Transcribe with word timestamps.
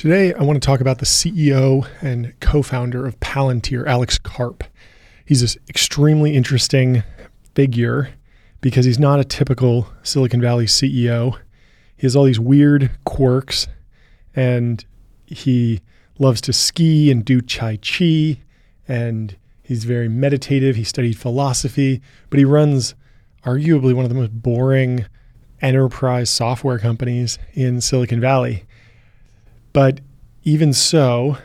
Today, 0.00 0.32
I 0.32 0.42
want 0.44 0.56
to 0.56 0.66
talk 0.66 0.80
about 0.80 0.96
the 0.96 1.04
CEO 1.04 1.86
and 2.00 2.32
co 2.40 2.62
founder 2.62 3.06
of 3.06 3.20
Palantir, 3.20 3.86
Alex 3.86 4.16
Karp. 4.16 4.64
He's 5.26 5.42
this 5.42 5.58
extremely 5.68 6.34
interesting 6.34 7.02
figure 7.54 8.08
because 8.62 8.86
he's 8.86 8.98
not 8.98 9.20
a 9.20 9.24
typical 9.24 9.88
Silicon 10.02 10.40
Valley 10.40 10.64
CEO. 10.64 11.36
He 11.98 12.06
has 12.06 12.16
all 12.16 12.24
these 12.24 12.40
weird 12.40 12.90
quirks 13.04 13.66
and 14.34 14.82
he 15.26 15.82
loves 16.18 16.40
to 16.40 16.54
ski 16.54 17.10
and 17.10 17.22
do 17.22 17.42
Tai 17.42 17.76
Chi 17.82 18.40
and 18.88 19.36
he's 19.62 19.84
very 19.84 20.08
meditative. 20.08 20.76
He 20.76 20.84
studied 20.84 21.18
philosophy, 21.18 22.00
but 22.30 22.38
he 22.38 22.46
runs 22.46 22.94
arguably 23.44 23.92
one 23.92 24.06
of 24.06 24.08
the 24.08 24.14
most 24.14 24.32
boring 24.32 25.04
enterprise 25.60 26.30
software 26.30 26.78
companies 26.78 27.38
in 27.52 27.82
Silicon 27.82 28.18
Valley. 28.18 28.64
But 29.72 30.00
even 30.42 30.72
so, 30.72 31.38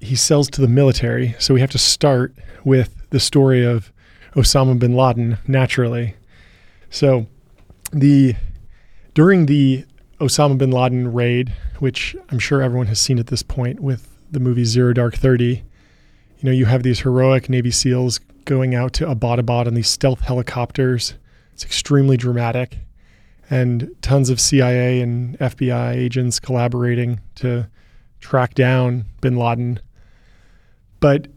he 0.00 0.16
sells 0.16 0.48
to 0.50 0.60
the 0.60 0.68
military. 0.68 1.34
So 1.38 1.54
we 1.54 1.60
have 1.60 1.70
to 1.70 1.78
start 1.78 2.34
with 2.64 3.08
the 3.10 3.20
story 3.20 3.64
of 3.64 3.92
Osama 4.34 4.78
bin 4.78 4.94
Laden 4.94 5.38
naturally. 5.46 6.14
So 6.90 7.26
the 7.92 8.34
during 9.14 9.46
the 9.46 9.84
Osama 10.20 10.58
bin 10.58 10.70
Laden 10.70 11.12
raid, 11.12 11.52
which 11.78 12.16
I'm 12.30 12.38
sure 12.38 12.62
everyone 12.62 12.86
has 12.86 13.00
seen 13.00 13.18
at 13.18 13.28
this 13.28 13.42
point 13.42 13.80
with 13.80 14.08
the 14.30 14.40
movie 14.40 14.64
Zero 14.64 14.92
Dark 14.92 15.16
30, 15.16 15.44
you 15.46 15.62
know, 16.42 16.50
you 16.50 16.66
have 16.66 16.82
these 16.82 17.00
heroic 17.00 17.48
Navy 17.48 17.70
SEALs 17.70 18.20
going 18.44 18.74
out 18.74 18.92
to 18.94 19.06
Abbottabad 19.06 19.66
on 19.66 19.74
these 19.74 19.88
stealth 19.88 20.20
helicopters. 20.20 21.14
It's 21.52 21.64
extremely 21.64 22.16
dramatic 22.16 22.78
and 23.50 23.90
tons 24.02 24.30
of 24.30 24.40
CIA 24.40 25.00
and 25.00 25.38
FBI 25.38 25.94
agents 25.94 26.38
collaborating 26.38 27.20
to 27.36 27.68
track 28.20 28.54
down 28.54 29.04
bin 29.20 29.36
Laden. 29.36 29.80
But 31.00 31.28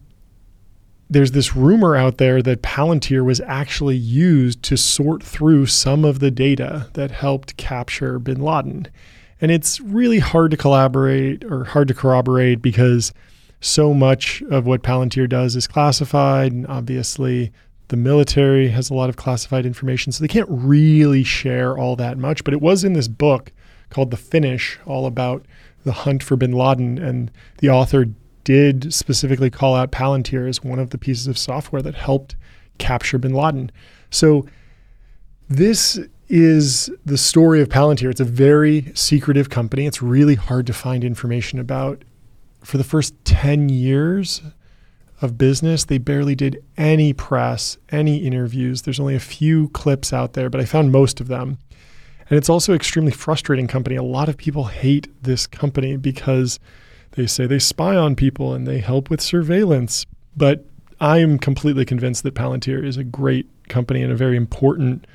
there's 1.09 1.31
this 1.31 1.55
rumor 1.55 1.95
out 1.95 2.17
there 2.17 2.41
that 2.41 2.61
Palantir 2.61 3.23
was 3.25 3.41
actually 3.41 3.97
used 3.97 4.63
to 4.63 4.77
sort 4.77 5.21
through 5.21 5.65
some 5.65 6.05
of 6.05 6.19
the 6.19 6.31
data 6.31 6.89
that 6.93 7.11
helped 7.11 7.57
capture 7.57 8.17
bin 8.17 8.41
Laden. 8.41 8.87
And 9.41 9.51
it's 9.51 9.81
really 9.81 10.19
hard 10.19 10.51
to 10.51 10.57
collaborate 10.57 11.43
or 11.43 11.65
hard 11.65 11.87
to 11.89 11.93
corroborate 11.93 12.61
because 12.61 13.11
so 13.59 13.93
much 13.93 14.41
of 14.49 14.65
what 14.65 14.83
Palantir 14.83 15.27
does 15.27 15.55
is 15.55 15.67
classified. 15.67 16.51
And 16.51 16.65
obviously, 16.67 17.51
the 17.91 17.97
military 17.97 18.69
has 18.69 18.89
a 18.89 18.93
lot 18.93 19.09
of 19.09 19.17
classified 19.17 19.65
information, 19.65 20.13
so 20.13 20.23
they 20.23 20.27
can't 20.29 20.47
really 20.49 21.25
share 21.25 21.77
all 21.77 21.97
that 21.97 22.17
much. 22.17 22.41
But 22.45 22.53
it 22.53 22.61
was 22.61 22.85
in 22.85 22.93
this 22.93 23.09
book 23.09 23.51
called 23.89 24.11
The 24.11 24.17
Finish, 24.17 24.79
all 24.85 25.05
about 25.05 25.45
the 25.83 25.91
hunt 25.91 26.23
for 26.23 26.37
bin 26.37 26.53
Laden. 26.53 26.97
And 26.97 27.29
the 27.57 27.69
author 27.69 28.05
did 28.45 28.93
specifically 28.93 29.49
call 29.49 29.75
out 29.75 29.91
Palantir 29.91 30.47
as 30.47 30.63
one 30.63 30.79
of 30.79 30.91
the 30.91 30.97
pieces 30.97 31.27
of 31.27 31.37
software 31.37 31.81
that 31.81 31.95
helped 31.95 32.37
capture 32.77 33.17
bin 33.17 33.33
Laden. 33.33 33.69
So 34.09 34.47
this 35.49 35.99
is 36.29 36.89
the 37.05 37.17
story 37.17 37.59
of 37.59 37.67
Palantir. 37.67 38.09
It's 38.09 38.21
a 38.21 38.25
very 38.25 38.89
secretive 38.95 39.49
company. 39.49 39.85
It's 39.85 40.01
really 40.01 40.35
hard 40.35 40.65
to 40.67 40.73
find 40.73 41.03
information 41.03 41.59
about. 41.59 42.05
For 42.63 42.77
the 42.77 42.85
first 42.85 43.15
10 43.25 43.67
years, 43.67 44.41
of 45.21 45.37
business. 45.37 45.85
They 45.85 45.97
barely 45.97 46.35
did 46.35 46.63
any 46.77 47.13
press, 47.13 47.77
any 47.91 48.17
interviews. 48.17 48.81
There's 48.81 48.99
only 48.99 49.15
a 49.15 49.19
few 49.19 49.69
clips 49.69 50.11
out 50.11 50.33
there, 50.33 50.49
but 50.49 50.59
I 50.61 50.65
found 50.65 50.91
most 50.91 51.21
of 51.21 51.27
them. 51.27 51.57
And 52.29 52.37
it's 52.37 52.49
also 52.49 52.73
extremely 52.73 53.11
frustrating 53.11 53.67
company. 53.67 53.95
A 53.95 54.03
lot 54.03 54.29
of 54.29 54.37
people 54.37 54.65
hate 54.65 55.07
this 55.21 55.45
company 55.45 55.97
because 55.97 56.59
they 57.11 57.27
say 57.27 57.45
they 57.45 57.59
spy 57.59 57.95
on 57.95 58.15
people 58.15 58.53
and 58.53 58.65
they 58.65 58.79
help 58.79 59.09
with 59.09 59.21
surveillance. 59.21 60.05
But 60.35 60.65
I 60.99 61.17
am 61.17 61.37
completely 61.37 61.83
convinced 61.85 62.23
that 62.23 62.35
Palantir 62.35 62.85
is 62.85 62.97
a 62.97 63.03
great 63.03 63.47
company 63.67 64.01
and 64.01 64.11
a 64.11 64.15
very 64.15 64.37
important 64.37 65.05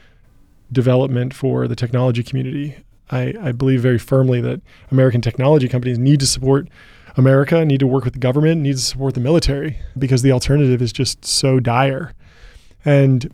development 0.71 1.33
for 1.33 1.67
the 1.69 1.77
technology 1.77 2.23
community. 2.23 2.77
I, 3.11 3.35
I 3.41 3.53
believe 3.53 3.81
very 3.81 3.99
firmly 3.99 4.41
that 4.41 4.61
American 4.91 5.21
technology 5.21 5.69
companies 5.69 5.99
need 5.99 6.21
to 6.21 6.27
support 6.27 6.69
America, 7.17 7.65
need 7.65 7.81
to 7.81 7.87
work 7.87 8.05
with 8.05 8.13
the 8.13 8.19
government, 8.19 8.61
need 8.61 8.75
to 8.75 8.79
support 8.79 9.15
the 9.15 9.21
military 9.21 9.79
because 9.99 10.23
the 10.23 10.33
alternative 10.33 10.83
is 10.83 10.93
just 10.93 11.25
so 11.25 11.61
dire. 11.61 12.13
And 12.85 13.33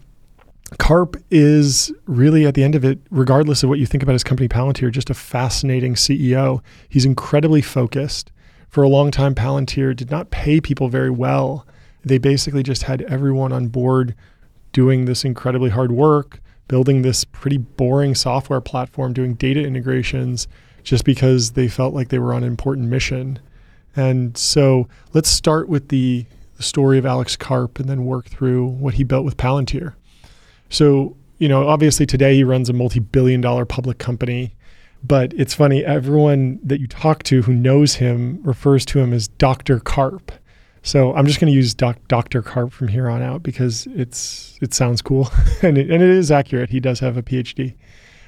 Karp 0.79 1.17
is 1.31 1.93
really 2.07 2.47
at 2.47 2.55
the 2.55 2.65
end 2.65 2.75
of 2.75 2.85
it, 2.85 2.99
regardless 3.11 3.63
of 3.63 3.69
what 3.69 3.79
you 3.79 3.87
think 3.87 4.03
about 4.03 4.13
his 4.13 4.25
company 4.25 4.49
Palantir, 4.49 4.91
just 4.91 5.11
a 5.11 5.15
fascinating 5.15 5.95
CEO. 5.95 6.63
He's 6.89 7.05
incredibly 7.05 7.61
focused. 7.61 8.33
For 8.69 8.83
a 8.83 8.89
long 8.89 9.11
time, 9.11 9.35
Palantir 9.35 9.95
did 9.95 10.11
not 10.11 10.31
pay 10.31 10.61
people 10.61 10.89
very 10.89 11.11
well. 11.11 11.67
They 12.05 12.19
basically 12.19 12.63
just 12.63 12.85
had 12.85 13.03
everyone 13.03 13.53
on 13.53 13.69
board 13.69 14.15
doing 14.73 15.05
this 15.05 15.25
incredibly 15.25 15.71
hard 15.71 15.93
work, 15.93 16.41
building 16.69 17.03
this 17.03 17.25
pretty 17.25 17.59
boring 17.59 18.15
software 18.15 18.63
platform, 18.63 19.13
doing 19.13 19.35
data 19.35 19.61
integrations, 19.61 20.49
just 20.83 21.05
because 21.05 21.53
they 21.53 21.69
felt 21.69 21.93
like 21.93 22.09
they 22.09 22.19
were 22.19 22.33
on 22.33 22.43
an 22.43 22.49
important 22.49 22.89
mission. 22.89 23.39
And 23.97 24.37
so 24.37 24.89
let's 25.13 25.29
start 25.29 25.69
with 25.69 25.89
the, 25.89 26.27
the 26.57 26.63
story 26.63 26.99
of 26.99 27.07
Alex 27.07 27.37
Karp 27.37 27.79
and 27.79 27.89
then 27.89 28.05
work 28.05 28.27
through 28.27 28.67
what 28.67 28.95
he 28.95 29.05
built 29.05 29.25
with 29.25 29.37
Palantir. 29.37 29.95
So, 30.69 31.17
you 31.39 31.49
know, 31.49 31.69
obviously 31.69 32.07
today 32.07 32.35
he 32.35 32.45
runs 32.45 32.69
a 32.69 32.73
multi 32.73 33.01
billion 33.01 33.41
dollar 33.41 33.65
public 33.65 33.99
company. 33.99 34.55
But 35.05 35.33
it's 35.35 35.53
funny, 35.53 35.85
everyone 35.85 36.61
that 36.63 36.81
you 36.81 36.87
talk 36.87 37.25
to 37.25 37.43
who 37.43 37.53
knows 37.53 37.97
him 37.97 38.41
refers 38.45 38.87
to 38.87 39.01
him 39.01 39.13
as 39.13 39.27
Dr. 39.29 39.81
Karp. 39.81 40.31
So 40.85 41.15
I'm 41.15 41.27
just 41.27 41.41
going 41.41 41.51
to 41.51 41.57
use 41.57 41.75
doc, 41.75 41.99
Dr. 42.09 42.43
Karp 42.43 42.73
from 42.73 42.89
here 42.89 43.09
on 43.09 43.23
out 43.23 43.43
because 43.43 43.87
it's 43.95 44.59
it 44.61 44.75
sounds 44.75 45.03
cool 45.03 45.31
and, 45.63 45.77
it, 45.79 45.91
and 45.91 46.03
it 46.03 46.09
is 46.09 46.31
accurate. 46.31 46.71
He 46.71 46.81
does 46.81 47.01
have 47.01 47.17
a 47.17 47.23
PhD. 47.23 47.75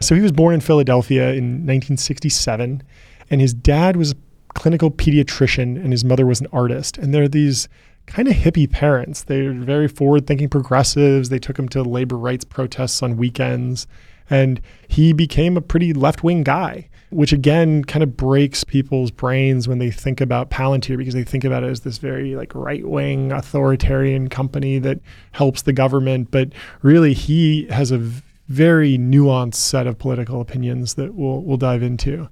So 0.01 0.15
he 0.15 0.21
was 0.21 0.33
born 0.33 0.55
in 0.55 0.61
Philadelphia 0.61 1.31
in 1.31 1.67
1967, 1.67 2.83
and 3.31 3.41
his 3.41 3.55
dad 3.55 3.97
was 3.97 4.15
clinical 4.55 4.91
pediatrician 4.91 5.77
and 5.77 5.93
his 5.93 6.05
mother 6.05 6.27
was 6.27 6.41
an 6.41 6.47
artist. 6.53 6.99
And 6.99 7.13
they're 7.13 7.29
these 7.29 7.69
kind 8.07 8.29
of 8.29 8.35
hippie 8.35 8.71
parents. 8.71 9.25
They're 9.25 9.53
very 9.53 9.89
forward 9.89 10.27
thinking 10.27 10.49
progressives. 10.49 11.29
They 11.29 11.39
took 11.39 11.59
him 11.59 11.69
to 11.71 11.83
labor 11.83 12.17
rights 12.17 12.45
protests 12.45 13.03
on 13.03 13.17
weekends. 13.17 13.87
And 14.31 14.61
he 14.89 15.13
became 15.13 15.57
a 15.57 15.61
pretty 15.61 15.93
left 15.93 16.23
wing 16.25 16.43
guy, 16.43 16.89
which 17.11 17.33
again 17.33 17.85
kind 17.85 18.03
of 18.03 18.17
breaks 18.17 18.65
people's 18.65 19.11
brains 19.11 19.69
when 19.69 19.79
they 19.79 19.91
think 19.91 20.21
about 20.21 20.51
Palantir 20.51 20.97
because 20.97 21.15
they 21.15 21.25
think 21.25 21.45
about 21.45 21.63
it 21.63 21.71
as 21.71 21.81
this 21.81 21.99
very 21.99 22.35
like 22.35 22.55
right 22.55 22.87
wing 22.87 23.33
authoritarian 23.33 24.29
company 24.29 24.79
that 24.79 25.01
helps 25.33 25.63
the 25.63 25.73
government. 25.73 26.31
But 26.31 26.53
really, 26.83 27.13
he 27.13 27.67
has 27.67 27.91
a 27.91 28.11
very 28.49 28.99
nuanced 28.99 29.55
set 29.55 29.87
of 29.87 29.99
political 29.99 30.41
opinions 30.41 30.95
that 30.95 31.15
we'll, 31.15 31.41
we'll 31.41 31.57
dive 31.57 31.83
into. 31.83 32.29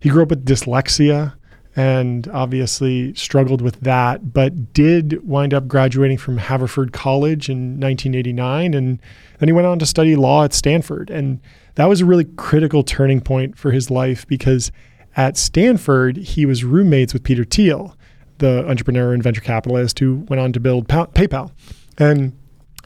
He 0.00 0.10
grew 0.10 0.22
up 0.22 0.28
with 0.28 0.44
dyslexia 0.44 1.34
and 1.76 2.28
obviously 2.28 3.14
struggled 3.14 3.60
with 3.60 3.80
that, 3.80 4.32
but 4.32 4.72
did 4.72 5.26
wind 5.26 5.52
up 5.52 5.66
graduating 5.66 6.18
from 6.18 6.38
Haverford 6.38 6.92
College 6.92 7.48
in 7.48 7.80
1989. 7.80 8.74
And 8.74 9.00
then 9.38 9.48
he 9.48 9.52
went 9.52 9.66
on 9.66 9.78
to 9.80 9.86
study 9.86 10.14
law 10.14 10.44
at 10.44 10.52
Stanford. 10.52 11.10
And 11.10 11.40
that 11.74 11.86
was 11.86 12.00
a 12.00 12.04
really 12.04 12.24
critical 12.36 12.84
turning 12.84 13.20
point 13.20 13.58
for 13.58 13.72
his 13.72 13.90
life 13.90 14.26
because 14.28 14.70
at 15.16 15.36
Stanford, 15.36 16.16
he 16.16 16.46
was 16.46 16.64
roommates 16.64 17.12
with 17.12 17.24
Peter 17.24 17.44
Thiel, 17.44 17.96
the 18.38 18.68
entrepreneur 18.68 19.12
and 19.12 19.22
venture 19.22 19.40
capitalist 19.40 19.98
who 19.98 20.26
went 20.28 20.40
on 20.40 20.52
to 20.52 20.60
build 20.60 20.88
PayPal. 20.88 21.50
And 21.98 22.36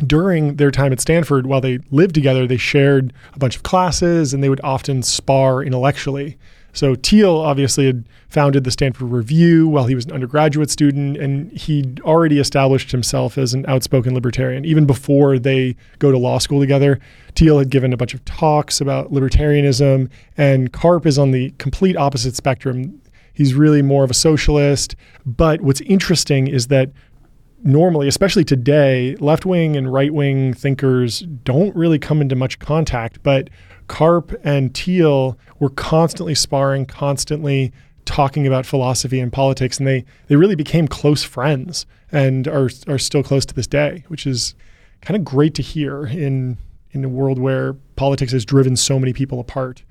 during 0.06 0.56
their 0.56 0.70
time 0.70 0.92
at 0.92 1.00
Stanford, 1.00 1.46
while 1.46 1.60
they 1.60 1.78
lived 1.90 2.14
together, 2.14 2.46
they 2.46 2.56
shared 2.56 3.12
a 3.34 3.38
bunch 3.38 3.56
of 3.56 3.62
classes 3.62 4.32
and 4.32 4.42
they 4.42 4.48
would 4.48 4.60
often 4.62 5.02
spar 5.02 5.62
intellectually. 5.62 6.38
So 6.78 6.94
Thiel 6.94 7.38
obviously 7.38 7.86
had 7.86 8.08
founded 8.28 8.62
the 8.62 8.70
Stanford 8.70 9.10
Review 9.10 9.66
while 9.66 9.86
he 9.86 9.96
was 9.96 10.04
an 10.04 10.12
undergraduate 10.12 10.70
student, 10.70 11.16
and 11.16 11.50
he'd 11.50 12.00
already 12.02 12.38
established 12.38 12.92
himself 12.92 13.36
as 13.36 13.52
an 13.52 13.66
outspoken 13.66 14.14
libertarian. 14.14 14.64
Even 14.64 14.86
before 14.86 15.40
they 15.40 15.74
go 15.98 16.12
to 16.12 16.18
law 16.18 16.38
school 16.38 16.60
together, 16.60 17.00
Thiel 17.34 17.58
had 17.58 17.68
given 17.70 17.92
a 17.92 17.96
bunch 17.96 18.14
of 18.14 18.24
talks 18.26 18.80
about 18.80 19.10
libertarianism, 19.10 20.08
and 20.36 20.72
Karp 20.72 21.04
is 21.04 21.18
on 21.18 21.32
the 21.32 21.52
complete 21.58 21.96
opposite 21.96 22.36
spectrum. 22.36 23.02
He's 23.34 23.54
really 23.54 23.82
more 23.82 24.04
of 24.04 24.10
a 24.12 24.14
socialist. 24.14 24.94
But 25.26 25.60
what's 25.62 25.80
interesting 25.80 26.46
is 26.46 26.68
that 26.68 26.92
normally, 27.64 28.06
especially 28.06 28.44
today, 28.44 29.16
left 29.16 29.44
wing 29.44 29.76
and 29.76 29.92
right 29.92 30.14
wing 30.14 30.54
thinkers 30.54 31.22
don't 31.42 31.74
really 31.74 31.98
come 31.98 32.20
into 32.20 32.36
much 32.36 32.60
contact. 32.60 33.20
But 33.24 33.50
Karp 33.88 34.38
and 34.44 34.74
Thiel 34.74 35.36
were 35.58 35.70
constantly 35.70 36.34
sparring, 36.34 36.86
constantly 36.86 37.72
talking 38.04 38.46
about 38.46 38.64
philosophy 38.64 39.20
and 39.20 39.32
politics, 39.32 39.78
and 39.78 39.86
they 39.86 40.04
they 40.28 40.36
really 40.36 40.54
became 40.54 40.88
close 40.88 41.22
friends 41.22 41.86
and 42.12 42.48
are 42.48 42.70
are 42.86 42.98
still 42.98 43.22
close 43.22 43.44
to 43.46 43.54
this 43.54 43.66
day, 43.66 44.04
which 44.08 44.26
is 44.26 44.54
kind 45.02 45.16
of 45.16 45.24
great 45.24 45.54
to 45.54 45.62
hear 45.62 46.06
in 46.06 46.56
in 46.92 47.04
a 47.04 47.08
world 47.08 47.38
where 47.38 47.74
politics 47.96 48.32
has 48.32 48.44
driven 48.44 48.76
so 48.76 48.98
many 48.98 49.12
people 49.12 49.40
apart. 49.40 49.82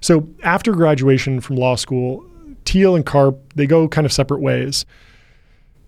So 0.00 0.28
after 0.42 0.72
graduation 0.72 1.40
from 1.40 1.56
law 1.56 1.76
school, 1.76 2.24
Thiel 2.64 2.94
and 2.94 3.04
Karp 3.04 3.38
they 3.54 3.66
go 3.66 3.88
kind 3.88 4.04
of 4.04 4.12
separate 4.12 4.40
ways. 4.40 4.84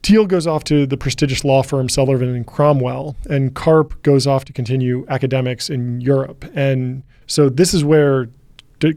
Thiel 0.06 0.26
goes 0.26 0.46
off 0.46 0.62
to 0.62 0.86
the 0.86 0.96
prestigious 0.96 1.44
law 1.44 1.64
firm 1.64 1.88
Sullivan 1.88 2.32
and 2.32 2.46
Cromwell, 2.46 3.16
and 3.28 3.52
Karp 3.56 4.00
goes 4.04 4.24
off 4.24 4.44
to 4.44 4.52
continue 4.52 5.04
academics 5.08 5.68
in 5.68 6.00
Europe. 6.00 6.44
And 6.54 7.02
so 7.26 7.48
this 7.48 7.74
is 7.74 7.82
where 7.82 8.28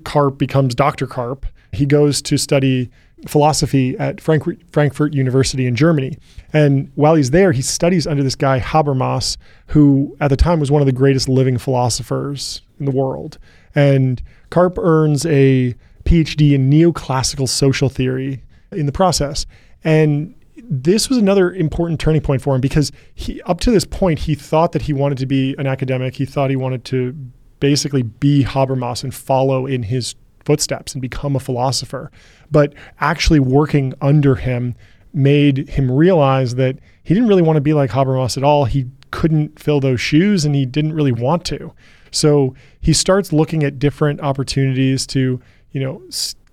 Karp 0.04 0.38
becomes 0.38 0.76
Dr. 0.76 1.08
Karp. 1.08 1.48
He 1.72 1.88
goes 1.88 2.22
to 2.22 2.38
study 2.38 2.92
philosophy 3.28 3.98
at 3.98 4.22
Frankfurt, 4.22 4.60
Frankfurt 4.72 5.14
University 5.16 5.66
in 5.66 5.76
Germany. 5.76 6.16
And 6.54 6.92
while 6.94 7.16
he's 7.16 7.32
there, 7.32 7.54
he 7.54 7.64
studies 7.64 8.06
under 8.06 8.22
this 8.22 8.36
guy 8.36 8.60
Habermas, 8.60 9.36
who 9.70 10.16
at 10.22 10.28
the 10.28 10.38
time 10.38 10.60
was 10.60 10.70
one 10.70 10.84
of 10.84 10.86
the 10.86 10.92
greatest 10.92 11.28
living 11.28 11.58
philosophers 11.58 12.62
in 12.80 12.86
the 12.86 12.92
world. 12.92 13.40
And 13.74 14.22
Karp 14.52 14.78
earns 14.78 15.26
a 15.26 15.74
PhD 16.04 16.52
in 16.52 16.70
neoclassical 16.70 17.50
social 17.50 17.90
theory 17.90 18.44
in 18.72 18.86
the 18.86 18.92
process. 18.92 19.48
And 19.84 20.36
this 20.68 21.10
was 21.10 21.18
another 21.18 21.52
important 21.52 22.00
turning 22.00 22.22
point 22.22 22.42
for 22.42 22.56
him 22.56 22.62
because 22.62 22.92
he 23.14 23.42
up 23.44 23.60
to 23.62 23.72
this 23.72 23.86
point 23.86 24.20
he 24.20 24.36
thought 24.36 24.72
that 24.72 24.84
he 24.84 24.94
wanted 24.94 25.18
to 25.20 25.26
be 25.26 25.56
an 25.58 25.68
academic. 25.68 26.16
He 26.16 26.26
thought 26.26 26.50
he 26.50 26.56
wanted 26.56 26.86
to 26.86 27.14
basically 27.60 28.04
be 28.04 28.44
Habermas 28.44 29.04
and 29.04 29.14
follow 29.14 29.66
in 29.66 29.84
his 29.84 30.16
footsteps 30.46 30.94
and 30.94 31.02
become 31.02 31.36
a 31.36 31.40
philosopher. 31.40 32.12
But 32.50 32.74
actually 33.00 33.40
working 33.40 33.94
under 34.02 34.36
him 34.36 34.76
made 35.14 35.70
him 35.70 35.92
realize 35.92 36.56
that 36.56 36.80
he 37.04 37.14
didn't 37.14 37.30
really 37.30 37.42
want 37.42 37.58
to 37.58 37.62
be 37.62 37.74
like 37.74 37.92
Habermas 37.92 38.38
at 38.38 38.44
all. 38.44 38.66
He 38.66 38.88
couldn't 39.12 39.60
fill 39.60 39.80
those 39.80 40.00
shoes 40.00 40.46
and 40.46 40.56
he 40.56 40.66
didn't 40.66 40.94
really 40.94 41.12
want 41.12 41.46
to. 41.46 41.74
So 42.12 42.56
he 42.80 42.94
starts 42.94 43.34
looking 43.34 43.64
at 43.64 43.80
different 43.80 44.22
opportunities 44.22 45.06
to, 45.08 45.42
you 45.72 45.82
know, 45.82 46.02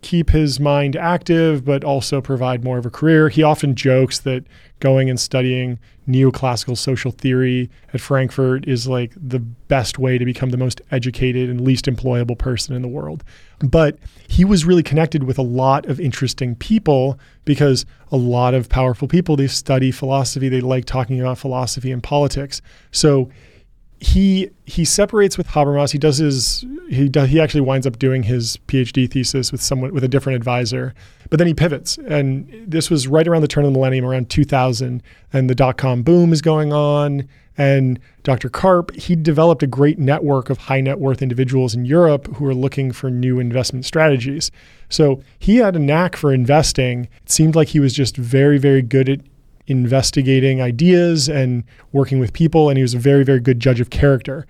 keep 0.06 0.30
his 0.30 0.60
mind 0.60 0.94
active, 0.94 1.64
but 1.64 1.82
also 1.82 2.20
provide 2.20 2.62
more 2.62 2.78
of 2.78 2.86
a 2.86 2.90
career. 2.90 3.28
He 3.28 3.42
often 3.42 3.74
jokes 3.74 4.20
that 4.20 4.44
going 4.78 5.10
and 5.10 5.18
studying 5.18 5.80
neoclassical 6.08 6.78
social 6.78 7.10
theory 7.10 7.68
at 7.92 8.00
Frankfurt 8.00 8.68
is 8.68 8.86
like 8.86 9.12
the 9.16 9.40
best 9.40 9.98
way 9.98 10.16
to 10.16 10.24
become 10.24 10.50
the 10.50 10.56
most 10.56 10.80
educated 10.92 11.50
and 11.50 11.60
least 11.60 11.86
employable 11.86 12.38
person 12.38 12.76
in 12.76 12.82
the 12.82 12.88
world. 12.88 13.24
But 13.58 13.98
he 14.28 14.44
was 14.44 14.64
really 14.64 14.84
connected 14.84 15.24
with 15.24 15.38
a 15.38 15.42
lot 15.42 15.86
of 15.86 15.98
interesting 15.98 16.54
people 16.54 17.18
because 17.44 17.84
a 18.12 18.16
lot 18.16 18.54
of 18.54 18.68
powerful 18.68 19.08
people, 19.08 19.34
they 19.34 19.48
study 19.48 19.90
philosophy, 19.90 20.48
they 20.48 20.60
like 20.60 20.84
talking 20.84 21.20
about 21.20 21.38
philosophy 21.38 21.90
and 21.90 22.00
politics. 22.00 22.62
So 22.92 23.28
he 23.98 24.50
he 24.66 24.84
separates 24.84 25.38
with 25.38 25.48
Habermas. 25.48 25.92
He 25.92 25.98
does 25.98 26.18
his 26.18 26.64
he 26.88 27.08
does, 27.08 27.30
he 27.30 27.40
actually 27.40 27.62
winds 27.62 27.86
up 27.86 27.98
doing 27.98 28.22
his 28.22 28.58
PhD 28.68 29.10
thesis 29.10 29.50
with 29.50 29.62
someone 29.62 29.92
with 29.92 30.04
a 30.04 30.08
different 30.08 30.36
advisor. 30.36 30.94
But 31.30 31.38
then 31.38 31.46
he 31.46 31.54
pivots, 31.54 31.98
and 31.98 32.48
this 32.66 32.90
was 32.90 33.08
right 33.08 33.26
around 33.26 33.42
the 33.42 33.48
turn 33.48 33.64
of 33.64 33.72
the 33.72 33.78
millennium, 33.78 34.04
around 34.04 34.30
2000, 34.30 35.02
and 35.32 35.50
the 35.50 35.54
dot 35.54 35.78
com 35.78 36.02
boom 36.02 36.32
is 36.32 36.42
going 36.42 36.72
on. 36.72 37.28
And 37.58 37.98
Dr. 38.22 38.50
Karp, 38.50 38.94
he 38.94 39.16
developed 39.16 39.62
a 39.62 39.66
great 39.66 39.98
network 39.98 40.50
of 40.50 40.58
high 40.58 40.82
net 40.82 40.98
worth 40.98 41.22
individuals 41.22 41.74
in 41.74 41.86
Europe 41.86 42.26
who 42.36 42.44
are 42.46 42.54
looking 42.54 42.92
for 42.92 43.10
new 43.10 43.40
investment 43.40 43.86
strategies. 43.86 44.50
So 44.90 45.22
he 45.38 45.56
had 45.56 45.74
a 45.74 45.78
knack 45.78 46.16
for 46.16 46.34
investing. 46.34 47.08
It 47.22 47.30
seemed 47.30 47.56
like 47.56 47.68
he 47.68 47.80
was 47.80 47.94
just 47.94 48.16
very, 48.16 48.58
very 48.58 48.82
good 48.82 49.08
at 49.08 49.20
investigating 49.66 50.60
ideas 50.60 51.28
and 51.28 51.64
working 51.92 52.18
with 52.18 52.32
people, 52.32 52.68
and 52.68 52.78
he 52.78 52.82
was 52.82 52.94
a 52.94 52.98
very, 52.98 53.24
very 53.24 53.40
good 53.40 53.60
judge 53.60 53.80
of 53.80 53.90
character. 53.90 54.46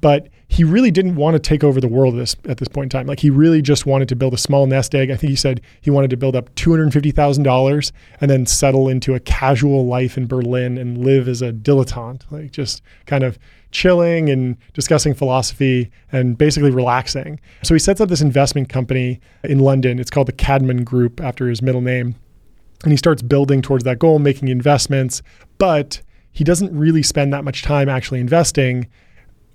But 0.00 0.28
he 0.48 0.64
really 0.64 0.90
didn't 0.90 1.16
want 1.16 1.34
to 1.34 1.38
take 1.38 1.64
over 1.64 1.80
the 1.80 1.88
world 1.88 2.14
this, 2.14 2.36
at 2.44 2.58
this 2.58 2.68
point 2.68 2.92
in 2.92 2.98
time. 2.98 3.06
Like 3.06 3.20
he 3.20 3.30
really 3.30 3.62
just 3.62 3.86
wanted 3.86 4.08
to 4.10 4.16
build 4.16 4.34
a 4.34 4.38
small 4.38 4.66
nest 4.66 4.94
egg. 4.94 5.10
I 5.10 5.16
think 5.16 5.30
he 5.30 5.36
said 5.36 5.62
he 5.80 5.90
wanted 5.90 6.10
to 6.10 6.16
build 6.16 6.36
up 6.36 6.54
$250,000 6.56 7.92
and 8.20 8.30
then 8.30 8.44
settle 8.44 8.88
into 8.88 9.14
a 9.14 9.20
casual 9.20 9.86
life 9.86 10.18
in 10.18 10.26
Berlin 10.26 10.76
and 10.76 11.04
live 11.04 11.26
as 11.26 11.40
a 11.40 11.52
dilettante, 11.52 12.30
like 12.30 12.50
just 12.50 12.82
kind 13.06 13.24
of 13.24 13.38
chilling 13.70 14.28
and 14.28 14.58
discussing 14.74 15.14
philosophy 15.14 15.90
and 16.12 16.36
basically 16.36 16.70
relaxing. 16.70 17.40
So 17.62 17.74
he 17.74 17.78
sets 17.78 18.02
up 18.02 18.10
this 18.10 18.20
investment 18.20 18.68
company 18.68 19.20
in 19.44 19.58
London. 19.58 19.98
It's 19.98 20.10
called 20.10 20.28
the 20.28 20.34
Caedmon 20.34 20.84
Group 20.84 21.18
after 21.20 21.48
his 21.48 21.62
middle 21.62 21.80
name 21.80 22.14
and 22.82 22.92
he 22.92 22.96
starts 22.96 23.22
building 23.22 23.62
towards 23.62 23.84
that 23.84 23.98
goal, 23.98 24.18
making 24.18 24.48
investments, 24.48 25.22
but 25.58 26.00
he 26.32 26.44
doesn't 26.44 26.76
really 26.76 27.02
spend 27.02 27.32
that 27.32 27.44
much 27.44 27.62
time 27.62 27.88
actually 27.88 28.20
investing 28.20 28.88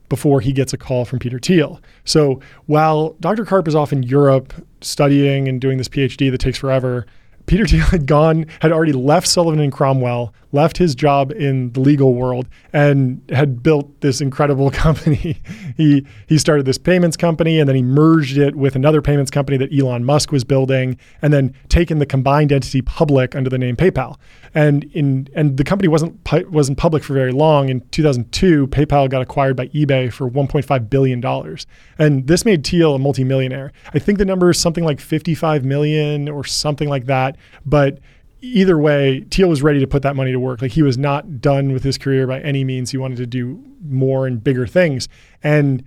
before 0.09 0.39
he 0.39 0.53
gets 0.53 0.71
a 0.73 0.77
call 0.77 1.03
from 1.05 1.19
Peter 1.19 1.39
Thiel. 1.39 1.81
So 2.05 2.39
while 2.65 3.15
Dr. 3.19 3.45
Karp 3.45 3.67
is 3.67 3.75
off 3.75 3.91
in 3.91 4.03
Europe 4.03 4.53
studying 4.81 5.47
and 5.47 5.59
doing 5.59 5.77
this 5.77 5.89
PhD 5.89 6.31
that 6.31 6.37
takes 6.37 6.57
forever, 6.57 7.05
Peter 7.47 7.65
Thiel 7.67 7.85
had 7.85 8.05
gone, 8.05 8.45
had 8.61 8.71
already 8.71 8.93
left 8.93 9.27
Sullivan 9.27 9.59
and 9.59 9.71
Cromwell, 9.71 10.33
left 10.51 10.77
his 10.77 10.95
job 10.95 11.31
in 11.31 11.71
the 11.73 11.79
legal 11.79 12.13
world, 12.13 12.47
and 12.71 13.21
had 13.29 13.63
built 13.63 14.01
this 14.01 14.21
incredible 14.21 14.69
company. 14.85 15.41
he 15.75 16.05
he 16.27 16.37
started 16.37 16.65
this 16.65 16.77
payments 16.77 17.17
company, 17.17 17.59
and 17.59 17.67
then 17.67 17.75
he 17.75 17.81
merged 17.81 18.37
it 18.37 18.55
with 18.55 18.75
another 18.75 19.01
payments 19.01 19.31
company 19.31 19.57
that 19.57 19.73
Elon 19.73 20.05
Musk 20.05 20.31
was 20.31 20.43
building, 20.43 20.97
and 21.21 21.33
then 21.33 21.53
taken 21.69 21.99
the 21.99 22.05
combined 22.05 22.51
entity 22.51 22.81
public 22.81 23.35
under 23.35 23.49
the 23.49 23.57
name 23.57 23.75
PayPal. 23.75 24.17
And 24.53 24.83
in 24.93 25.29
and 25.33 25.57
the 25.57 25.63
company 25.63 25.87
wasn't 25.87 26.19
wasn't 26.51 26.77
public 26.77 27.03
for 27.03 27.13
very 27.13 27.31
long. 27.31 27.69
In 27.69 27.81
2002, 27.91 28.67
PayPal 28.67 29.09
got 29.09 29.21
acquired 29.21 29.55
by 29.55 29.67
eBay 29.69 30.11
for 30.11 30.29
1.5 30.29 30.89
billion 30.89 31.21
dollars, 31.21 31.65
and 31.97 32.27
this 32.27 32.43
made 32.43 32.65
Thiel 32.65 32.95
a 32.95 32.99
multimillionaire. 32.99 33.71
I 33.93 33.99
think 33.99 34.17
the 34.17 34.25
number 34.25 34.49
is 34.49 34.59
something 34.59 34.83
like 34.83 34.99
55 34.99 35.63
million 35.63 36.27
or 36.27 36.43
something 36.43 36.89
like 36.89 37.05
that 37.05 37.36
but 37.65 37.99
either 38.41 38.77
way, 38.77 39.25
Thiel 39.31 39.49
was 39.49 39.61
ready 39.61 39.79
to 39.79 39.87
put 39.87 40.03
that 40.03 40.15
money 40.15 40.31
to 40.31 40.39
work. 40.39 40.61
Like 40.61 40.71
he 40.71 40.83
was 40.83 40.97
not 40.97 41.41
done 41.41 41.73
with 41.73 41.83
his 41.83 41.97
career 41.97 42.27
by 42.27 42.39
any 42.41 42.63
means. 42.63 42.91
He 42.91 42.97
wanted 42.97 43.17
to 43.17 43.25
do 43.25 43.63
more 43.87 44.27
and 44.27 44.43
bigger 44.43 44.67
things. 44.67 45.07
And 45.43 45.83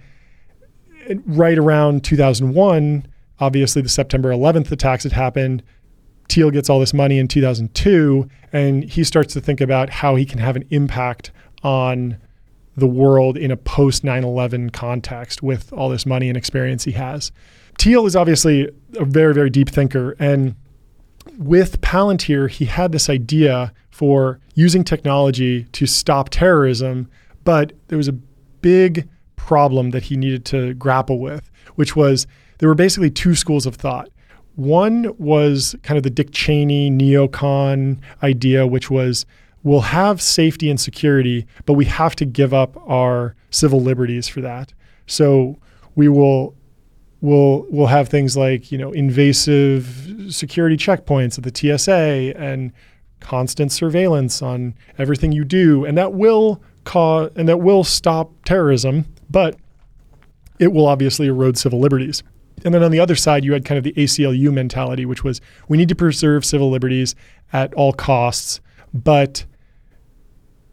right 1.27 1.59
around 1.59 2.05
2001, 2.05 3.07
obviously 3.39 3.83
the 3.83 3.89
September 3.89 4.31
11th 4.31 4.71
attacks 4.71 5.05
had 5.05 5.13
happened. 5.13 5.63
Thiel 6.29 6.51
gets 6.51 6.71
all 6.71 6.79
this 6.79 6.95
money 6.95 7.19
in 7.19 7.27
2002, 7.27 8.29
and 8.53 8.85
he 8.85 9.03
starts 9.03 9.35
to 9.35 9.41
think 9.41 9.61
about 9.61 9.91
how 9.91 10.15
he 10.15 10.25
can 10.25 10.39
have 10.39 10.55
an 10.55 10.65
impact 10.71 11.33
on 11.63 12.19
the 12.77 12.87
world 12.87 13.37
in 13.37 13.51
a 13.51 13.57
post 13.57 14.05
9 14.05 14.23
11 14.23 14.71
context 14.71 15.43
with 15.43 15.73
all 15.73 15.89
this 15.89 16.07
money 16.07 16.29
and 16.29 16.37
experience 16.37 16.85
he 16.85 16.93
has. 16.93 17.33
Thiel 17.79 18.07
is 18.07 18.15
obviously 18.15 18.69
a 18.97 19.05
very, 19.05 19.35
very 19.35 19.51
deep 19.51 19.69
thinker. 19.69 20.15
And 20.19 20.55
with 21.41 21.81
Palantir, 21.81 22.51
he 22.51 22.67
had 22.67 22.93
this 22.93 23.09
idea 23.09 23.73
for 23.89 24.39
using 24.55 24.85
technology 24.85 25.65
to 25.73 25.87
stop 25.87 26.29
terrorism, 26.29 27.11
but 27.45 27.73
there 27.89 27.97
was 27.97 28.09
a 28.09 28.13
big 28.13 29.09
problem 29.37 29.91
that 29.91 30.03
he 30.05 30.17
needed 30.17 30.45
to 30.45 30.75
grapple 30.75 31.19
with, 31.19 31.51
which 31.77 31.97
was 31.97 32.27
there 32.59 32.69
were 32.69 32.75
basically 32.75 33.11
two 33.11 33.35
schools 33.35 33.65
of 33.65 33.77
thought. 33.77 34.11
One 34.57 35.15
was 35.17 35.75
kind 35.83 35.97
of 35.97 36.03
the 36.03 36.11
Dick 36.11 36.31
Cheney 36.31 36.91
neocon 36.91 37.99
idea, 38.23 38.67
which 38.67 38.91
was 38.91 39.25
we'll 39.63 39.81
have 39.81 40.21
safety 40.21 40.69
and 40.69 40.79
security, 40.79 41.47
but 41.65 41.73
we 41.73 41.87
have 41.87 42.15
to 42.17 42.27
give 42.27 42.53
up 42.53 42.77
our 42.87 43.35
civil 43.49 43.81
liberties 43.81 44.29
for 44.29 44.43
that. 44.43 44.75
So 45.07 45.59
we 45.95 46.09
will 46.09 46.55
we'll 47.21 47.67
we'll 47.71 47.87
have 47.87 48.09
things 48.09 48.37
like 48.37 48.73
you 48.73 48.79
know 48.79 48.93
invasive 48.93 50.15
security 50.29 50.77
checkpoints 50.77 51.39
at 51.39 51.45
the 51.45 51.79
TSA 51.79 52.35
and 52.37 52.73
constant 53.21 53.71
surveillance 53.71 54.43
on 54.43 54.75
everything 54.99 55.33
you 55.33 55.45
do, 55.45 55.85
and 55.85 55.97
that 55.99 56.13
will 56.13 56.63
cause 56.85 57.31
and 57.37 57.49
that 57.49 57.59
will 57.59 57.85
stop 57.85 58.33
terrorism, 58.45 59.07
but 59.29 59.57
it 60.59 60.73
will 60.73 60.87
obviously 60.87 61.27
erode 61.27 61.57
civil 61.57 61.81
liberties. 61.81 62.23
And 62.65 62.75
then 62.75 62.83
on 62.83 62.91
the 62.91 63.01
other 63.01 63.17
side, 63.17 63.45
you 63.45 63.55
had 63.55 63.65
kind 63.65 63.79
of 63.79 63.85
the 63.85 63.93
ACLU 63.95 64.53
mentality, 64.53 65.07
which 65.07 65.25
was 65.25 65.41
we 65.69 65.79
need 65.79 65.89
to 65.89 65.95
preserve 65.95 66.45
civil 66.45 66.71
liberties 66.71 67.15
at 67.53 67.73
all 67.75 67.93
costs, 67.93 68.61
but 68.93 69.47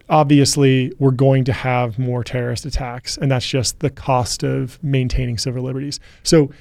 obviously 0.10 0.94
we're 1.00 1.12
going 1.12 1.44
to 1.46 1.54
have 1.54 2.00
more 2.00 2.24
terrorist 2.24 2.66
attacks, 2.66 3.18
and 3.18 3.32
that's 3.32 3.48
just 3.48 3.80
the 3.80 3.90
cost 3.90 4.44
of 4.44 4.82
maintaining 4.84 5.38
civil 5.38 5.64
liberties. 5.64 6.00
So 6.24 6.52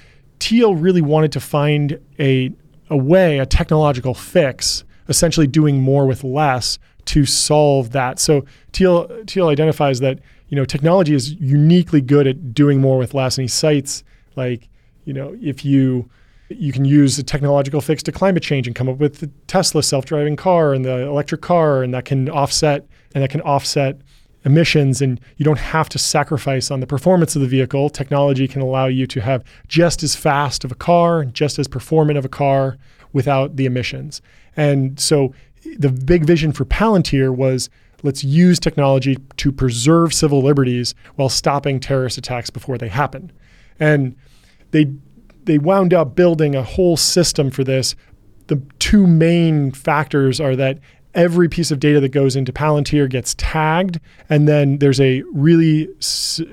Thiel 0.41 0.75
really 0.75 1.03
wanted 1.03 1.33
to 1.33 1.41
find 1.41 1.99
a, 2.19 2.53
a 2.91 2.97
way, 2.97 3.39
a 3.39 3.47
technological 3.47 4.15
fix, 4.15 4.85
essentially 5.09 5.47
doing 5.47 5.81
more 5.81 6.07
with 6.07 6.25
less 6.25 6.79
to 7.07 7.25
solve 7.25 7.91
that. 7.93 8.19
So 8.19 8.45
Teal 8.73 9.09
Thiel 9.27 9.49
identifies 9.49 10.01
that 10.01 10.19
you 10.49 10.57
know 10.57 10.65
technology 10.65 11.15
is 11.15 11.33
uniquely 11.35 12.01
good 12.01 12.27
at 12.27 12.53
doing 12.53 12.81
more 12.81 12.99
with 12.99 13.15
less, 13.15 13.39
and 13.39 13.45
he 13.45 13.49
cites 13.49 14.03
like 14.35 14.69
you 15.05 15.13
know 15.13 15.37
if 15.41 15.65
you 15.65 16.09
you 16.49 16.73
can 16.73 16.85
use 16.85 17.19
a 17.19 17.25
technological 17.25 17.81
fix 17.81 18.03
to 18.05 18.13
climate 18.13 18.43
change 18.43 18.67
and 18.69 18.77
come 18.77 18.89
up 18.89 18.99
with 18.99 19.19
the 19.19 19.29
Tesla 19.49 19.83
self-driving 19.83 20.37
car 20.37 20.75
and 20.75 20.85
the 20.85 21.01
electric 21.07 21.41
car, 21.41 21.83
and 21.83 21.93
that 21.95 22.05
can 22.05 22.29
offset 22.29 22.87
and 23.17 23.23
that 23.23 23.31
can 23.31 23.41
offset 23.41 23.99
emissions 24.45 25.01
and 25.01 25.19
you 25.39 25.45
don't 25.45 25.59
have 25.59 25.89
to 25.89 25.99
sacrifice 25.99 26.71
on 26.71 26.81
the 26.81 26.87
performance 26.87 27.35
of 27.35 27.41
the 27.41 27.49
vehicle. 27.49 27.89
Technology 27.89 28.47
can 28.47 28.61
allow 28.61 28.85
you 28.89 29.07
to 29.07 29.23
have 29.23 29.43
just 29.69 30.03
as 30.03 30.15
fast 30.15 30.65
of 30.65 30.71
a 30.71 30.75
car, 30.75 31.25
just 31.25 31.59
as 31.59 31.67
performant 31.67 32.19
of 32.19 32.27
a 32.27 32.29
car 32.29 32.77
without 33.15 33.57
the 33.57 33.65
emissions. 33.65 34.21
And 34.55 35.01
so 35.01 35.33
the 35.79 35.89
big 35.89 36.27
vision 36.27 36.53
for 36.53 36.67
Palantir 36.67 37.35
was 37.35 37.71
let's 38.03 38.23
use 38.23 38.61
technology 38.61 39.17
to 39.39 39.51
preserve 39.51 40.13
civil 40.13 40.43
liberties 40.43 40.95
while 41.15 41.31
stopping 41.31 41.81
terrorist 41.81 42.19
attacks 42.19 42.51
before 42.51 42.77
they 42.77 42.89
happen. 42.89 43.33
And 43.81 44.15
they 44.73 44.93
they 45.45 45.57
wound 45.57 45.95
up 45.95 46.15
building 46.15 46.55
a 46.55 46.63
whole 46.63 46.99
system 46.99 47.51
for 47.51 47.65
this. 47.65 47.97
The 48.49 48.61
two 48.79 49.07
main 49.07 49.73
factors 49.73 50.39
are 50.39 50.55
that 50.57 50.81
every 51.17 51.49
piece 51.49 51.71
of 51.73 51.81
data 51.81 51.99
that 51.99 52.11
goes 52.11 52.37
into 52.37 52.53
Palantir 52.53 53.09
gets 53.09 53.35
tagged, 53.39 53.99
and 54.29 54.47
then 54.47 54.79
there's 54.79 55.01
a 55.01 55.23
really, 55.33 55.89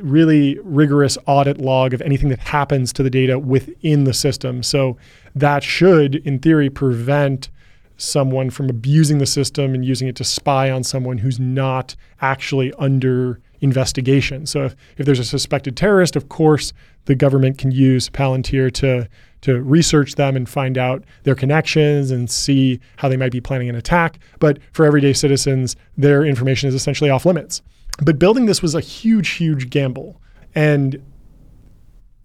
really 0.02 0.58
rigorous 0.64 1.18
audit 1.28 1.60
log 1.60 1.94
of 1.94 2.02
anything 2.02 2.30
that 2.30 2.40
happens 2.40 2.92
to 2.94 3.04
the 3.04 3.10
data 3.10 3.38
within 3.38 4.06
the 4.06 4.14
system. 4.14 4.64
So 4.64 4.98
that 5.36 5.64
should, 5.64 6.16
in 6.16 6.40
theory, 6.40 6.70
prevent 6.70 7.50
someone 7.98 8.50
from 8.50 8.70
abusing 8.70 9.20
the 9.20 9.26
system 9.26 9.76
and 9.76 9.86
using 9.86 10.08
it 10.08 10.16
to 10.16 10.24
spy 10.24 10.72
on 10.72 10.84
someone 10.84 11.20
who's 11.20 11.40
not 11.40 11.96
actually 12.22 12.74
under 12.80 13.40
investigation. 13.64 14.46
So 14.46 14.66
if, 14.66 14.76
if 14.98 15.06
there's 15.06 15.20
a 15.20 15.26
suspected 15.26 15.78
terrorist, 15.78 16.16
of 16.16 16.28
course, 16.28 16.74
the 17.06 17.16
government 17.16 17.58
can 17.58 17.72
use 17.72 18.10
Palantir 18.10 18.72
to 18.74 19.08
to 19.42 19.62
research 19.62 20.16
them 20.16 20.38
and 20.38 20.48
find 20.48 20.78
out 20.78 21.04
their 21.24 21.36
connections 21.36 22.12
and 22.12 22.30
see 22.30 22.80
how 22.96 23.10
they 23.10 23.18
might 23.18 23.32
be 23.32 23.42
planning 23.42 23.68
an 23.68 23.76
attack. 23.76 24.20
But 24.40 24.58
for 24.72 24.86
everyday 24.86 25.12
citizens, 25.12 25.76
their 25.98 26.24
information 26.24 26.70
is 26.70 26.76
essentially 26.76 27.10
off 27.10 27.26
limits. 27.26 27.62
But 28.02 28.20
building 28.20 28.46
this 28.46 28.62
was 28.62 28.74
a 28.74 28.80
huge, 28.80 29.32
huge 29.32 29.70
gamble. 29.70 30.22
And 30.56 31.04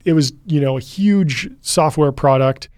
it 0.04 0.12
was, 0.12 0.32
you 0.46 0.60
know, 0.60 0.76
a 0.76 0.80
huge 0.80 1.50
software 1.60 2.12
product. 2.12 2.68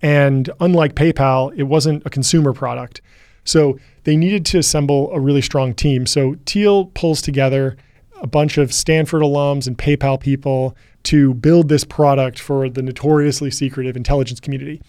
And 0.00 0.48
unlike 0.60 0.94
PayPal, 0.94 1.52
it 1.56 1.64
wasn't 1.64 2.06
a 2.06 2.10
consumer 2.10 2.52
product. 2.52 3.02
So 3.42 3.80
they 4.04 4.16
needed 4.16 4.46
to 4.46 4.58
assemble 4.58 5.10
a 5.12 5.18
really 5.18 5.42
strong 5.42 5.74
team. 5.74 6.06
So 6.06 6.36
Thiel 6.46 6.86
pulls 6.94 7.20
together 7.20 7.76
a 8.22 8.26
bunch 8.26 8.56
of 8.56 8.72
Stanford 8.72 9.22
alums 9.22 9.66
and 9.66 9.76
PayPal 9.76 10.18
people 10.18 10.76
to 11.02 11.34
build 11.34 11.68
this 11.68 11.84
product 11.84 12.38
for 12.38 12.68
the 12.68 12.80
notoriously 12.80 13.50
secretive 13.50 13.96
intelligence 13.96 14.40
community. 14.40 14.80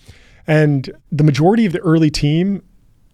And 0.46 0.92
the 1.12 1.24
majority 1.24 1.66
of 1.66 1.74
the 1.74 1.80
early 1.80 2.12
team 2.12 2.64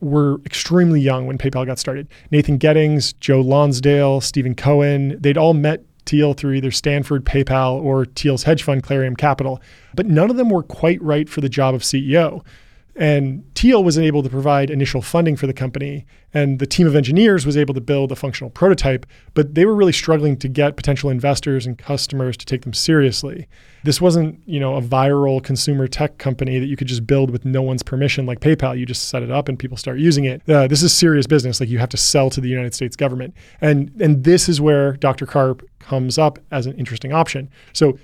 were 0.02 0.42
extremely 0.46 1.00
young 1.00 1.26
when 1.26 1.38
PayPal 1.38 1.66
got 1.66 1.80
started. 1.80 2.08
Nathan 2.32 2.58
Gettings, 2.58 3.18
Joe 3.20 3.42
Lonsdale, 3.42 4.22
Stephen 4.22 4.56
Cohen, 4.56 5.18
they'd 5.20 5.38
all 5.38 5.54
met 5.54 5.84
Thiel 6.06 6.34
through 6.34 6.54
either 6.54 6.72
Stanford, 6.72 7.26
PayPal, 7.26 7.82
or 7.82 8.06
Thiel's 8.06 8.44
hedge 8.44 8.64
fund, 8.64 8.84
Clarium 8.84 9.18
Capital. 9.18 9.62
But 9.94 10.06
none 10.06 10.30
of 10.30 10.38
them 10.38 10.50
were 10.50 10.64
quite 10.64 11.02
right 11.02 11.30
for 11.30 11.42
the 11.42 11.50
job 11.50 11.76
of 11.76 11.82
CEO. 11.82 12.44
And 13.00 13.46
Thiel 13.56 13.82
was 13.82 13.98
able 13.98 14.22
to 14.24 14.30
provide 14.30 14.70
initial 14.70 15.02
funding 15.02 15.38
for 15.38 15.48
the 15.48 15.54
company, 15.54 16.06
and 16.34 16.60
the 16.60 16.68
team 16.68 16.86
of 16.86 16.98
engineers 16.98 17.46
was 17.46 17.56
able 17.56 17.74
to 17.74 17.80
build 17.80 18.12
a 18.12 18.16
functional 18.16 18.50
prototype, 18.50 19.06
but 19.34 19.56
they 19.56 19.66
were 19.66 19.74
really 19.74 19.94
struggling 19.94 20.36
to 20.36 20.50
get 20.50 20.76
potential 20.76 21.10
investors 21.10 21.66
and 21.66 21.78
customers 21.78 22.36
to 22.36 22.46
take 22.46 22.64
them 22.64 22.74
seriously. 22.74 23.48
This 23.86 24.02
wasn't, 24.02 24.42
you 24.46 24.60
know, 24.60 24.76
a 24.76 24.82
viral 24.82 25.42
consumer 25.42 25.88
tech 25.88 26.18
company 26.18 26.60
that 26.60 26.66
you 26.66 26.76
could 26.76 26.88
just 26.88 27.08
build 27.08 27.32
with 27.32 27.46
no 27.46 27.62
one's 27.62 27.84
permission 27.84 28.26
like 28.26 28.42
PayPal. 28.42 28.78
You 28.78 28.86
just 28.86 29.08
set 29.08 29.24
it 29.24 29.32
up 29.32 29.48
and 29.48 29.58
people 29.58 29.78
start 29.78 30.00
using 30.00 30.26
it. 30.26 30.42
Uh, 30.50 30.68
this 30.68 30.84
is 30.84 30.94
serious 30.94 31.26
business. 31.26 31.62
Like 31.62 31.70
you 31.70 31.80
have 31.80 31.90
to 31.90 31.98
sell 31.98 32.30
to 32.32 32.42
the 32.42 32.50
United 32.50 32.74
States 32.74 32.98
government, 32.98 33.34
and 33.62 33.90
and 34.02 34.26
this 34.26 34.50
is 34.50 34.60
where 34.60 34.98
Dr. 34.98 35.26
Karp 35.26 35.66
comes 35.80 36.18
up 36.18 36.38
as 36.52 36.66
an 36.66 36.74
interesting 36.78 37.14
option. 37.14 37.50
So 37.72 37.98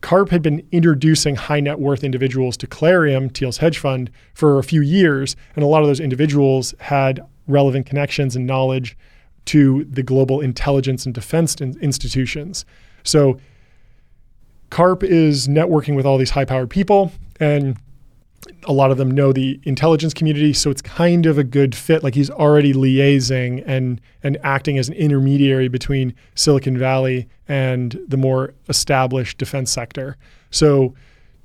Karp 0.00 0.30
had 0.30 0.42
been 0.42 0.66
introducing 0.70 1.34
high 1.34 1.60
net 1.60 1.80
worth 1.80 2.04
individuals 2.04 2.56
to 2.58 2.66
Clarium, 2.66 3.34
Thiel's 3.34 3.58
hedge 3.58 3.78
fund, 3.78 4.10
for 4.32 4.58
a 4.58 4.62
few 4.62 4.80
years. 4.80 5.34
And 5.56 5.64
a 5.64 5.66
lot 5.66 5.82
of 5.82 5.88
those 5.88 6.00
individuals 6.00 6.74
had 6.78 7.20
relevant 7.46 7.86
connections 7.86 8.36
and 8.36 8.46
knowledge 8.46 8.96
to 9.46 9.84
the 9.84 10.02
global 10.02 10.40
intelligence 10.40 11.06
and 11.06 11.14
defense 11.14 11.56
in- 11.56 11.78
institutions. 11.80 12.64
So 13.02 13.40
Karp 14.70 15.02
is 15.02 15.48
networking 15.48 15.96
with 15.96 16.06
all 16.06 16.18
these 16.18 16.30
high 16.30 16.44
powered 16.44 16.70
people. 16.70 17.10
And 17.40 17.78
a 18.64 18.72
lot 18.72 18.90
of 18.90 18.98
them 18.98 19.10
know 19.10 19.32
the 19.32 19.60
intelligence 19.64 20.14
community, 20.14 20.52
so 20.52 20.70
it's 20.70 20.82
kind 20.82 21.26
of 21.26 21.38
a 21.38 21.44
good 21.44 21.74
fit. 21.74 22.02
Like 22.02 22.14
he's 22.14 22.30
already 22.30 22.72
liaising 22.72 23.62
and 23.66 24.00
and 24.22 24.38
acting 24.42 24.78
as 24.78 24.88
an 24.88 24.94
intermediary 24.94 25.68
between 25.68 26.14
Silicon 26.34 26.76
Valley 26.76 27.28
and 27.46 27.98
the 28.06 28.16
more 28.16 28.54
established 28.68 29.38
defense 29.38 29.70
sector. 29.70 30.16
So 30.50 30.94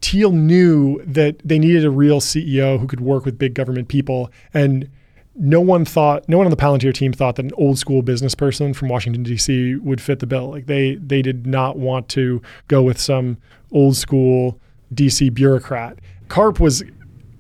Thiel 0.01 0.31
knew 0.31 1.01
that 1.05 1.39
they 1.45 1.59
needed 1.59 1.85
a 1.85 1.91
real 1.91 2.19
CEO 2.19 2.79
who 2.79 2.87
could 2.87 3.01
work 3.01 3.25
with 3.25 3.37
big 3.37 3.53
government 3.53 3.87
people 3.87 4.31
and 4.53 4.89
no 5.35 5.59
one 5.59 5.85
thought 5.85 6.27
no 6.27 6.37
one 6.37 6.45
on 6.45 6.51
the 6.51 6.57
Palantir 6.57 6.93
team 6.93 7.11
thought 7.11 7.37
that 7.37 7.45
an 7.45 7.51
old 7.57 7.79
school 7.79 8.01
business 8.01 8.35
person 8.35 8.73
from 8.73 8.89
Washington 8.89 9.23
D.C. 9.23 9.75
would 9.77 9.99
fit 9.99 10.19
the 10.19 10.27
bill. 10.27 10.49
Like 10.51 10.67
they 10.67 10.95
they 10.95 11.21
did 11.21 11.47
not 11.47 11.77
want 11.77 12.07
to 12.09 12.41
go 12.67 12.83
with 12.83 12.99
some 12.99 13.37
old 13.71 13.97
school 13.97 14.59
DC 14.93 15.33
bureaucrat. 15.33 15.97
Karp 16.27 16.59
was 16.59 16.83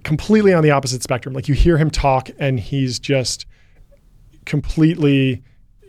completely 0.03 0.53
on 0.53 0.63
the 0.63 0.71
opposite 0.71 1.01
spectrum. 1.01 1.33
Like 1.33 1.47
you 1.47 1.55
hear 1.55 1.77
him 1.77 1.89
talk 1.89 2.29
and 2.39 2.59
he's 2.59 2.99
just 2.99 3.45
completely 4.45 5.41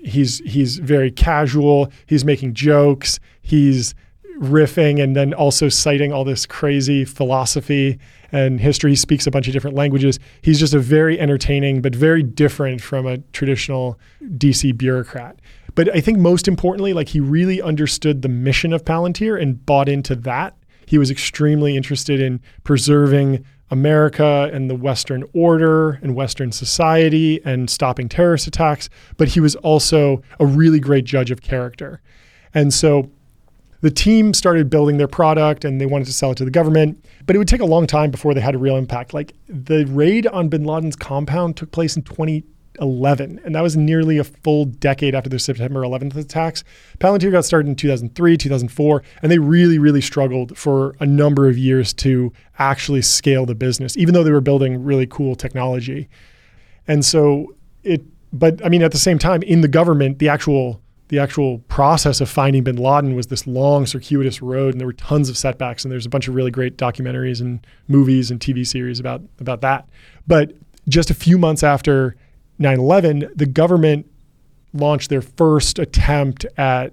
he's 0.05 0.39
he's 0.41 0.79
very 0.79 1.11
casual, 1.11 1.91
he's 2.07 2.25
making 2.25 2.55
jokes, 2.55 3.19
he's 3.43 3.95
riffing 4.39 5.03
and 5.03 5.15
then 5.15 5.33
also 5.33 5.69
citing 5.69 6.13
all 6.13 6.25
this 6.25 6.45
crazy 6.45 7.05
philosophy 7.05 7.99
and 8.33 8.61
history. 8.61 8.91
He 8.91 8.97
speaks 8.97 9.27
a 9.27 9.31
bunch 9.31 9.47
of 9.47 9.53
different 9.53 9.77
languages. 9.77 10.19
He's 10.43 10.59
just 10.59 10.75
a 10.75 10.81
very 10.81 11.19
entertaining 11.21 11.83
but 11.83 11.95
very 11.95 12.23
different 12.23 12.81
from 12.81 13.07
a 13.07 13.19
traditional 13.33 13.99
DC 14.23 14.77
bureaucrat. 14.77 15.39
But 15.75 15.95
I 15.95 16.01
think 16.01 16.19
most 16.19 16.47
importantly, 16.49 16.93
like 16.93 17.09
he 17.09 17.21
really 17.21 17.61
understood 17.63 18.23
the 18.23 18.29
mission 18.29 18.73
of 18.73 18.85
Palantir 18.85 19.41
and 19.41 19.65
bought 19.65 19.89
into 19.89 20.15
that 20.17 20.57
he 20.87 20.99
was 20.99 21.11
extremely 21.11 21.77
interested 21.77 22.21
in 22.21 22.41
preserving 22.63 23.45
America 23.71 24.51
and 24.53 24.69
the 24.69 24.75
Western 24.75 25.25
order 25.33 25.99
and 26.03 26.15
Western 26.15 26.53
society 26.53 27.41
and 27.45 27.69
stopping 27.69 28.09
terrorist 28.09 28.47
attacks, 28.47 28.89
but 29.17 29.29
he 29.29 29.41
was 29.41 29.57
also 29.57 30.23
a 30.39 30.47
really 30.47 30.79
great 30.79 31.05
judge 31.05 31.31
of 31.31 31.41
character. 31.41 32.01
And 32.53 32.73
so 32.73 33.11
the 33.81 33.91
team 33.91 34.33
started 34.33 34.71
building 34.71 34.97
their 34.97 35.09
product 35.09 35.65
and 35.65 35.81
they 35.81 35.87
wanted 35.87 36.07
to 36.07 36.13
sell 36.13 36.31
it 36.31 36.37
to 36.37 36.45
the 36.45 36.51
government, 36.51 37.05
but 37.27 37.37
it 37.37 37.39
would 37.39 37.49
take 37.49 37.61
a 37.61 37.67
long 37.67 37.87
time 37.87 38.11
before 38.11 38.33
they 38.33 38.41
had 38.41 38.55
a 38.55 38.59
real 38.59 38.77
impact. 38.77 39.13
Like 39.13 39.35
the 39.49 39.85
raid 39.87 40.27
on 40.27 40.49
bin 40.49 40.65
Laden's 40.65 40.97
compound 40.97 41.57
took 41.57 41.71
place 41.71 41.97
in 41.97 42.03
20, 42.03 42.45
11, 42.81 43.41
and 43.45 43.55
that 43.55 43.63
was 43.63 43.77
nearly 43.77 44.19
a 44.19 44.25
full 44.25 44.65
decade 44.65 45.15
after 45.15 45.31
the 45.31 45.39
September 45.39 45.83
11th 45.83 46.17
attacks. 46.17 46.65
Palantir 46.99 47.31
got 47.31 47.45
started 47.45 47.69
in 47.69 47.77
2003, 47.77 48.37
2004, 48.37 49.03
and 49.23 49.31
they 49.31 49.39
really, 49.39 49.79
really 49.79 50.01
struggled 50.01 50.57
for 50.57 50.97
a 51.01 51.07
number 51.07 51.49
of 51.49 51.57
years 51.59 51.93
to 51.95 52.33
actually 52.59 53.03
scale 53.03 53.47
the 53.47 53.55
business, 53.55 53.97
even 53.97 54.15
though 54.15 54.25
they 54.25 54.33
were 54.33 54.41
building 54.41 54.83
really 54.83 55.07
cool 55.07 55.35
technology. 55.35 56.09
And 56.87 57.05
so 57.05 57.55
it, 57.83 58.03
but 58.33 58.65
I 58.65 58.69
mean, 58.69 58.83
at 58.83 58.93
the 58.93 58.99
same 58.99 59.19
time, 59.19 59.43
in 59.43 59.61
the 59.61 59.69
government, 59.69 60.19
the 60.19 60.29
actual 60.29 60.81
the 61.09 61.19
actual 61.19 61.59
process 61.69 62.21
of 62.21 62.31
finding 62.31 62.65
bin 62.65 62.77
Laden 62.77 63.15
was 63.15 63.27
this 63.27 63.47
long, 63.47 63.85
circuitous 63.85 64.41
road, 64.41 64.73
and 64.73 64.81
there 64.81 64.87
were 64.87 64.95
tons 64.95 65.29
of 65.29 65.37
setbacks. 65.37 65.85
And 65.85 65.93
there's 65.93 66.07
a 66.07 66.09
bunch 66.09 66.29
of 66.29 66.35
really 66.35 66.51
great 66.51 66.79
documentaries 66.79 67.41
and 67.43 67.65
movies 67.89 68.31
and 68.31 68.41
TV 68.41 68.67
series 68.67 69.01
about 69.01 69.23
about 69.39 69.61
that. 69.61 69.89
But 70.27 70.53
just 70.89 71.11
a 71.11 71.15
few 71.15 71.39
months 71.39 71.63
after 71.63 72.17
9 72.59 72.79
11, 72.79 73.31
the 73.35 73.47
government 73.47 74.07
launched 74.73 75.11
their 75.11 75.23
first 75.23 75.79
attempt 75.79 76.45
at 76.57 76.93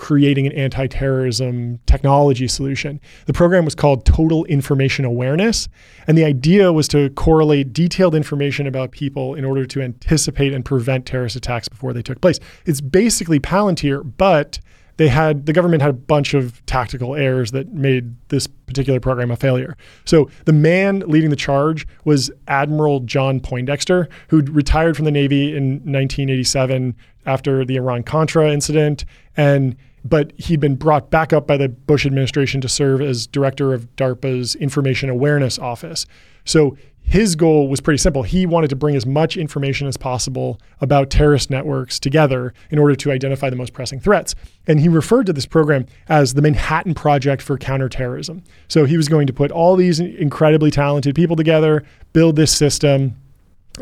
creating 0.00 0.46
an 0.46 0.52
anti 0.52 0.86
terrorism 0.86 1.78
technology 1.86 2.48
solution. 2.48 3.00
The 3.26 3.32
program 3.32 3.64
was 3.64 3.74
called 3.74 4.06
Total 4.06 4.44
Information 4.46 5.04
Awareness. 5.04 5.68
And 6.06 6.16
the 6.16 6.24
idea 6.24 6.72
was 6.72 6.88
to 6.88 7.10
correlate 7.10 7.72
detailed 7.72 8.14
information 8.14 8.66
about 8.66 8.90
people 8.90 9.34
in 9.34 9.44
order 9.44 9.66
to 9.66 9.82
anticipate 9.82 10.54
and 10.54 10.64
prevent 10.64 11.06
terrorist 11.06 11.36
attacks 11.36 11.68
before 11.68 11.92
they 11.92 12.02
took 12.02 12.20
place. 12.20 12.40
It's 12.64 12.80
basically 12.80 13.38
Palantir, 13.38 14.10
but 14.16 14.58
they 15.00 15.08
had 15.08 15.46
the 15.46 15.54
government 15.54 15.80
had 15.80 15.88
a 15.88 15.94
bunch 15.94 16.34
of 16.34 16.60
tactical 16.66 17.14
errors 17.14 17.52
that 17.52 17.72
made 17.72 18.14
this 18.28 18.46
particular 18.46 19.00
program 19.00 19.30
a 19.30 19.36
failure. 19.36 19.74
So 20.04 20.28
the 20.44 20.52
man 20.52 21.00
leading 21.06 21.30
the 21.30 21.36
charge 21.36 21.86
was 22.04 22.30
Admiral 22.48 23.00
John 23.00 23.40
Poindexter, 23.40 24.10
who 24.28 24.42
retired 24.42 24.96
from 24.96 25.06
the 25.06 25.10
Navy 25.10 25.56
in 25.56 25.76
1987 25.76 26.94
after 27.24 27.64
the 27.64 27.76
Iran 27.76 28.02
Contra 28.02 28.52
incident, 28.52 29.06
and 29.38 29.74
but 30.04 30.32
he'd 30.36 30.60
been 30.60 30.76
brought 30.76 31.10
back 31.10 31.32
up 31.32 31.46
by 31.46 31.56
the 31.56 31.70
Bush 31.70 32.04
administration 32.04 32.60
to 32.60 32.68
serve 32.68 33.00
as 33.00 33.26
director 33.26 33.72
of 33.72 33.96
DARPA's 33.96 34.54
Information 34.54 35.08
Awareness 35.08 35.58
Office. 35.58 36.04
So 36.44 36.76
his 37.10 37.34
goal 37.34 37.66
was 37.66 37.80
pretty 37.80 37.98
simple. 37.98 38.22
He 38.22 38.46
wanted 38.46 38.70
to 38.70 38.76
bring 38.76 38.94
as 38.94 39.04
much 39.04 39.36
information 39.36 39.88
as 39.88 39.96
possible 39.96 40.60
about 40.80 41.10
terrorist 41.10 41.50
networks 41.50 41.98
together 41.98 42.54
in 42.70 42.78
order 42.78 42.94
to 42.94 43.10
identify 43.10 43.50
the 43.50 43.56
most 43.56 43.72
pressing 43.72 43.98
threats. 43.98 44.36
And 44.68 44.78
he 44.78 44.88
referred 44.88 45.26
to 45.26 45.32
this 45.32 45.44
program 45.44 45.86
as 46.08 46.34
the 46.34 46.40
Manhattan 46.40 46.94
Project 46.94 47.42
for 47.42 47.58
Counterterrorism. 47.58 48.44
So 48.68 48.84
he 48.84 48.96
was 48.96 49.08
going 49.08 49.26
to 49.26 49.32
put 49.32 49.50
all 49.50 49.74
these 49.74 49.98
incredibly 49.98 50.70
talented 50.70 51.16
people 51.16 51.34
together, 51.34 51.82
build 52.12 52.36
this 52.36 52.56
system, 52.56 53.16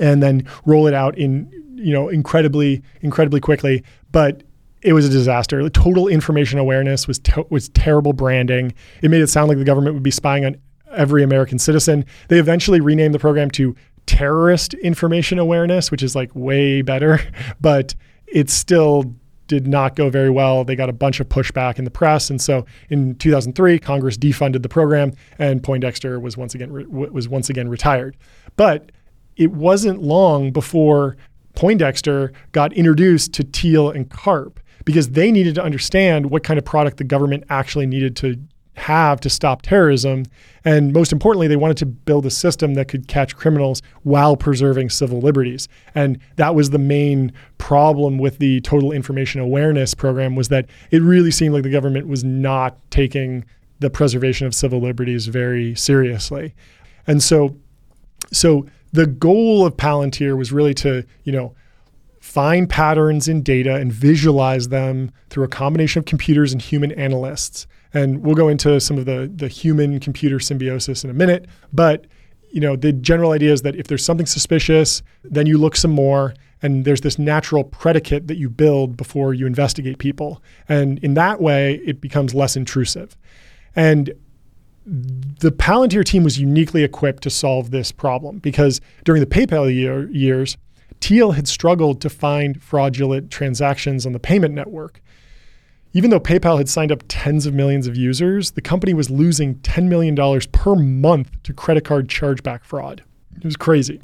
and 0.01 0.23
then 0.23 0.49
roll 0.65 0.87
it 0.87 0.95
out 0.95 1.19
in 1.19 1.53
you 1.75 1.93
know 1.93 2.09
incredibly 2.09 2.83
incredibly 3.03 3.41
quickly. 3.41 3.85
But 4.11 4.43
it 4.81 4.95
was 4.95 5.05
a 5.05 5.11
disaster. 5.11 5.63
The 5.63 5.69
total 5.69 6.09
information 6.09 6.59
awareness 6.59 7.07
was 7.07 7.19
to- 7.19 7.47
was 7.51 7.69
terrible 7.69 8.15
branding. 8.15 8.73
It 9.03 9.11
made 9.11 9.21
it 9.21 9.27
sound 9.27 9.49
like 9.49 9.59
the 9.59 9.65
government 9.65 9.93
would 9.93 10.03
be 10.03 10.11
spying 10.11 10.47
on 10.47 10.57
every 10.93 11.23
American 11.23 11.59
citizen. 11.59 12.05
They 12.29 12.39
eventually 12.39 12.81
renamed 12.81 13.15
the 13.15 13.19
program 13.19 13.51
to 13.53 13.75
Terrorist 14.07 14.75
Information 14.75 15.39
Awareness, 15.39 15.91
which 15.91 16.03
is 16.03 16.15
like 16.17 16.31
way 16.35 16.83
better, 16.83 17.21
but 17.61 17.95
it 18.27 18.51
still 18.51 19.15
did 19.47 19.67
not 19.67 19.97
go 19.97 20.11
very 20.11 20.31
well. 20.31 20.65
They 20.65 20.77
got 20.77 20.89
a 20.89 20.93
bunch 20.93 21.21
of 21.21 21.29
pushback 21.29 21.79
in 21.79 21.85
the 21.85 21.91
press, 21.91 22.31
and 22.31 22.41
so 22.41 22.67
in 22.91 23.15
2003, 23.17 23.79
Congress 23.79 24.17
defunded 24.17 24.63
the 24.63 24.69
program, 24.69 25.13
and 25.39 25.63
Poindexter 25.63 26.21
was 26.21 26.37
once 26.37 26.55
again 26.55 26.71
re- 26.73 26.87
was 26.87 27.29
once 27.29 27.49
again 27.49 27.69
retired. 27.69 28.17
But 28.57 28.93
it 29.37 29.53
wasn't 29.53 30.03
long 30.03 30.53
before 30.53 31.17
Poindexter 31.55 32.33
got 32.53 32.73
introduced 32.73 33.33
to 33.35 33.43
Thiel 33.43 33.91
and 33.91 34.09
Karp 34.11 34.61
because 34.85 35.11
they 35.11 35.33
needed 35.33 35.55
to 35.57 35.63
understand 35.63 36.31
what 36.31 36.45
kind 36.45 36.59
of 36.59 36.65
product 36.65 36.99
the 36.99 37.05
government 37.05 37.45
actually 37.49 37.87
needed 37.87 38.17
to 38.17 38.37
have 38.79 39.21
to 39.21 39.31
stop 39.31 39.63
terrorism. 39.63 40.25
And 40.65 40.93
most 40.93 41.13
importantly, 41.13 41.47
they 41.47 41.57
wanted 41.57 41.77
to 41.79 41.87
build 41.87 42.27
a 42.27 42.31
system 42.31 42.75
that 42.75 42.89
could 42.89 43.09
catch 43.09 43.37
criminals 43.37 43.83
while 44.03 44.37
preserving 44.37 44.91
civil 44.91 45.21
liberties. 45.21 45.69
And 45.95 46.19
that 46.37 46.55
was 46.55 46.71
the 46.71 46.79
main 46.79 47.33
problem 47.59 48.19
with 48.19 48.39
the 48.39 48.61
total 48.63 48.93
information 48.93 49.41
awareness 49.41 49.95
program 49.95 50.37
was 50.37 50.49
that 50.49 50.67
it 50.91 51.03
really 51.03 51.31
seemed 51.31 51.55
like 51.55 51.63
the 51.63 51.71
government 51.71 52.09
was 52.09 52.25
not 52.25 52.79
taking 52.91 53.45
the 53.81 53.91
preservation 53.91 54.47
of 54.47 54.55
civil 54.55 54.81
liberties 54.81 55.27
very 55.27 55.75
seriously. 55.75 56.55
And 57.07 57.23
so 57.23 57.57
so 58.33 58.67
the 58.93 59.07
goal 59.07 59.65
of 59.65 59.77
Palantir 59.77 60.37
was 60.37 60.53
really 60.53 60.75
to, 60.75 61.05
you 61.25 61.33
know, 61.33 61.55
find 62.21 62.69
patterns 62.69 63.29
in 63.29 63.43
data 63.43 63.77
and 63.77 63.93
visualize 63.93 64.69
them 64.69 65.11
through 65.31 65.45
a 65.45 65.49
combination 65.49 66.01
of 66.01 66.05
computers 66.05 66.53
and 66.53 66.61
human 66.61 66.93
analysts 66.93 67.67
and 67.95 68.23
we'll 68.23 68.35
go 68.35 68.49
into 68.49 68.81
some 68.81 68.99
of 68.99 69.07
the 69.07 69.31
the 69.35 69.49
human 69.49 70.01
computer 70.01 70.41
symbiosis 70.41 71.05
in 71.05 71.11
a 71.11 71.15
minute. 71.15 71.47
But 71.73 72.07
you 72.51 72.61
know, 72.61 72.77
the 72.77 72.93
general 72.93 73.33
idea 73.33 73.53
is 73.53 73.63
that 73.63 73.77
if 73.77 73.89
there's 73.89 74.05
something 74.05 74.27
suspicious, 74.27 75.03
then 75.23 75.47
you 75.47 75.59
look 75.59 75.77
some 75.77 75.91
more 75.91 76.35
and 76.63 76.85
there's 76.85 77.03
this 77.03 77.19
natural 77.19 77.63
predicate 77.63 78.27
that 78.27 78.37
you 78.37 78.51
build 78.51 78.97
before 78.97 79.35
you 79.35 79.47
investigate 79.47 79.99
people. 79.99 80.43
And 80.69 80.99
in 81.01 81.15
that 81.15 81.41
way, 81.41 81.75
it 81.85 82.01
becomes 82.01 82.35
less 82.35 82.57
intrusive. 82.57 83.17
And 83.77 84.13
the 84.87 85.53
Palantir 85.53 86.05
team 86.05 86.25
was 86.25 86.41
uniquely 86.41 86.83
equipped 86.83 87.23
to 87.25 87.31
solve 87.31 87.71
this 87.71 87.93
problem 87.93 88.39
because 88.39 88.81
during 89.05 89.21
the 89.21 89.27
PayPal 89.27 89.73
year, 89.73 90.09
years, 90.11 90.57
Thiel 91.01 91.33
had 91.33 91.47
struggled 91.47 92.01
to 92.01 92.11
find 92.11 92.61
fraudulent 92.63 93.31
transactions 93.31 94.07
on 94.07 94.13
the 94.13 94.19
payment 94.19 94.55
network. 94.55 95.01
Even 95.95 96.11
though 96.11 96.21
PayPal 96.21 96.59
had 96.59 96.69
signed 96.69 96.93
up 96.93 97.03
tens 97.09 97.47
of 97.47 97.55
millions 97.55 97.87
of 97.87 97.97
users, 97.97 98.53
the 98.53 98.61
company 98.61 98.93
was 98.93 99.11
losing 99.11 99.57
$10 99.57 99.89
million 99.89 100.15
per 100.53 100.75
month 100.75 101.43
to 101.45 101.53
credit 101.53 101.85
card 101.85 102.09
chargeback 102.09 102.63
fraud. 102.63 103.03
It 103.37 103.45
was 103.45 103.57
crazy. 103.57 104.01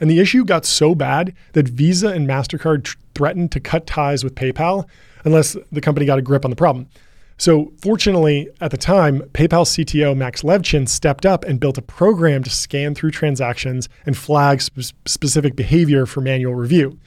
And 0.00 0.10
the 0.10 0.20
issue 0.20 0.44
got 0.44 0.64
so 0.64 0.94
bad 0.94 1.34
that 1.52 1.68
Visa 1.68 2.08
and 2.08 2.28
MasterCard 2.28 2.84
tr- 2.84 2.96
threatened 3.14 3.52
to 3.52 3.60
cut 3.60 3.86
ties 3.86 4.24
with 4.24 4.34
PayPal 4.34 4.88
unless 5.24 5.56
the 5.70 5.80
company 5.80 6.06
got 6.06 6.18
a 6.18 6.22
grip 6.22 6.44
on 6.44 6.50
the 6.50 6.56
problem. 6.56 6.88
So, 7.36 7.72
fortunately, 7.80 8.48
at 8.60 8.70
the 8.70 8.76
time, 8.76 9.20
PayPal 9.32 9.64
CTO 9.64 10.14
Max 10.14 10.42
Levchin 10.42 10.86
stepped 10.88 11.24
up 11.24 11.44
and 11.44 11.58
built 11.58 11.78
a 11.78 11.82
program 11.82 12.42
to 12.44 12.50
scan 12.50 12.94
through 12.94 13.12
transactions 13.12 13.88
and 14.04 14.16
flag 14.16 14.60
sp- 14.60 14.92
specific 15.06 15.56
behavior 15.56 16.04
for 16.04 16.20
manual 16.20 16.54
review. 16.54 16.98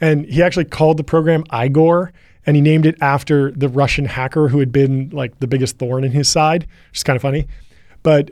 And 0.00 0.26
he 0.26 0.42
actually 0.42 0.66
called 0.66 0.98
the 0.98 1.04
program 1.04 1.44
Igor, 1.52 2.12
and 2.48 2.56
he 2.56 2.62
named 2.62 2.86
it 2.86 2.96
after 3.02 3.50
the 3.50 3.68
Russian 3.68 4.06
hacker 4.06 4.48
who 4.48 4.58
had 4.58 4.72
been 4.72 5.10
like 5.10 5.38
the 5.38 5.46
biggest 5.46 5.76
thorn 5.76 6.02
in 6.02 6.12
his 6.12 6.30
side, 6.30 6.62
which 6.88 7.00
is 7.00 7.02
kind 7.04 7.14
of 7.14 7.20
funny. 7.20 7.46
But 8.02 8.30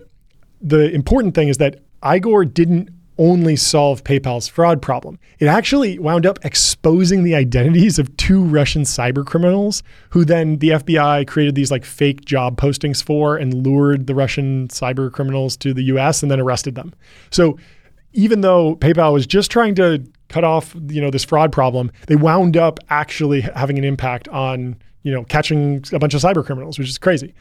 the 0.63 0.91
important 0.91 1.35
thing 1.35 1.49
is 1.49 1.59
that 1.59 1.83
Igor 2.03 2.47
didn't 2.47 2.89
only 3.19 3.57
solve 3.57 4.03
PayPal's 4.05 4.49
fraud 4.49 4.81
problem. 4.81 5.19
It 5.39 5.49
actually 5.49 5.99
wound 5.99 6.25
up 6.25 6.39
exposing 6.47 7.25
the 7.25 7.35
identities 7.35 7.99
of 7.99 8.17
two 8.17 8.43
Russian 8.43 8.85
cyber 8.85 9.25
criminals 9.25 9.83
who 10.09 10.25
then 10.25 10.61
the 10.61 10.71
FBI 10.71 11.27
created 11.27 11.55
these 11.55 11.71
like 11.71 11.85
fake 11.85 12.25
job 12.25 12.59
postings 12.59 13.03
for 13.03 13.37
and 13.37 13.67
lured 13.67 14.07
the 14.07 14.15
Russian 14.15 14.69
cyber 14.69 15.13
criminals 15.13 15.59
to 15.59 15.75
the 15.75 15.83
US 15.83 16.23
and 16.23 16.31
then 16.31 16.41
arrested 16.41 16.75
them. 16.75 16.95
So 17.31 17.59
even 18.15 18.41
though 18.41 18.77
PayPal 18.77 19.13
was 19.13 19.27
just 19.27 19.51
trying 19.51 19.75
to 19.75 20.03
cut 20.37 20.45
off 20.45 20.77
you 20.89 21.01
know 21.01 21.11
this 21.11 21.25
fraud 21.25 21.51
problem, 21.51 21.91
they 22.09 22.17
wound 22.17 22.59
up 22.59 22.79
actually 22.91 23.41
having 23.41 23.79
an 23.79 23.85
impact 23.85 24.29
on 24.29 24.77
you 25.03 25.11
know 25.11 25.25
catching 25.25 25.83
a 25.93 25.99
bunch 25.99 26.13
of 26.13 26.21
cyber 26.21 26.45
criminals, 26.45 26.79
which 26.79 26.91
is 26.91 26.99
crazy. 26.99 27.35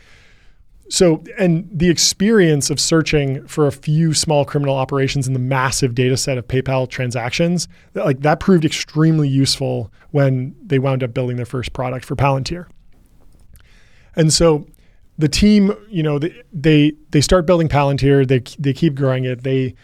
So, 0.87 1.23
and 1.37 1.67
the 1.73 1.89
experience 1.89 2.69
of 2.69 2.79
searching 2.79 3.45
for 3.47 3.65
a 3.67 3.71
few 3.71 4.13
small 4.13 4.45
criminal 4.45 4.75
operations 4.75 5.27
in 5.27 5.33
the 5.33 5.39
massive 5.39 5.95
data 5.95 6.15
set 6.15 6.37
of 6.37 6.47
PayPal 6.47 6.87
transactions, 6.87 7.67
like 7.95 8.19
that 8.21 8.39
proved 8.39 8.63
extremely 8.63 9.27
useful 9.27 9.91
when 10.11 10.55
they 10.63 10.77
wound 10.77 11.03
up 11.03 11.13
building 11.13 11.37
their 11.37 11.45
first 11.45 11.73
product 11.73 12.05
for 12.05 12.15
Palantir. 12.15 12.67
And 14.15 14.31
so 14.31 14.67
the 15.17 15.27
team, 15.27 15.73
you 15.89 16.03
know, 16.03 16.17
they 16.19 16.33
they, 16.53 16.93
they 17.09 17.21
start 17.21 17.45
building 17.45 17.67
Palantir, 17.67 18.25
they 18.25 18.39
they 18.57 18.71
keep 18.71 18.95
growing 18.95 19.25
it. 19.25 19.43
They 19.43 19.75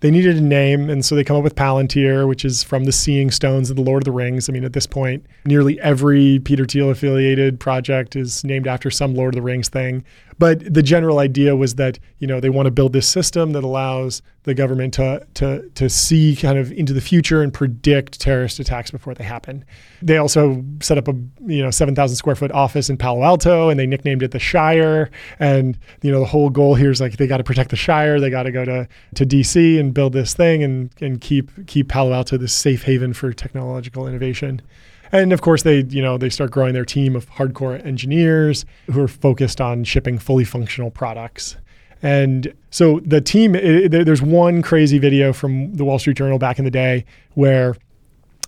they 0.00 0.10
needed 0.10 0.36
a 0.36 0.40
name, 0.40 0.88
and 0.88 1.04
so 1.04 1.14
they 1.14 1.24
come 1.24 1.36
up 1.36 1.42
with 1.42 1.54
Palantir, 1.54 2.26
which 2.26 2.44
is 2.44 2.62
from 2.62 2.84
the 2.84 2.92
Seeing 2.92 3.30
Stones 3.30 3.70
of 3.70 3.76
the 3.76 3.82
Lord 3.82 4.02
of 4.02 4.04
the 4.06 4.12
Rings. 4.12 4.48
I 4.48 4.52
mean, 4.52 4.64
at 4.64 4.72
this 4.72 4.86
point, 4.86 5.26
nearly 5.44 5.78
every 5.80 6.40
Peter 6.40 6.64
Thiel 6.64 6.90
affiliated 6.90 7.60
project 7.60 8.16
is 8.16 8.42
named 8.44 8.66
after 8.66 8.90
some 8.90 9.14
Lord 9.14 9.34
of 9.34 9.36
the 9.36 9.42
Rings 9.42 9.68
thing. 9.68 10.04
But 10.40 10.72
the 10.72 10.82
general 10.82 11.18
idea 11.18 11.54
was 11.54 11.74
that 11.74 11.98
you 12.18 12.26
know 12.26 12.40
they 12.40 12.48
want 12.48 12.64
to 12.64 12.70
build 12.70 12.94
this 12.94 13.06
system 13.06 13.52
that 13.52 13.62
allows 13.62 14.22
the 14.44 14.54
government 14.54 14.94
to 14.94 15.26
to 15.34 15.68
to 15.74 15.90
see 15.90 16.34
kind 16.34 16.56
of 16.56 16.72
into 16.72 16.94
the 16.94 17.02
future 17.02 17.42
and 17.42 17.52
predict 17.52 18.18
terrorist 18.18 18.58
attacks 18.58 18.90
before 18.90 19.12
they 19.12 19.22
happen. 19.22 19.66
They 20.00 20.16
also 20.16 20.64
set 20.80 20.96
up 20.96 21.08
a 21.08 21.14
you 21.46 21.62
know 21.62 21.70
7,000 21.70 22.16
square 22.16 22.36
foot 22.36 22.50
office 22.52 22.88
in 22.88 22.96
Palo 22.96 23.22
Alto, 23.22 23.68
and 23.68 23.78
they 23.78 23.86
nicknamed 23.86 24.22
it 24.22 24.30
the 24.30 24.38
Shire. 24.38 25.10
And 25.38 25.78
you 26.00 26.10
know 26.10 26.20
the 26.20 26.24
whole 26.24 26.48
goal 26.48 26.74
here 26.74 26.90
is 26.90 27.02
like 27.02 27.18
they 27.18 27.26
got 27.26 27.36
to 27.36 27.44
protect 27.44 27.68
the 27.68 27.76
Shire. 27.76 28.18
They 28.18 28.30
got 28.30 28.44
to 28.44 28.50
go 28.50 28.64
to 28.64 28.88
to 29.16 29.26
DC 29.26 29.78
and 29.78 29.92
build 29.92 30.14
this 30.14 30.32
thing 30.32 30.62
and 30.62 30.90
and 31.02 31.20
keep 31.20 31.50
keep 31.66 31.90
Palo 31.90 32.14
Alto 32.14 32.38
this 32.38 32.54
safe 32.54 32.84
haven 32.84 33.12
for 33.12 33.30
technological 33.34 34.08
innovation. 34.08 34.62
And 35.12 35.32
of 35.32 35.40
course, 35.40 35.62
they 35.62 35.82
you 35.84 36.02
know 36.02 36.18
they 36.18 36.30
start 36.30 36.50
growing 36.50 36.74
their 36.74 36.84
team 36.84 37.16
of 37.16 37.28
hardcore 37.30 37.84
engineers 37.84 38.64
who 38.90 39.00
are 39.02 39.08
focused 39.08 39.60
on 39.60 39.84
shipping 39.84 40.18
fully 40.18 40.44
functional 40.44 40.90
products. 40.90 41.56
And 42.02 42.54
so 42.70 43.00
the 43.00 43.20
team, 43.20 43.54
it, 43.54 43.90
there's 43.90 44.22
one 44.22 44.62
crazy 44.62 44.98
video 44.98 45.32
from 45.32 45.74
the 45.74 45.84
Wall 45.84 45.98
Street 45.98 46.16
Journal 46.16 46.38
back 46.38 46.58
in 46.58 46.64
the 46.64 46.70
day 46.70 47.04
where 47.34 47.76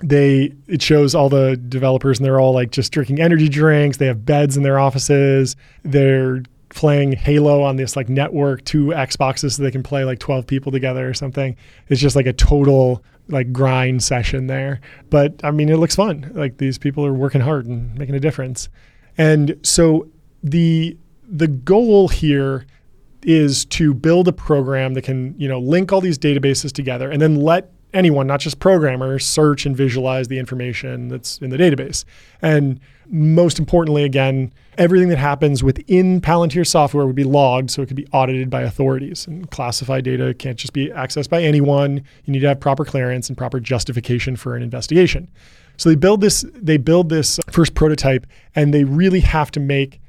they 0.03 0.53
it 0.67 0.83
shows 0.83 1.15
all 1.15 1.29
the 1.29 1.57
developers 1.69 2.19
and 2.19 2.25
they're 2.25 2.41
all 2.41 2.55
like 2.55 2.71
just 2.71 2.93
drinking 2.93 3.21
energy 3.21 3.49
drinks. 3.49 3.99
They 3.99 4.07
have 4.07 4.25
beds 4.25 4.57
in 4.57 4.63
their 4.63 4.79
offices. 4.79 5.55
They're 5.85 6.43
playing 6.71 7.13
Halo 7.13 7.63
on 7.63 7.77
this 7.77 7.97
like 7.97 8.09
network, 8.09 8.65
two 8.65 8.87
Xboxes 8.87 9.57
so 9.57 9.63
they 9.63 9.71
can 9.71 9.83
play 9.83 10.05
like 10.05 10.19
12 10.19 10.47
people 10.47 10.73
together 10.73 11.09
or 11.09 11.15
something. 11.15 11.57
It's 11.89 12.01
just 12.01 12.17
like 12.17 12.27
a 12.27 12.33
total 12.33 13.05
like 13.29 13.53
grind 13.53 14.03
session 14.03 14.47
there. 14.47 14.81
But 15.11 15.41
I 15.45 15.51
mean, 15.51 15.69
it 15.69 15.77
looks 15.77 15.97
fun. 15.97 16.31
Like 16.35 16.59
these 16.59 16.79
people 16.79 17.05
are 17.07 17.15
working 17.15 17.41
hard 17.41 17.67
and 17.67 17.97
making 17.97 18.15
a 18.15 18.21
difference. 18.21 18.69
And 19.19 19.59
so 19.63 20.09
the 20.43 20.97
the 21.29 21.49
goal 21.49 22.09
here 22.09 22.67
is 23.23 23.65
to 23.67 23.95
build 23.95 24.29
a 24.29 24.33
program 24.33 24.95
that 24.95 25.03
can, 25.03 25.35
you 25.39 25.49
know, 25.49 25.61
link 25.61 25.93
all 25.93 26.01
these 26.01 26.19
databases 26.19 26.73
together 26.73 27.11
and 27.11 27.23
then 27.23 27.37
let 27.37 27.73
anyone, 27.95 28.27
not 28.27 28.41
just 28.41 28.59
programmers, 28.59 29.27
search 29.27 29.67
and 29.67 29.77
visualize 29.77 30.29
the 30.29 30.39
information 30.39 31.09
that's 31.09 31.39
in 31.39 31.51
the 31.51 31.57
database. 31.57 32.05
And 32.41 32.81
most 33.07 33.59
importantly, 33.59 34.05
again, 34.05 34.53
everything 34.79 35.09
that 35.11 35.19
happens 35.19 35.63
within 35.63 36.21
Palantir 36.21 36.67
software 36.67 37.07
would 37.07 37.17
be 37.17 37.25
logged 37.25 37.71
so 37.71 37.83
it 37.83 37.87
could 37.87 37.97
be 37.97 38.07
audited 38.13 38.49
by 38.49 38.63
authorities. 38.63 39.27
And 39.27 39.51
classified 39.51 40.05
data 40.05 40.33
can't 40.35 40.57
just 40.57 40.73
be 40.73 40.89
accessed 40.89 41.29
by 41.29 41.43
anyone. 41.43 42.03
You 42.25 42.33
need 42.33 42.41
to 42.41 42.49
have 42.49 42.61
proper 42.61 42.85
clearance 42.85 43.29
and 43.29 43.37
proper 43.37 43.61
justification 43.61 44.37
for 44.37 44.57
an 44.57 44.63
investigation. 44.63 45.29
So 45.77 45.89
they 45.89 45.97
build 45.97 46.21
this 46.21 46.45
they 46.55 46.77
build 46.77 47.09
this 47.09 47.41
first 47.51 47.75
prototype 47.75 48.27
and 48.55 48.73
they 48.73 48.85
really 48.85 49.21
have 49.21 49.51
to 49.53 49.61
make 49.61 50.01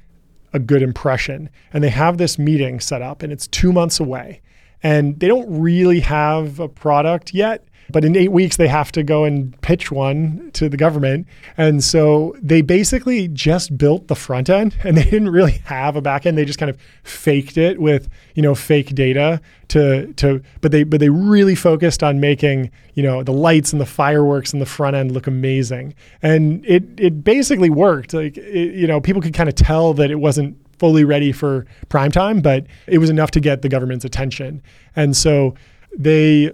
a 0.54 0.60
good 0.60 0.82
impression. 0.82 1.50
And 1.74 1.84
they 1.84 1.89
have 1.89 2.17
this 2.17 2.38
meeting 2.38 2.80
set 2.80 3.02
up 3.02 3.24
and 3.24 3.34
it's 3.34 3.48
2 3.48 3.74
months 3.74 4.00
away. 4.00 4.41
and 4.84 5.19
they 5.19 5.28
don't 5.28 5.48
really 5.50 6.02
have 6.02 6.60
a 6.60 6.67
product 6.67 7.34
yet. 7.34 7.65
But 7.89 8.06
in 8.06 8.15
eight 8.15 8.32
weeks, 8.32 8.58
they 8.58 8.67
have 8.67 8.91
to 8.93 9.04
go 9.04 9.24
and 9.24 9.60
pitch 9.62 9.91
one 9.91 10.52
to 10.54 10.69
the 10.69 10.78
government. 10.78 11.28
And 11.58 11.84
so 11.84 12.36
they 12.41 12.62
basically 12.62 13.28
just 13.28 13.78
built 13.78 14.08
the 14.08 14.15
front 14.15 14.50
end 14.50 14.76
and 14.84 14.98
they 14.98 15.04
didn't 15.04 15.30
really 15.30 15.62
have 15.65 15.96
a 15.96 16.02
back 16.02 16.26
end. 16.26 16.38
They 16.38 16.46
just 16.46 16.60
kind 16.60 16.69
of 16.69 16.78
faked 17.04 17.58
it 17.58 17.80
with, 17.80 18.10
you 18.36 18.41
know, 18.41 18.56
fake 18.56 18.96
data 18.96 19.41
to, 19.69 20.12
to, 20.13 20.41
but 20.62 20.72
they, 20.72 20.84
but 20.84 21.00
they 21.00 21.10
really 21.10 21.56
focused 21.56 22.04
on 22.04 22.19
making, 22.19 22.72
you 22.93 23.04
know, 23.04 23.24
the 23.24 23.34
lights 23.34 23.72
and 23.72 23.82
the 23.82 23.86
fireworks 23.86 24.54
and 24.54 24.62
the 24.62 24.65
front 24.65 24.96
end 24.96 25.12
look 25.12 25.28
amazing. 25.28 25.93
And 26.22 26.65
it, 26.65 26.84
it 26.98 27.24
basically 27.24 27.69
worked. 27.69 28.13
Like, 28.13 28.38
it, 28.38 28.76
you 28.76 28.88
know, 28.88 29.02
people 29.02 29.22
could 29.22 29.34
kind 29.34 29.50
of 29.50 29.56
tell 29.56 29.93
that 29.96 30.12
it 30.12 30.19
wasn't 30.19 30.58
fully 30.80 31.04
ready 31.04 31.32
for 31.32 31.65
prime 31.89 32.12
time, 32.12 32.41
but 32.41 32.65
it 32.88 32.98
was 32.98 33.10
enough 33.10 33.32
to 33.32 33.39
get 33.39 33.62
the 33.62 33.69
government's 33.69 34.04
attention. 34.04 34.62
And 34.96 35.15
so 35.15 35.56
they 35.98 36.52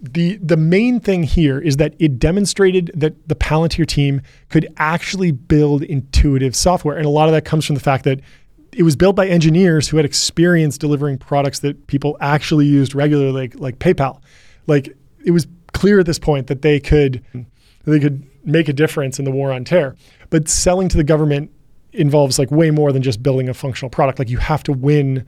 the 0.00 0.36
the 0.38 0.56
main 0.56 0.98
thing 0.98 1.22
here 1.22 1.58
is 1.58 1.76
that 1.76 1.94
it 1.98 2.18
demonstrated 2.18 2.90
that 2.94 3.28
the 3.28 3.34
Palantir 3.34 3.86
team 3.86 4.22
could 4.48 4.72
actually 4.78 5.30
build 5.30 5.82
intuitive 5.82 6.56
software, 6.56 6.96
and 6.96 7.04
a 7.04 7.10
lot 7.10 7.28
of 7.28 7.34
that 7.34 7.44
comes 7.44 7.66
from 7.66 7.74
the 7.74 7.80
fact 7.80 8.04
that 8.04 8.20
it 8.72 8.82
was 8.82 8.96
built 8.96 9.16
by 9.16 9.26
engineers 9.26 9.88
who 9.88 9.96
had 9.96 10.06
experience 10.06 10.78
delivering 10.78 11.18
products 11.18 11.58
that 11.60 11.86
people 11.86 12.16
actually 12.20 12.66
used 12.66 12.94
regularly, 12.94 13.32
like, 13.32 13.58
like 13.58 13.78
PayPal. 13.78 14.20
Like 14.66 14.96
it 15.24 15.32
was 15.32 15.46
clear 15.72 16.00
at 16.00 16.06
this 16.06 16.18
point 16.18 16.46
that 16.46 16.62
they 16.62 16.80
could 16.80 17.22
they 17.84 18.00
could 18.00 18.26
make 18.44 18.68
a 18.68 18.72
difference 18.72 19.18
in 19.18 19.24
the 19.24 19.30
war 19.30 19.52
on 19.52 19.64
terror. 19.64 19.96
But 20.30 20.48
selling 20.48 20.88
to 20.88 20.96
the 20.96 21.04
government 21.04 21.50
involves 21.92 22.38
like 22.38 22.50
way 22.50 22.70
more 22.70 22.92
than 22.92 23.02
just 23.02 23.22
building 23.22 23.48
a 23.48 23.54
functional 23.54 23.90
product. 23.90 24.18
Like 24.18 24.30
you 24.30 24.38
have 24.38 24.62
to 24.64 24.72
win 24.72 25.26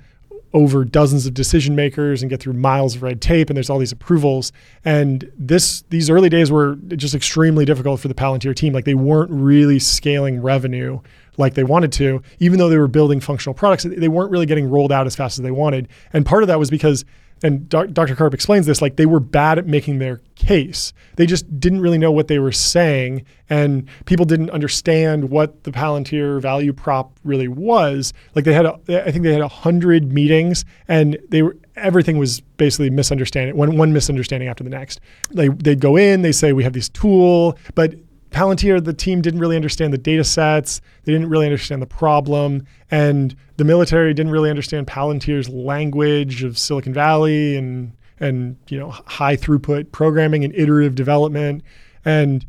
over 0.55 0.85
dozens 0.85 1.27
of 1.27 1.35
decision 1.35 1.75
makers 1.75 2.23
and 2.23 2.31
get 2.31 2.41
through 2.41 2.53
miles 2.53 2.97
of 2.97 3.03
red 3.03 3.21
tape 3.21 3.49
and 3.49 3.57
there's 3.57 3.71
all 3.71 3.79
these 3.79 3.93
approvals. 3.93 4.53
And 4.85 5.31
this 5.39 5.83
these 5.91 6.11
early 6.11 6.29
days 6.29 6.51
were 6.51 6.77
just 6.97 7.15
extremely 7.15 7.65
difficult 7.65 8.01
for 8.01 8.09
the 8.09 8.15
Palantir 8.15 8.55
team. 8.55 8.73
Like 8.73 8.85
they 8.85 8.95
weren't 8.95 9.31
really 9.31 9.79
scaling 9.79 10.43
revenue 10.43 11.01
like 11.39 11.55
they 11.55 11.65
wanted 11.65 11.93
to. 11.93 12.23
Even 12.39 12.59
though 12.59 12.69
they 12.69 12.79
were 12.79 12.89
building 12.89 13.21
functional 13.21 13.55
products 13.55 13.85
they 13.85 14.09
weren't 14.09 14.31
really 14.31 14.47
getting 14.47 14.69
rolled 14.69 14.93
out 14.93 15.07
as 15.07 15.17
fast 15.17 15.39
as 15.39 15.43
they 15.43 15.51
wanted. 15.51 15.89
And 16.13 16.27
part 16.27 16.43
of 16.43 16.49
that 16.49 16.59
was 16.59 16.71
because 16.71 17.05
and 17.43 17.69
Dr. 17.69 18.15
Karp 18.15 18.35
explains 18.35 18.67
this 18.67 18.81
like 18.81 18.97
they 18.97 19.07
were 19.07 19.21
bad 19.21 19.59
at 19.59 19.67
making 19.67 19.99
their 19.99 20.21
case. 20.35 20.93
They 21.17 21.27
just 21.27 21.61
didn't 21.61 21.81
really 21.81 21.99
know 21.99 22.13
what 22.13 22.29
they 22.29 22.39
were 22.39 22.53
saying, 22.53 23.25
and 23.51 23.89
people 24.05 24.25
didn't 24.27 24.51
understand 24.51 25.31
what 25.31 25.65
the 25.65 25.73
Palantir 25.73 26.41
value 26.41 26.73
prop 26.73 27.19
really 27.25 27.49
was. 27.49 28.13
Like 28.35 28.45
they 28.45 28.53
had, 28.53 28.67
a, 28.67 28.79
I 29.07 29.11
think 29.11 29.25
they 29.25 29.33
had 29.33 29.43
a 29.43 29.49
hundred 29.49 30.13
meetings, 30.13 30.65
and 30.89 31.19
they 31.29 31.43
were 31.43 31.57
everything 31.77 32.19
was 32.19 32.41
basically 32.59 32.91
misunderstanding 32.91 33.57
one 33.57 33.77
one 33.77 33.93
misunderstanding 33.93 34.49
after 34.49 34.65
the 34.65 34.71
next. 34.71 35.01
They 35.31 35.49
they'd 35.49 35.81
go 35.81 35.97
in, 35.97 36.23
they 36.23 36.33
say 36.33 36.53
we 36.53 36.65
have 36.65 36.73
this 36.73 36.89
tool, 36.89 37.59
but 37.75 37.95
Palantir, 38.33 38.83
the 38.83 38.93
team 38.93 39.21
didn't 39.21 39.41
really 39.41 39.57
understand 39.57 39.93
the 39.93 39.99
data 39.99 40.25
sets. 40.25 40.81
They 41.05 41.13
didn't 41.13 41.29
really 41.29 41.47
understand 41.47 41.83
the 41.83 41.87
problem. 41.87 42.67
And 42.91 43.37
the 43.59 43.65
military 43.65 44.13
didn't 44.15 44.33
really 44.33 44.51
understand 44.51 44.87
Palantir's 44.87 45.49
language 45.49 46.43
of 46.43 46.59
Silicon 46.59 46.95
Valley 46.95 47.57
and, 47.57 47.93
and 48.19 48.57
you 48.69 48.79
know, 48.79 48.91
high 48.91 49.37
throughput 49.37 49.93
programming 49.93 50.45
and 50.45 50.55
iterative 50.55 50.95
development. 50.95 51.63
And 52.05 52.45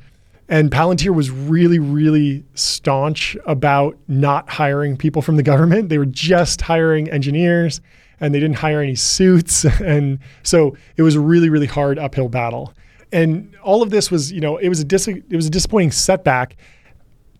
and 0.49 0.69
Palantir 0.71 1.15
was 1.15 1.31
really, 1.31 1.79
really 1.79 2.43
staunch 2.53 3.37
about 3.45 3.97
not 4.07 4.49
hiring 4.49 4.97
people 4.97 5.21
from 5.21 5.37
the 5.37 5.43
government. 5.43 5.89
They 5.89 5.97
were 5.97 6.05
just 6.05 6.61
hiring 6.61 7.09
engineers 7.09 7.79
and 8.19 8.35
they 8.35 8.39
didn't 8.39 8.57
hire 8.57 8.81
any 8.81 8.95
suits. 8.95 9.65
And 9.81 10.19
so 10.43 10.75
it 10.97 11.01
was 11.01 11.15
a 11.15 11.19
really, 11.19 11.49
really 11.49 11.65
hard 11.65 11.97
uphill 11.97 12.29
battle 12.29 12.73
and 13.13 13.55
all 13.63 13.81
of 13.81 13.91
this 13.91 14.11
was, 14.11 14.31
you 14.31 14.41
know, 14.41 14.57
it 14.57 14.67
was 14.67 14.79
a 14.79 14.83
dis- 14.83 15.07
it 15.07 15.35
was 15.35 15.45
a 15.45 15.51
disappointing 15.51 15.91
setback 15.91 16.57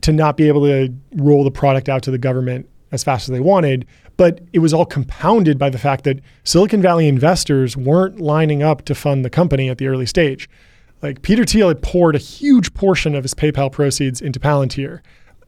to 0.02 0.14
not 0.14 0.38
be 0.38 0.48
able 0.48 0.66
to 0.66 0.94
roll 1.16 1.44
the 1.44 1.52
product 1.52 1.90
out 1.90 2.04
to 2.04 2.12
the 2.12 2.18
government 2.18 2.70
as 2.92 3.04
fast 3.04 3.28
as 3.28 3.34
they 3.34 3.40
wanted. 3.40 3.88
But 4.16 4.42
it 4.54 4.60
was 4.60 4.74
all 4.74 4.86
compounded 4.86 5.58
by 5.58 5.70
the 5.70 5.80
fact 5.80 6.04
that 6.04 6.20
Silicon 6.44 6.82
Valley 6.82 7.08
investors 7.08 7.76
weren't 7.76 8.20
lining 8.20 8.62
up 8.62 8.86
to 8.86 8.94
fund 8.94 9.26
the 9.26 9.30
company 9.30 9.70
at 9.70 9.80
the 9.80 9.88
early 9.88 10.06
stage. 10.06 10.48
Like 11.02 11.22
Peter 11.24 11.44
Thiel 11.44 11.70
had 11.70 11.82
poured 11.82 12.16
a 12.16 12.20
huge 12.20 12.74
portion 12.74 13.16
of 13.16 13.24
his 13.24 13.34
PayPal 13.34 13.72
proceeds 13.72 14.22
into 14.22 14.40
Palantir. 14.40 15.02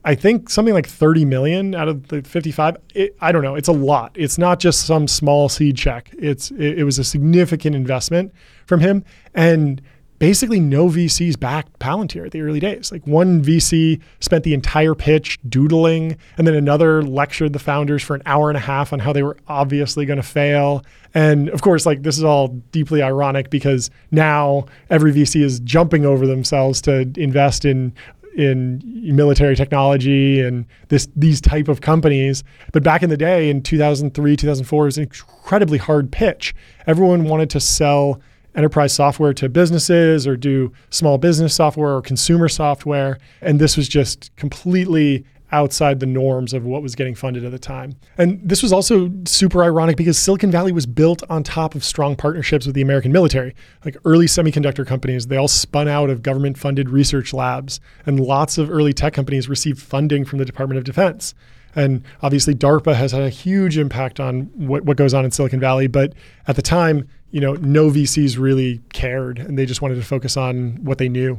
I 0.04 0.14
think 0.14 0.50
something 0.50 0.74
like 0.74 0.88
30 0.88 1.26
million 1.26 1.74
out 1.74 1.88
of 1.88 2.08
the 2.10 2.22
55. 2.22 2.78
It, 2.94 3.16
I 3.22 3.32
don't 3.32 3.44
know. 3.44 3.56
It's 3.56 3.68
a 3.68 3.74
lot. 3.74 4.12
It's 4.16 4.38
not 4.38 4.60
just 4.60 4.86
some 4.86 5.08
small 5.08 5.50
seed 5.50 5.78
check. 5.78 6.12
It's 6.18 6.52
it, 6.52 6.80
it 6.80 6.84
was 6.84 7.00
a 7.00 7.04
significant 7.04 7.76
investment 7.76 8.32
from 8.68 8.82
him, 8.82 9.04
and 9.34 9.82
basically 10.20 10.60
no 10.60 10.88
VCs 10.88 11.40
backed 11.40 11.78
Palantir 11.80 12.26
at 12.26 12.32
the 12.32 12.42
early 12.42 12.60
days. 12.60 12.92
Like 12.92 13.06
one 13.06 13.44
VC 13.44 14.02
spent 14.20 14.44
the 14.44 14.54
entire 14.54 14.96
pitch 14.96 15.40
doodling, 15.48 16.18
and 16.38 16.48
then 16.48 16.56
another 16.56 17.02
lectured 17.04 17.54
the 17.54 17.60
founders 17.60 18.04
for 18.04 18.16
an 18.16 18.22
hour 18.26 18.50
and 18.50 18.58
a 18.58 18.62
half 18.62 18.94
on 18.94 19.00
how 19.00 19.14
they 19.14 19.24
were 19.24 19.38
obviously 19.48 20.06
going 20.06 20.18
to 20.18 20.24
fail. 20.24 20.84
And 21.14 21.50
of 21.50 21.62
course, 21.62 21.86
like 21.86 22.04
this 22.04 22.18
is 22.18 22.24
all 22.24 22.50
deeply 22.72 23.02
ironic 23.02 23.50
because 23.50 23.90
now 24.12 24.66
every 24.90 25.14
VC 25.14 25.42
is 25.42 25.60
jumping 25.62 26.06
over 26.06 26.28
themselves 26.28 26.82
to 26.82 27.12
invest 27.18 27.66
in 27.66 27.94
in 28.36 28.82
military 29.16 29.56
technology 29.56 30.42
and 30.42 30.66
this 30.90 31.08
these 31.16 31.40
type 31.40 31.68
of 31.68 31.82
companies. 31.82 32.44
But 32.74 32.84
back 32.84 33.02
in 33.02 33.10
the 33.10 33.18
day, 33.18 33.50
in 33.50 33.62
2003, 33.62 34.36
2004, 34.36 34.84
it 34.84 34.86
was 34.86 34.98
an 34.98 35.04
incredibly 35.04 35.78
hard 35.78 36.12
pitch. 36.12 36.54
Everyone 36.86 37.24
wanted 37.24 37.50
to 37.52 37.60
sell 37.60 38.22
enterprise 38.56 38.94
software 38.94 39.34
to 39.34 39.50
businesses 39.50 40.26
or 40.26 40.38
do 40.38 40.72
small 40.90 41.18
business 41.18 41.54
software 41.54 41.96
or 41.96 42.02
consumer 42.02 42.48
software. 42.48 43.18
And 43.42 43.60
this 43.60 43.78
was 43.78 43.88
just 43.88 44.36
completely 44.36 45.26
outside 45.52 46.00
the 46.00 46.06
norms 46.06 46.54
of 46.54 46.66
what 46.66 46.82
was 46.82 46.96
getting 46.96 47.16
funded 47.16 47.46
at 47.46 47.52
the 47.52 47.60
time. 47.60 47.96
And 48.18 48.42
this 48.44 48.64
was 48.64 48.74
also 48.74 49.12
super 49.26 49.64
ironic 49.64 49.96
because 49.96 50.18
Silicon 50.18 50.52
Valley 50.52 50.72
was 50.72 50.86
built 50.86 51.24
on 51.30 51.44
top 51.44 51.76
of 51.76 51.84
strong 51.84 52.16
partnerships 52.16 52.66
with 52.66 52.76
the 52.76 52.82
American 52.82 53.12
military. 53.12 53.56
Like 53.84 53.96
early 54.06 54.26
semiconductor 54.26 54.86
companies, 54.86 55.28
they 55.28 55.38
all 55.38 55.48
spun 55.48 55.88
out 55.88 56.10
of 56.10 56.24
government 56.24 56.58
funded 56.58 56.90
research 56.90 57.34
labs, 57.34 57.80
and 58.06 58.20
lots 58.20 58.58
of 58.58 58.70
early 58.70 58.92
tech 58.92 59.14
companies 59.14 59.48
received 59.48 59.82
funding 59.82 60.26
from 60.26 60.40
the 60.40 60.46
Department 60.46 60.78
of 60.78 60.84
Defense. 60.84 61.34
And 61.76 62.04
obviously, 62.22 62.56
DARPA 62.56 62.96
has 62.96 63.12
had 63.12 63.22
a 63.22 63.30
huge 63.30 63.78
impact 63.78 64.20
on 64.20 64.44
what, 64.56 64.84
what 64.86 64.98
goes 64.98 65.14
on 65.14 65.26
in 65.26 65.32
Silicon 65.32 65.60
Valley. 65.60 65.88
But 65.88 66.14
at 66.48 66.56
the 66.56 66.62
time, 66.62 67.08
you 67.36 67.42
know, 67.42 67.56
no 67.56 67.90
VCs 67.90 68.40
really 68.40 68.80
cared 68.94 69.40
and 69.40 69.60
they 69.60 69.66
just 69.66 69.82
wanted 69.82 69.96
to 69.96 70.04
focus 70.04 70.38
on 70.38 70.82
what 70.86 71.00
they 71.00 71.10
knew. 71.10 71.38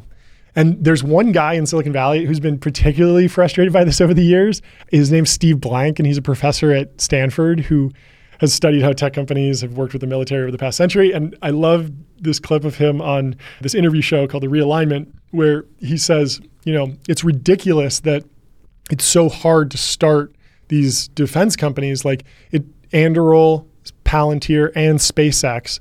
And 0.55 0.77
there's 0.85 1.03
one 1.03 1.33
guy 1.33 1.55
in 1.55 1.65
Silicon 1.65 1.91
Valley 1.91 2.27
who's 2.27 2.39
been 2.39 2.59
particularly 2.59 3.29
frustrated 3.37 3.73
by 3.73 3.83
this 3.83 3.99
over 4.03 4.13
the 4.13 4.23
years. 4.23 4.61
His 4.91 5.11
name's 5.11 5.31
Steve 5.31 5.59
Blank, 5.59 5.99
and 5.99 6.07
he's 6.07 6.19
a 6.19 6.23
professor 6.23 6.71
at 6.71 7.01
Stanford 7.01 7.61
who 7.61 7.93
has 8.41 8.53
studied 8.53 8.83
how 8.83 8.93
tech 8.93 9.15
companies 9.15 9.63
have 9.63 9.79
worked 9.79 9.95
with 9.95 10.03
the 10.03 10.07
military 10.07 10.43
over 10.43 10.53
the 10.53 10.59
past 10.59 10.77
century. 10.77 11.13
And 11.13 11.35
I 11.41 11.49
love 11.49 11.91
this 12.21 12.39
clip 12.39 12.65
of 12.65 12.77
him 12.77 13.01
on 13.01 13.35
this 13.63 13.75
interview 13.75 14.03
show 14.03 14.27
called 14.27 14.43
The 14.43 14.49
Realignment, 14.49 15.11
where 15.31 15.65
he 15.79 15.97
says, 15.97 16.43
you 16.65 16.75
know, 16.75 16.95
it's 17.09 17.25
ridiculous 17.25 18.01
that 18.01 18.23
it's 18.91 19.07
so 19.07 19.31
hard 19.31 19.71
to 19.71 19.79
start 19.79 20.37
these 20.69 21.09
defense 21.09 21.57
companies 21.57 22.05
like 22.05 22.25
it 22.51 22.65
Anduril, 22.91 23.67
Palantir, 24.05 24.73
and 24.77 24.99
SpaceX 24.99 25.81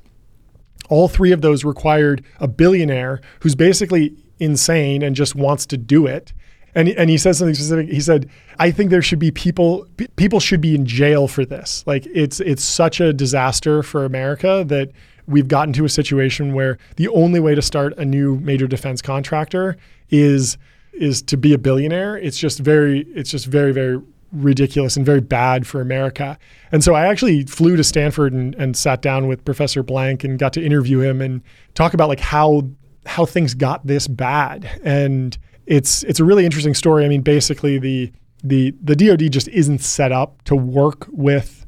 all 0.88 1.08
three 1.08 1.32
of 1.32 1.40
those 1.40 1.64
required 1.64 2.24
a 2.40 2.48
billionaire 2.48 3.20
who's 3.40 3.54
basically 3.54 4.14
insane 4.38 5.02
and 5.02 5.16
just 5.16 5.34
wants 5.34 5.66
to 5.66 5.76
do 5.76 6.06
it. 6.06 6.32
And, 6.74 6.88
and 6.90 7.08
he 7.08 7.16
says 7.16 7.38
something 7.38 7.54
specific. 7.54 7.88
He 7.88 8.00
said, 8.00 8.28
"I 8.58 8.70
think 8.70 8.90
there 8.90 9.00
should 9.00 9.18
be 9.18 9.30
people. 9.30 9.86
P- 9.96 10.08
people 10.16 10.40
should 10.40 10.60
be 10.60 10.74
in 10.74 10.84
jail 10.84 11.26
for 11.26 11.46
this. 11.46 11.82
Like 11.86 12.06
it's 12.06 12.38
it's 12.40 12.62
such 12.62 13.00
a 13.00 13.14
disaster 13.14 13.82
for 13.82 14.04
America 14.04 14.62
that 14.66 14.90
we've 15.26 15.48
gotten 15.48 15.72
to 15.72 15.84
a 15.86 15.88
situation 15.88 16.52
where 16.52 16.76
the 16.96 17.08
only 17.08 17.40
way 17.40 17.54
to 17.54 17.62
start 17.62 17.96
a 17.96 18.04
new 18.04 18.38
major 18.40 18.66
defense 18.66 19.00
contractor 19.00 19.78
is 20.10 20.58
is 20.92 21.22
to 21.22 21.38
be 21.38 21.54
a 21.54 21.58
billionaire. 21.58 22.18
It's 22.18 22.38
just 22.38 22.58
very 22.58 23.06
it's 23.14 23.30
just 23.30 23.46
very 23.46 23.72
very 23.72 24.00
ridiculous 24.32 24.96
and 24.96 25.06
very 25.06 25.20
bad 25.20 25.66
for 25.66 25.80
America. 25.80 26.38
And 26.72 26.82
so 26.82 26.94
I 26.94 27.06
actually 27.06 27.44
flew 27.44 27.76
to 27.76 27.84
Stanford 27.84 28.32
and, 28.32 28.54
and 28.56 28.76
sat 28.76 29.02
down 29.02 29.28
with 29.28 29.44
Professor 29.44 29.82
Blank 29.82 30.24
and 30.24 30.38
got 30.38 30.52
to 30.54 30.64
interview 30.64 31.00
him 31.00 31.20
and 31.20 31.42
talk 31.74 31.94
about 31.94 32.08
like 32.08 32.20
how 32.20 32.68
how 33.06 33.24
things 33.24 33.54
got 33.54 33.86
this 33.86 34.08
bad. 34.08 34.68
And 34.82 35.36
it's 35.66 36.02
it's 36.04 36.20
a 36.20 36.24
really 36.24 36.44
interesting 36.44 36.74
story. 36.74 37.04
I 37.04 37.08
mean, 37.08 37.22
basically 37.22 37.78
the 37.78 38.12
the 38.42 38.74
the 38.82 38.96
DoD 38.96 39.30
just 39.30 39.48
isn't 39.48 39.80
set 39.80 40.12
up 40.12 40.42
to 40.42 40.56
work 40.56 41.06
with 41.10 41.66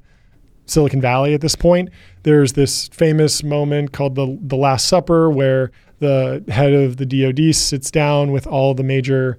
Silicon 0.66 1.01
Valley 1.01 1.35
at 1.35 1.40
this 1.40 1.55
point. 1.55 1.90
There's 2.23 2.53
this 2.53 2.88
famous 2.88 3.42
moment 3.42 3.92
called 3.92 4.14
the 4.14 4.38
the 4.40 4.57
Last 4.57 4.87
Supper 4.88 5.31
where 5.31 5.71
the 5.99 6.44
head 6.49 6.73
of 6.73 6.97
the 6.97 7.07
DoD 7.07 7.55
sits 7.55 7.90
down 7.90 8.31
with 8.31 8.47
all 8.47 8.75
the 8.75 8.85
major 8.85 9.38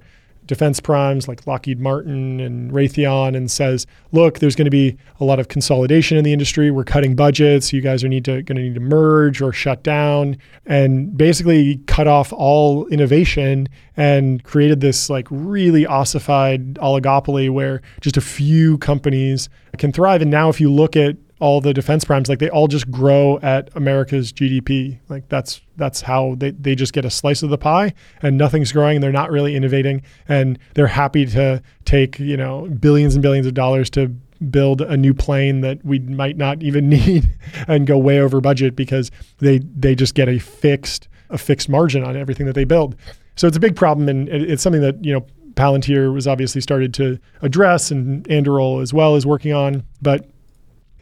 defense 0.50 0.80
primes 0.80 1.28
like 1.28 1.46
Lockheed 1.46 1.78
Martin 1.78 2.40
and 2.40 2.72
Raytheon 2.72 3.36
and 3.36 3.48
says, 3.48 3.86
"Look, 4.10 4.40
there's 4.40 4.56
going 4.56 4.64
to 4.64 4.70
be 4.70 4.96
a 5.20 5.24
lot 5.24 5.38
of 5.38 5.46
consolidation 5.46 6.18
in 6.18 6.24
the 6.24 6.32
industry. 6.32 6.72
We're 6.72 6.82
cutting 6.82 7.14
budgets. 7.14 7.72
You 7.72 7.80
guys 7.80 8.02
are 8.02 8.08
need 8.08 8.24
to 8.24 8.42
going 8.42 8.56
to 8.56 8.62
need 8.62 8.74
to 8.74 8.80
merge 8.80 9.40
or 9.40 9.52
shut 9.52 9.84
down." 9.84 10.36
And 10.66 11.16
basically 11.16 11.76
cut 11.86 12.08
off 12.08 12.32
all 12.32 12.88
innovation 12.88 13.68
and 13.96 14.42
created 14.42 14.80
this 14.80 15.08
like 15.08 15.28
really 15.30 15.86
ossified 15.86 16.74
oligopoly 16.74 17.48
where 17.48 17.80
just 18.00 18.16
a 18.16 18.20
few 18.20 18.76
companies 18.78 19.48
can 19.78 19.92
thrive. 19.92 20.20
And 20.20 20.32
now 20.32 20.48
if 20.48 20.60
you 20.60 20.68
look 20.68 20.96
at 20.96 21.16
all 21.40 21.60
the 21.60 21.72
defense 21.72 22.04
primes 22.04 22.28
like 22.28 22.38
they 22.38 22.50
all 22.50 22.68
just 22.68 22.90
grow 22.90 23.38
at 23.40 23.74
America's 23.74 24.32
GDP. 24.32 25.00
Like 25.08 25.28
that's 25.28 25.60
that's 25.76 26.02
how 26.02 26.34
they, 26.36 26.50
they 26.50 26.74
just 26.74 26.92
get 26.92 27.04
a 27.04 27.10
slice 27.10 27.42
of 27.42 27.50
the 27.50 27.58
pie 27.58 27.94
and 28.22 28.36
nothing's 28.36 28.72
growing 28.72 28.96
and 28.96 29.02
they're 29.02 29.10
not 29.10 29.30
really 29.30 29.56
innovating 29.56 30.02
and 30.28 30.58
they're 30.74 30.86
happy 30.86 31.24
to 31.26 31.62
take, 31.86 32.18
you 32.18 32.36
know, 32.36 32.68
billions 32.68 33.14
and 33.14 33.22
billions 33.22 33.46
of 33.46 33.54
dollars 33.54 33.88
to 33.90 34.08
build 34.50 34.80
a 34.80 34.96
new 34.96 35.12
plane 35.12 35.60
that 35.62 35.84
we 35.84 35.98
might 35.98 36.36
not 36.36 36.62
even 36.62 36.88
need 36.90 37.28
and 37.66 37.86
go 37.86 37.98
way 37.98 38.20
over 38.20 38.40
budget 38.40 38.76
because 38.76 39.10
they 39.38 39.58
they 39.58 39.94
just 39.94 40.14
get 40.14 40.28
a 40.28 40.38
fixed 40.38 41.08
a 41.30 41.38
fixed 41.38 41.68
margin 41.68 42.04
on 42.04 42.16
everything 42.16 42.46
that 42.46 42.54
they 42.54 42.64
build. 42.64 42.96
So 43.36 43.46
it's 43.46 43.56
a 43.56 43.60
big 43.60 43.76
problem 43.76 44.08
and 44.08 44.28
it's 44.28 44.62
something 44.62 44.82
that, 44.82 45.02
you 45.02 45.14
know, 45.14 45.24
Palantir 45.54 46.12
was 46.12 46.26
obviously 46.26 46.60
started 46.60 46.94
to 46.94 47.18
address 47.42 47.90
and 47.90 48.24
Anduril 48.28 48.82
as 48.82 48.92
well 48.92 49.16
is 49.16 49.26
working 49.26 49.52
on, 49.52 49.84
but 50.00 50.29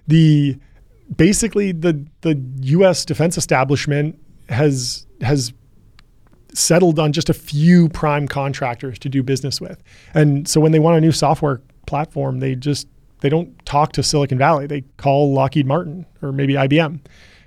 the 0.08 0.58
basically 1.16 1.72
the 1.72 2.04
the 2.22 2.42
U.S. 2.62 3.04
defense 3.04 3.38
establishment 3.38 4.18
has 4.48 5.06
has 5.20 5.52
settled 6.52 6.98
on 6.98 7.12
just 7.12 7.28
a 7.28 7.34
few 7.34 7.88
prime 7.90 8.26
contractors 8.26 8.98
to 8.98 9.08
do 9.08 9.22
business 9.22 9.60
with, 9.60 9.82
and 10.14 10.48
so 10.48 10.60
when 10.60 10.72
they 10.72 10.80
want 10.80 10.98
a 10.98 11.00
new 11.00 11.12
software 11.12 11.60
platform, 11.86 12.40
they 12.40 12.56
just 12.56 12.88
they 13.20 13.28
don't 13.28 13.64
talk 13.64 13.92
to 13.92 14.02
Silicon 14.02 14.38
Valley. 14.38 14.66
They 14.66 14.82
call 14.96 15.32
Lockheed 15.32 15.66
Martin 15.66 16.06
or 16.22 16.32
maybe 16.32 16.54
IBM. 16.54 17.00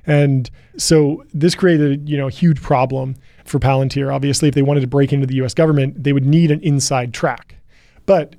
And 0.06 0.50
so 0.78 1.24
this 1.34 1.56
created, 1.56 2.10
you 2.10 2.17
know, 2.17 2.28
a 2.28 2.32
huge 2.32 2.62
problem 2.62 3.15
for 3.45 3.60
Palantir. 3.60 4.13
Obviously, 4.13 4.50
if 4.50 4.56
they 4.56 4.62
wanted 4.62 4.82
to 4.82 4.88
break 4.88 5.13
into 5.13 5.28
the 5.28 5.36
US 5.36 5.54
government, 5.54 6.04
they 6.04 6.13
would 6.13 6.26
need 6.26 6.52
an 6.52 6.60
inside 6.62 7.13
track. 7.13 7.56
But 8.06 8.36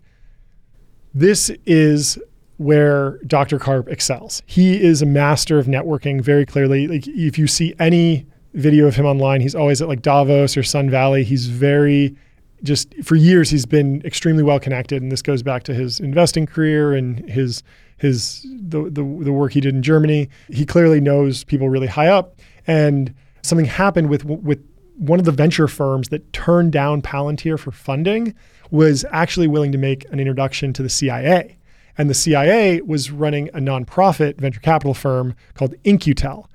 this 1.14 1.50
is 1.66 2.18
where 2.62 3.18
Dr. 3.26 3.58
Karp 3.58 3.88
excels. 3.88 4.42
He 4.46 4.82
is 4.82 5.02
a 5.02 5.06
master 5.06 5.58
of 5.58 5.66
networking 5.66 6.20
very 6.20 6.46
clearly. 6.46 6.88
Like 6.88 7.06
if 7.06 7.38
you 7.38 7.46
see 7.46 7.74
any 7.78 8.26
video 8.54 8.86
of 8.86 8.94
him 8.94 9.06
online, 9.06 9.40
he's 9.40 9.54
always 9.54 9.82
at 9.82 9.88
like 9.88 10.02
Davos 10.02 10.56
or 10.56 10.62
Sun 10.62 10.90
Valley. 10.90 11.24
He's 11.24 11.46
very 11.46 12.16
just 12.62 12.94
for 13.02 13.16
years 13.16 13.50
he's 13.50 13.66
been 13.66 14.00
extremely 14.04 14.42
well 14.44 14.60
connected 14.60 15.02
and 15.02 15.10
this 15.10 15.20
goes 15.20 15.42
back 15.42 15.64
to 15.64 15.74
his 15.74 15.98
investing 15.98 16.46
career 16.46 16.94
and 16.94 17.28
his 17.28 17.62
his 17.96 18.46
the, 18.60 18.84
the 18.84 19.02
the 19.02 19.32
work 19.32 19.52
he 19.52 19.60
did 19.60 19.74
in 19.74 19.82
Germany. 19.82 20.28
He 20.48 20.64
clearly 20.64 21.00
knows 21.00 21.44
people 21.44 21.68
really 21.68 21.88
high 21.88 22.08
up 22.08 22.40
and 22.66 23.12
something 23.42 23.66
happened 23.66 24.08
with 24.08 24.24
with 24.24 24.64
one 24.96 25.18
of 25.18 25.24
the 25.24 25.32
venture 25.32 25.66
firms 25.66 26.10
that 26.10 26.32
turned 26.32 26.72
down 26.72 27.02
Palantir 27.02 27.58
for 27.58 27.72
funding 27.72 28.34
was 28.70 29.04
actually 29.10 29.48
willing 29.48 29.72
to 29.72 29.78
make 29.78 30.04
an 30.12 30.20
introduction 30.20 30.72
to 30.74 30.82
the 30.82 30.88
CIA. 30.88 31.56
And 31.98 32.08
the 32.08 32.14
CIA 32.14 32.80
was 32.80 33.10
running 33.10 33.48
a 33.48 33.58
nonprofit 33.58 34.38
venture 34.38 34.60
capital 34.60 34.94
firm 34.94 35.34
called 35.54 35.74
In-Q-Tel. 35.84 36.48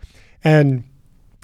And 0.43 0.83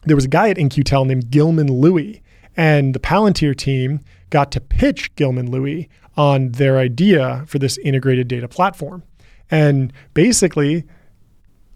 there 0.03 0.15
was 0.15 0.25
a 0.25 0.29
guy 0.29 0.49
at 0.49 0.57
In-Q-Tel 0.57 1.05
named 1.05 1.29
Gilman 1.29 1.71
Louie. 1.71 2.21
And 2.55 2.93
the 2.93 2.99
Palantir 2.99 3.55
team 3.55 3.99
got 4.29 4.51
to 4.51 4.61
pitch 4.61 5.15
Gilman 5.15 5.51
Louie 5.51 5.89
on 6.15 6.51
their 6.51 6.77
idea 6.77 7.43
for 7.47 7.59
this 7.59 7.77
integrated 7.79 8.27
data 8.27 8.47
platform. 8.47 9.03
And 9.49 9.93
basically, 10.13 10.83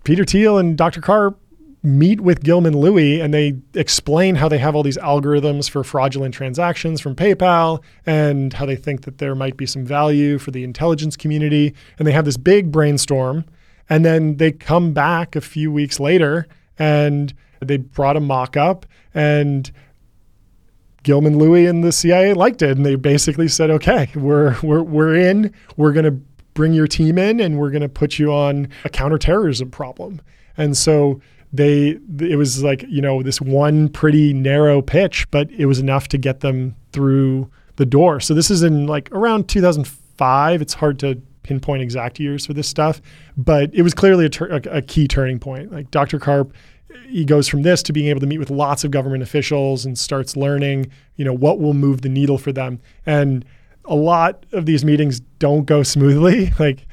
Peter 0.04 0.24
Thiel 0.24 0.58
and 0.58 0.78
Dr. 0.78 1.02
Karp 1.02 1.40
meet 1.88 2.22
with 2.22 2.44
Gilman 2.44 2.78
Louie 2.78 3.22
and 3.22 3.34
they 3.34 3.56
explain 3.74 4.36
how 4.36 4.50
they 4.50 4.58
have 4.58 4.76
all 4.76 4.84
these 4.84 4.98
algorithms 4.98 5.70
for 5.70 5.84
fraudulent 5.84 6.34
transactions 6.34 7.00
from 7.00 7.16
PayPal 7.16 7.82
and 8.06 8.54
how 8.54 8.66
they 8.66 8.76
think 8.76 9.04
that 9.04 9.18
there 9.20 9.36
might 9.36 9.58
be 9.58 9.66
some 9.66 9.86
value 9.86 10.38
for 10.38 10.52
the 10.52 10.64
intelligence 10.64 11.16
community. 11.16 11.74
And 11.98 12.08
they 12.08 12.12
have 12.12 12.26
this 12.26 12.38
big 12.38 12.72
brainstorm. 12.72 13.46
And 13.90 14.04
then 14.04 14.36
they 14.36 14.52
come 14.52 14.94
back 14.94 15.36
a 15.36 15.42
few 15.42 15.72
weeks 15.72 16.00
later 16.00 16.46
and 16.78 17.34
they 17.62 17.78
brought 17.78 18.18
a 18.18 18.20
mock 18.20 18.58
up 18.58 18.86
and 19.14 19.72
Gilman 21.04 21.40
Louie 21.40 21.66
and 21.66 21.86
the 21.86 21.94
CIA 21.94 22.34
liked 22.34 22.62
it. 22.62 22.76
And 22.76 22.86
they 22.86 22.96
basically 22.96 23.48
said, 23.48 23.70
okay, 23.70 24.10
we're, 24.14 24.58
we're, 24.62 24.84
we're 24.84 25.16
in, 25.16 25.54
we're 25.78 25.94
going 25.94 26.06
to 26.06 26.20
bring 26.54 26.74
your 26.74 26.88
team 26.88 27.18
in 27.18 27.40
and 27.40 27.58
we're 27.58 27.70
going 27.70 27.82
to 27.82 27.90
put 27.90 28.20
you 28.20 28.34
on 28.34 28.68
a 28.84 28.90
counterterrorism 28.90 29.72
problem. 29.72 30.22
And 30.58 30.76
so 30.76 31.22
they 31.54 31.98
it 32.20 32.38
was 32.38 32.64
like 32.64 32.84
you 32.88 33.02
know 33.02 33.24
this 33.24 33.40
one 33.40 33.90
pretty 33.90 34.34
narrow 34.34 34.82
pitch 34.82 35.30
but 35.32 35.50
it 35.52 35.66
was 35.66 35.80
enough 35.80 36.08
to 36.10 36.18
get 36.18 36.42
them 36.42 36.76
through 36.92 37.50
the 37.78 37.86
door. 37.86 38.20
So 38.20 38.34
this 38.34 38.52
is 38.52 38.64
in 38.64 38.88
like 38.88 39.10
around 39.12 39.48
2005 39.48 40.62
it's 40.62 40.74
hard 40.74 41.00
to 41.00 41.22
pinpoint 41.44 41.82
exact 41.82 42.20
years 42.20 42.46
for 42.46 42.54
this 42.54 42.68
stuff 42.68 43.02
but 43.38 43.74
it 43.74 43.82
was 43.82 43.94
clearly 43.94 44.26
a, 44.26 44.44
a, 44.44 44.78
a 44.78 44.82
key 44.82 45.08
turning 45.08 45.40
point. 45.40 45.72
Like 45.72 45.90
dr 45.92 46.20
karp 46.20 46.54
he 47.08 47.24
goes 47.24 47.48
from 47.48 47.62
this 47.62 47.84
to 47.84 47.94
being 47.94 48.08
able 48.08 48.20
to 48.20 48.28
meet 48.28 48.40
with 48.40 48.50
lots 48.50 48.84
of 48.84 48.92
government 48.92 49.24
officials 49.24 49.86
and 49.86 49.98
starts 49.98 50.36
learning 50.36 50.92
you 51.16 51.24
know 51.24 51.34
what 51.34 51.60
will 51.60 51.74
move 51.74 52.02
the 52.02 52.10
needle 52.10 52.38
for 52.38 52.52
them. 52.52 52.82
And 53.06 53.46
a 53.86 53.96
lot 53.96 54.46
of 54.52 54.66
these 54.66 54.84
meetings 54.84 55.22
don't 55.40 55.66
go 55.66 55.84
smoothly. 55.84 56.52
Like 56.60 56.86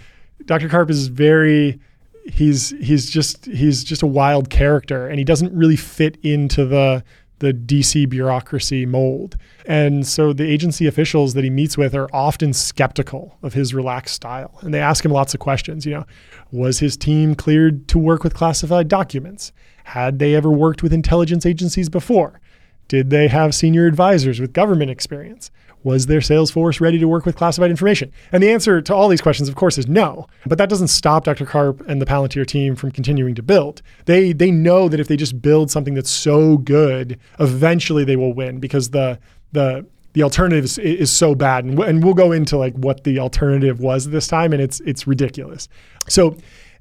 dr 0.44 0.68
karp 0.68 0.90
is 0.90 1.08
very 1.08 1.80
he's 2.26 2.70
he's 2.80 3.10
just 3.10 3.46
he's 3.46 3.84
just 3.84 4.02
a 4.02 4.06
wild 4.06 4.50
character 4.50 5.08
and 5.08 5.18
he 5.18 5.24
doesn't 5.24 5.52
really 5.54 5.76
fit 5.76 6.16
into 6.22 6.64
the 6.64 7.04
the 7.40 7.52
DC 7.52 8.08
bureaucracy 8.08 8.86
mold. 8.86 9.36
And 9.66 10.06
so 10.06 10.32
the 10.32 10.44
agency 10.44 10.86
officials 10.86 11.34
that 11.34 11.44
he 11.44 11.50
meets 11.50 11.76
with 11.76 11.94
are 11.94 12.08
often 12.14 12.52
skeptical 12.52 13.36
of 13.42 13.52
his 13.52 13.74
relaxed 13.74 14.14
style. 14.14 14.56
And 14.62 14.72
they 14.72 14.80
ask 14.80 15.04
him 15.04 15.10
lots 15.10 15.34
of 15.34 15.40
questions, 15.40 15.84
you 15.84 15.92
know, 15.92 16.06
was 16.52 16.78
his 16.78 16.96
team 16.96 17.34
cleared 17.34 17.88
to 17.88 17.98
work 17.98 18.24
with 18.24 18.34
classified 18.34 18.88
documents? 18.88 19.52
Had 19.84 20.20
they 20.20 20.34
ever 20.34 20.50
worked 20.50 20.82
with 20.82 20.92
intelligence 20.92 21.44
agencies 21.44 21.88
before? 21.88 22.40
Did 22.88 23.10
they 23.10 23.28
have 23.28 23.54
senior 23.54 23.86
advisors 23.86 24.40
with 24.40 24.52
government 24.52 24.90
experience? 24.90 25.50
Was 25.84 26.06
their 26.06 26.20
sales 26.20 26.50
force 26.50 26.80
ready 26.80 26.98
to 26.98 27.06
work 27.06 27.24
with 27.24 27.36
classified 27.36 27.70
information? 27.70 28.10
And 28.32 28.42
the 28.42 28.50
answer 28.50 28.80
to 28.82 28.94
all 28.94 29.08
these 29.08 29.20
questions, 29.20 29.48
of 29.48 29.54
course, 29.54 29.78
is 29.78 29.86
no. 29.86 30.26
But 30.46 30.58
that 30.58 30.68
doesn't 30.68 30.88
stop 30.88 31.24
Dr. 31.24 31.46
Karp 31.46 31.86
and 31.86 32.00
the 32.00 32.06
Palantir 32.06 32.46
team 32.46 32.74
from 32.74 32.90
continuing 32.90 33.34
to 33.36 33.42
build. 33.42 33.82
They 34.06 34.32
they 34.32 34.50
know 34.50 34.88
that 34.88 34.98
if 34.98 35.08
they 35.08 35.16
just 35.16 35.40
build 35.40 35.70
something 35.70 35.94
that's 35.94 36.10
so 36.10 36.56
good, 36.58 37.20
eventually 37.38 38.04
they 38.04 38.16
will 38.16 38.32
win 38.32 38.58
because 38.58 38.90
the 38.90 39.18
the 39.52 39.86
the 40.14 40.22
alternative 40.22 40.64
is, 40.64 40.78
is 40.78 41.10
so 41.10 41.34
bad, 41.34 41.64
and, 41.64 41.78
and 41.80 42.02
we'll 42.02 42.14
go 42.14 42.32
into 42.32 42.56
like 42.56 42.74
what 42.74 43.04
the 43.04 43.18
alternative 43.18 43.80
was 43.80 44.08
this 44.08 44.26
time, 44.26 44.52
and 44.52 44.62
it's 44.62 44.80
it's 44.80 45.06
ridiculous. 45.06 45.68
So 46.08 46.36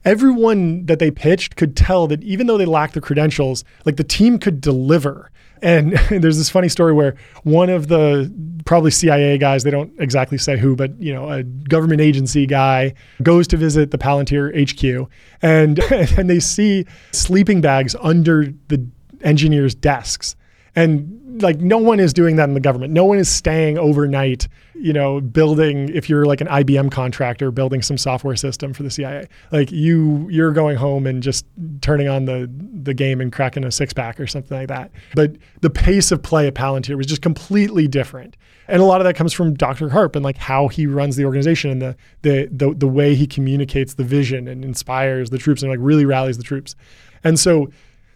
everyone 0.05 0.85
that 0.85 0.99
they 0.99 1.11
pitched 1.11 1.55
could 1.55 1.75
tell 1.75 2.07
that 2.07 2.23
even 2.23 2.47
though 2.47 2.57
they 2.57 2.65
lacked 2.65 2.93
the 2.93 3.01
credentials, 3.01 3.63
like 3.85 3.97
the 3.97 4.03
team 4.03 4.39
could 4.39 4.61
deliver. 4.61 5.29
And 5.63 5.93
there's 6.09 6.37
this 6.37 6.49
funny 6.49 6.69
story 6.69 6.93
where 6.93 7.15
one 7.43 7.69
of 7.69 7.87
the 7.87 8.31
probably 8.65 8.91
CIA 8.91 9.37
guys, 9.37 9.63
they 9.63 9.71
don't 9.71 9.91
exactly 9.97 10.37
say 10.37 10.57
who, 10.57 10.75
but 10.75 10.99
you 11.01 11.13
know, 11.13 11.29
a 11.29 11.43
government 11.43 12.01
agency 12.01 12.45
guy 12.45 12.93
goes 13.23 13.47
to 13.47 13.57
visit 13.57 13.91
the 13.91 13.97
Palantir 13.97 14.51
HQ 14.53 15.09
and 15.41 15.79
and 15.91 16.29
they 16.29 16.39
see 16.39 16.85
sleeping 17.11 17.61
bags 17.61 17.95
under 18.01 18.53
the 18.67 18.85
engineers' 19.21 19.73
desks. 19.73 20.35
And 20.75 21.41
like 21.41 21.59
no 21.59 21.77
one 21.77 21.99
is 21.99 22.13
doing 22.13 22.35
that 22.35 22.47
in 22.47 22.53
the 22.53 22.59
government. 22.59 22.93
No 22.93 23.05
one 23.05 23.17
is 23.17 23.29
staying 23.29 23.77
overnight, 23.77 24.47
you 24.75 24.93
know, 24.93 25.21
building 25.21 25.89
if 25.89 26.09
you're 26.09 26.25
like 26.25 26.41
an 26.41 26.47
IBM 26.47 26.91
contractor 26.91 27.51
building 27.51 27.81
some 27.81 27.97
software 27.97 28.35
system 28.35 28.73
for 28.73 28.83
the 28.83 28.91
CIA. 28.91 29.27
Like 29.51 29.71
you 29.71 30.27
you're 30.29 30.51
going 30.51 30.77
home 30.77 31.07
and 31.07 31.23
just 31.23 31.45
turning 31.81 32.07
on 32.07 32.25
the 32.25 32.49
the 32.83 32.93
game 32.93 33.21
and 33.21 33.31
cracking 33.31 33.63
a 33.63 33.71
six 33.71 33.93
pack 33.93 34.19
or 34.19 34.27
something 34.27 34.57
like 34.57 34.67
that. 34.67 34.91
But 35.15 35.35
the 35.61 35.69
pace 35.69 36.11
of 36.11 36.21
play 36.21 36.47
at 36.47 36.53
Palantir 36.53 36.95
was 36.97 37.07
just 37.07 37.21
completely 37.21 37.87
different. 37.87 38.37
And 38.67 38.81
a 38.81 38.85
lot 38.85 39.01
of 39.01 39.05
that 39.05 39.15
comes 39.15 39.33
from 39.33 39.55
Dr. 39.55 39.89
Karp 39.89 40.15
and 40.15 40.23
like 40.23 40.37
how 40.37 40.69
he 40.69 40.87
runs 40.87 41.15
the 41.15 41.25
organization 41.25 41.71
and 41.71 41.81
the 41.81 41.95
the 42.21 42.49
the, 42.51 42.73
the 42.73 42.87
way 42.87 43.15
he 43.15 43.27
communicates 43.27 43.95
the 43.95 44.03
vision 44.03 44.47
and 44.47 44.63
inspires 44.63 45.29
the 45.29 45.37
troops 45.37 45.61
and 45.61 45.71
like 45.71 45.79
really 45.81 46.05
rallies 46.05 46.37
the 46.37 46.43
troops. 46.43 46.75
And 47.23 47.39
so 47.39 47.69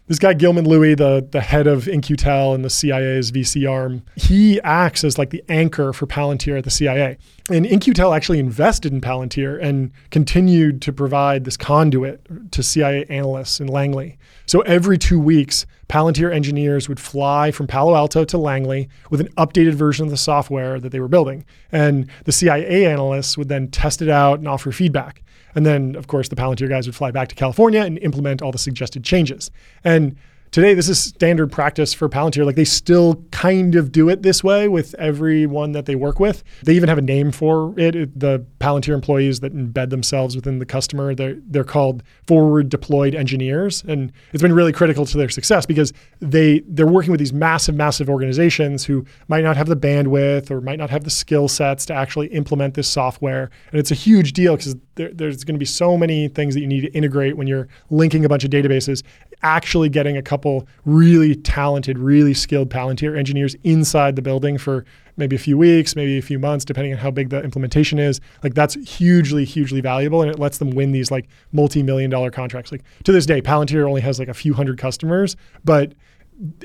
this 0.07 0.19
guy 0.19 0.33
Gilman 0.33 0.65
Louie, 0.65 0.95
the 0.95 1.27
the 1.29 1.41
head 1.41 1.67
of 1.67 1.87
In-Q-Tel 1.87 2.53
and 2.53 2.63
the 2.63 2.69
CIA's 2.69 3.31
VC 3.31 3.69
arm, 3.69 4.03
he 4.15 4.59
acts 4.61 5.03
as 5.03 5.17
like 5.17 5.29
the 5.29 5.43
anchor 5.49 5.93
for 5.93 6.07
Palantir 6.07 6.57
at 6.57 6.63
the 6.63 6.69
CIA. 6.69 7.17
And 7.49 7.65
In-Q-Tel 7.65 8.13
actually 8.13 8.39
invested 8.39 8.93
in 8.93 9.01
Palantir 9.01 9.61
and 9.61 9.91
continued 10.09 10.81
to 10.83 10.93
provide 10.93 11.43
this 11.43 11.57
conduit 11.57 12.51
to 12.51 12.63
CIA 12.63 13.05
analysts 13.09 13.59
in 13.59 13.67
Langley. 13.67 14.17
So 14.45 14.61
every 14.61 14.97
two 14.97 15.19
weeks, 15.19 15.65
Palantir 15.89 16.33
engineers 16.33 16.87
would 16.87 16.99
fly 16.99 17.51
from 17.51 17.67
Palo 17.67 17.95
Alto 17.95 18.23
to 18.25 18.37
Langley 18.37 18.89
with 19.09 19.21
an 19.21 19.29
updated 19.37 19.73
version 19.73 20.05
of 20.05 20.11
the 20.11 20.17
software 20.17 20.79
that 20.79 20.91
they 20.91 20.99
were 20.99 21.07
building. 21.07 21.45
And 21.71 22.09
the 22.23 22.31
CIA 22.31 22.85
analysts 22.85 23.37
would 23.37 23.49
then 23.49 23.69
test 23.69 24.01
it 24.01 24.09
out 24.09 24.39
and 24.39 24.47
offer 24.47 24.71
feedback. 24.71 25.21
And 25.55 25.65
then, 25.65 25.95
of 25.95 26.07
course, 26.07 26.29
the 26.29 26.36
Palantir 26.36 26.69
guys 26.69 26.88
would 26.88 26.95
fly 26.95 27.12
back 27.12 27.27
to 27.29 27.36
California 27.36 27.81
and 27.81 27.97
implement 27.99 28.41
all 28.41 28.51
the 28.51 28.57
suggested 28.57 29.03
changes. 29.03 29.51
And 29.83 30.17
today 30.51 30.73
this 30.73 30.88
is 30.88 30.99
standard 30.99 31.51
practice 31.51 31.93
for 31.93 32.07
Palantir. 32.10 32.45
Like 32.45 32.55
they 32.55 32.65
still 32.65 33.23
kind 33.31 33.75
of 33.75 33.91
do 33.91 34.10
it 34.10 34.21
this 34.21 34.43
way 34.43 34.67
with 34.67 34.93
everyone 34.95 35.73
that 35.73 35.86
they 35.86 35.95
work 35.95 36.19
with. 36.19 36.43
They 36.63 36.73
even 36.73 36.89
have 36.89 36.97
a 36.97 37.01
name 37.01 37.31
for 37.31 37.73
it. 37.77 38.19
The 38.19 38.45
Palantir 38.60 38.93
employees 38.93 39.39
that 39.41 39.53
embed 39.53 39.89
themselves 39.89 40.36
within 40.36 40.60
the 40.60 40.65
customer, 40.65 41.13
they're, 41.13 41.38
they're 41.47 41.63
called 41.63 42.03
forward 42.25 42.69
deployed 42.69 43.15
engineers. 43.15 43.83
And 43.88 44.12
it's 44.33 44.41
been 44.41 44.53
really 44.53 44.73
critical 44.73 45.05
to 45.05 45.17
their 45.17 45.29
success 45.29 45.65
because 45.65 45.93
they 46.19 46.60
they're 46.67 46.88
working 46.88 47.12
with 47.12 47.19
these 47.19 47.33
massive, 47.33 47.75
massive 47.75 48.10
organizations 48.10 48.86
who 48.86 49.05
might 49.27 49.43
not 49.43 49.57
have 49.57 49.67
the 49.67 49.75
bandwidth 49.75 50.49
or 50.49 50.62
might 50.62 50.79
not 50.79 50.89
have 50.89 51.03
the 51.03 51.10
skill 51.10 51.47
sets 51.47 51.86
to 51.88 51.93
actually 51.93 52.27
implement 52.27 52.73
this 52.73 52.88
software. 52.88 53.49
And 53.71 53.79
it's 53.79 53.91
a 53.91 53.95
huge 53.95 54.33
deal 54.33 54.55
because 54.55 54.75
there, 54.97 55.12
there's 55.13 55.43
going 55.43 55.55
to 55.55 55.60
be 55.60 55.65
so 55.65 55.97
many 55.97 56.27
things 56.27 56.53
that 56.53 56.62
you 56.62 56.67
need 56.67 56.81
to 56.81 56.91
integrate 56.91 57.38
when 57.38 57.47
you're 57.47 57.67
linking 57.89 58.25
a 58.25 58.29
bunch 58.29 58.43
of 58.43 58.51
databases 58.51 59.03
actually 59.43 59.89
getting 59.89 60.17
a 60.17 60.21
couple 60.21 60.67
really 60.86 61.36
talented, 61.36 61.97
really 61.97 62.33
skilled 62.33 62.69
Palantir 62.69 63.17
engineers 63.17 63.55
inside 63.63 64.15
the 64.15 64.21
building 64.21 64.57
for 64.57 64.83
maybe 65.15 65.36
a 65.36 65.39
few 65.39 65.57
weeks, 65.57 65.95
maybe 65.95 66.17
a 66.17 66.21
few 66.21 66.39
months, 66.39 66.65
depending 66.65 66.93
on 66.93 66.99
how 66.99 67.12
big 67.12 67.29
the 67.29 67.41
implementation 67.43 67.99
is. 67.99 68.19
Like 68.43 68.53
that's 68.53 68.75
hugely, 68.89 69.45
hugely 69.45 69.81
valuable, 69.81 70.21
and 70.21 70.29
it 70.31 70.39
lets 70.39 70.57
them 70.57 70.71
win 70.71 70.91
these 70.91 71.12
like 71.12 71.27
multi-million 71.51 72.10
dollar 72.10 72.31
contracts. 72.31 72.71
Like 72.71 72.83
to 73.03 73.12
this 73.12 73.25
day, 73.25 73.41
Palantir 73.41 73.88
only 73.88 74.01
has 74.01 74.19
like 74.19 74.27
a 74.27 74.33
few 74.33 74.53
hundred 74.53 74.77
customers, 74.77 75.36
but 75.63 75.93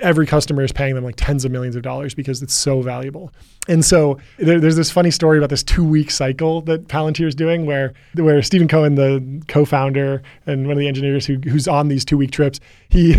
every 0.03 0.27
customer 0.27 0.63
is 0.63 0.73
paying 0.73 0.95
them 0.95 1.05
like 1.05 1.15
tens 1.17 1.45
of 1.45 1.51
millions 1.51 1.77
of 1.77 1.83
dollars 1.83 2.15
because 2.15 2.43
it's 2.43 2.55
so 2.55 2.83
valuable. 2.83 3.33
And 3.69 3.85
so 3.85 4.19
there, 4.39 4.61
there's 4.61 4.77
this 4.77 4.91
funny 4.91 5.11
story 5.11 5.39
about 5.39 5.51
this 5.51 5.63
two 5.63 5.85
week 5.85 6.11
cycle 6.11 6.61
that 6.63 6.89
Palantir 6.89 7.27
is 7.27 7.35
doing 7.35 7.65
where, 7.65 7.95
where 8.15 8.43
Stephen 8.43 8.69
Cohen, 8.69 8.97
the 8.97 9.43
co-founder 9.49 10.23
and 10.47 10.67
one 10.67 10.73
of 10.73 10.79
the 10.79 10.89
engineers 10.89 11.25
who, 11.25 11.37
who's 11.37 11.67
on 11.69 11.89
these 11.89 12.05
two 12.05 12.19
week 12.19 12.33
trips, 12.33 12.61
he, 12.91 13.15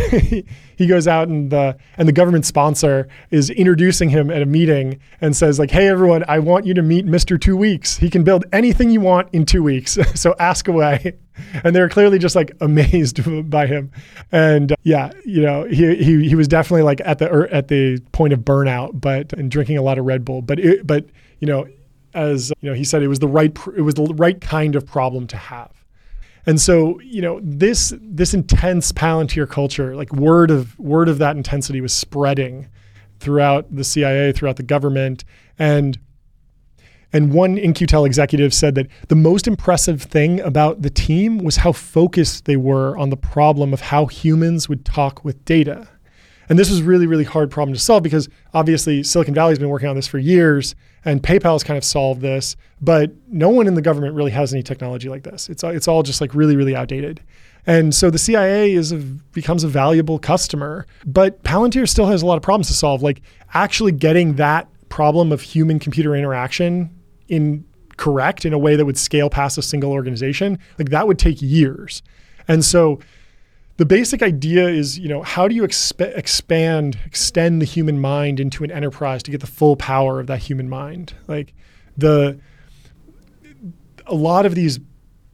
he 0.75 0.85
goes 0.85 1.07
out 1.07 1.27
and 1.27 1.49
the, 1.49 1.75
and 1.97 2.07
the 2.07 2.13
government 2.13 2.45
sponsor 2.45 3.07
is 3.31 3.49
introducing 3.49 4.09
him 4.09 4.29
at 4.29 4.41
a 4.41 4.45
meeting 4.45 4.99
and 5.21 5.35
says 5.35 5.57
like, 5.57 5.71
Hey 5.71 5.87
everyone, 5.87 6.23
I 6.27 6.39
want 6.39 6.65
you 6.65 6.73
to 6.75 6.83
meet 6.83 7.05
Mr. 7.05 7.39
Two 7.39 7.57
Weeks. 7.57 7.97
He 7.97 8.09
can 8.09 8.23
build 8.23 8.45
anything 8.51 8.91
you 8.91 9.01
want 9.01 9.29
in 9.33 9.45
two 9.45 9.63
weeks. 9.63 9.97
so 10.13 10.35
ask 10.39 10.67
away. 10.67 11.15
And 11.63 11.75
they're 11.75 11.89
clearly 11.89 12.19
just 12.19 12.35
like 12.35 12.51
amazed 12.61 13.49
by 13.49 13.67
him. 13.67 13.91
And 14.31 14.71
uh, 14.71 14.75
yeah, 14.83 15.11
you 15.25 15.41
know, 15.41 15.63
he, 15.63 15.95
he, 15.95 16.29
he 16.29 16.35
was 16.35 16.47
definitely 16.47 16.83
like 16.83 17.01
at 17.05 17.19
the, 17.19 17.31
er, 17.31 17.47
at 17.47 17.67
the 17.67 17.99
point 18.11 18.33
of 18.33 18.39
burnout, 18.39 18.99
but 18.99 19.33
and 19.33 19.49
drinking 19.49 19.77
a 19.77 19.81
lot 19.81 19.97
of 19.97 20.05
Red 20.05 20.25
Bull 20.25 20.41
but 20.41 20.59
it, 20.59 20.85
but 20.85 21.05
you 21.39 21.47
know, 21.47 21.67
as 22.13 22.51
you 22.61 22.69
know, 22.69 22.75
he 22.75 22.83
said 22.83 23.01
it 23.01 23.07
was 23.07 23.19
the 23.19 23.27
right 23.27 23.57
it 23.75 23.81
was 23.81 23.95
the 23.95 24.13
right 24.15 24.39
kind 24.39 24.75
of 24.75 24.85
problem 24.85 25.27
to 25.27 25.37
have. 25.37 25.83
And 26.45 26.59
so, 26.59 26.99
you 26.99 27.21
know, 27.21 27.39
this 27.41 27.93
this 28.01 28.33
intense 28.33 28.91
Palantir 28.91 29.49
culture, 29.49 29.95
like 29.95 30.11
word 30.13 30.51
of 30.51 30.77
word 30.77 31.09
of 31.09 31.17
that 31.19 31.35
intensity 31.35 31.81
was 31.81 31.93
spreading 31.93 32.67
throughout 33.19 33.73
the 33.73 33.83
CIA, 33.83 34.31
throughout 34.33 34.57
the 34.57 34.63
government, 34.63 35.23
and 35.57 35.97
and 37.13 37.31
one 37.31 37.59
In-Q-Tel 37.59 38.05
executive 38.05 38.53
said 38.53 38.73
that 38.75 38.87
the 39.07 39.15
most 39.15 39.47
impressive 39.47 40.01
thing 40.01 40.39
about 40.41 40.81
the 40.81 40.89
team 40.89 41.37
was 41.37 41.57
how 41.57 41.71
focused 41.71 42.45
they 42.45 42.57
were 42.57 42.97
on 42.97 43.11
the 43.11 43.17
problem 43.17 43.71
of 43.71 43.81
how 43.81 44.07
humans 44.07 44.67
would 44.67 44.83
talk 44.83 45.23
with 45.23 45.45
data. 45.45 45.87
And 46.49 46.57
this 46.59 46.69
was 46.69 46.81
really, 46.81 47.05
really 47.05 47.23
hard 47.23 47.51
problem 47.51 47.73
to 47.73 47.79
solve 47.79 48.03
because 48.03 48.27
obviously 48.53 49.03
Silicon 49.03 49.33
Valley 49.33 49.51
has 49.51 49.59
been 49.59 49.69
working 49.69 49.87
on 49.87 49.95
this 49.95 50.07
for 50.07 50.17
years 50.17 50.75
and 51.05 51.21
PayPal 51.21 51.53
has 51.53 51.63
kind 51.63 51.77
of 51.77 51.83
solved 51.83 52.21
this, 52.21 52.55
but 52.81 53.11
no 53.27 53.49
one 53.49 53.67
in 53.67 53.75
the 53.75 53.81
government 53.81 54.15
really 54.15 54.31
has 54.31 54.53
any 54.53 54.63
technology 54.63 55.07
like 55.07 55.23
this. 55.23 55.49
It's, 55.49 55.63
it's 55.63 55.87
all 55.87 56.01
just 56.03 56.19
like 56.19 56.33
really, 56.33 56.55
really 56.55 56.75
outdated. 56.75 57.21
And 57.65 57.93
so 57.95 58.09
the 58.09 58.17
CIA 58.17 58.73
is 58.73 58.91
a, 58.91 58.97
becomes 58.97 59.63
a 59.63 59.67
valuable 59.67 60.19
customer, 60.19 60.85
but 61.05 61.41
Palantir 61.43 61.87
still 61.87 62.07
has 62.07 62.21
a 62.21 62.25
lot 62.25 62.35
of 62.35 62.41
problems 62.43 62.67
to 62.67 62.73
solve, 62.73 63.01
like 63.03 63.21
actually 63.53 63.93
getting 63.93 64.35
that 64.35 64.67
problem 64.89 65.31
of 65.31 65.41
human 65.41 65.79
computer 65.79 66.15
interaction 66.15 66.89
in 67.27 67.65
correct 67.97 68.45
in 68.45 68.53
a 68.53 68.57
way 68.57 68.75
that 68.75 68.85
would 68.85 68.97
scale 68.97 69.29
past 69.29 69.57
a 69.57 69.61
single 69.61 69.91
organization. 69.91 70.59
Like 70.77 70.89
that 70.89 71.07
would 71.07 71.19
take 71.19 71.41
years. 71.41 72.01
And 72.47 72.63
so 72.65 72.99
the 73.77 73.85
basic 73.85 74.21
idea 74.21 74.67
is, 74.67 74.99
you 74.99 75.07
know, 75.07 75.23
how 75.23 75.47
do 75.47 75.55
you 75.55 75.63
exp- 75.63 76.17
expand, 76.17 76.97
extend 77.05 77.61
the 77.61 77.65
human 77.65 77.99
mind 77.99 78.39
into 78.39 78.63
an 78.63 78.71
enterprise 78.71 79.23
to 79.23 79.31
get 79.31 79.41
the 79.41 79.47
full 79.47 79.75
power 79.75 80.19
of 80.19 80.27
that 80.27 80.39
human 80.39 80.69
mind? 80.69 81.13
Like 81.27 81.53
the 81.97 82.39
a 84.05 84.15
lot 84.15 84.45
of 84.45 84.53
these 84.53 84.79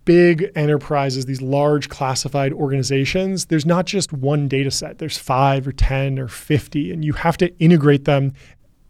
big 0.05 0.51
enterprises, 0.55 1.25
these 1.25 1.41
large 1.41 1.89
classified 1.89 2.53
organizations, 2.53 3.45
there's 3.45 3.65
not 3.65 3.85
just 3.85 4.13
one 4.13 4.47
data 4.47 4.71
set. 4.71 4.99
There's 4.99 5.17
5 5.17 5.67
or 5.67 5.71
10 5.71 6.19
or 6.19 6.27
50 6.27 6.91
and 6.91 7.03
you 7.03 7.13
have 7.13 7.37
to 7.37 7.55
integrate 7.59 8.05
them, 8.05 8.33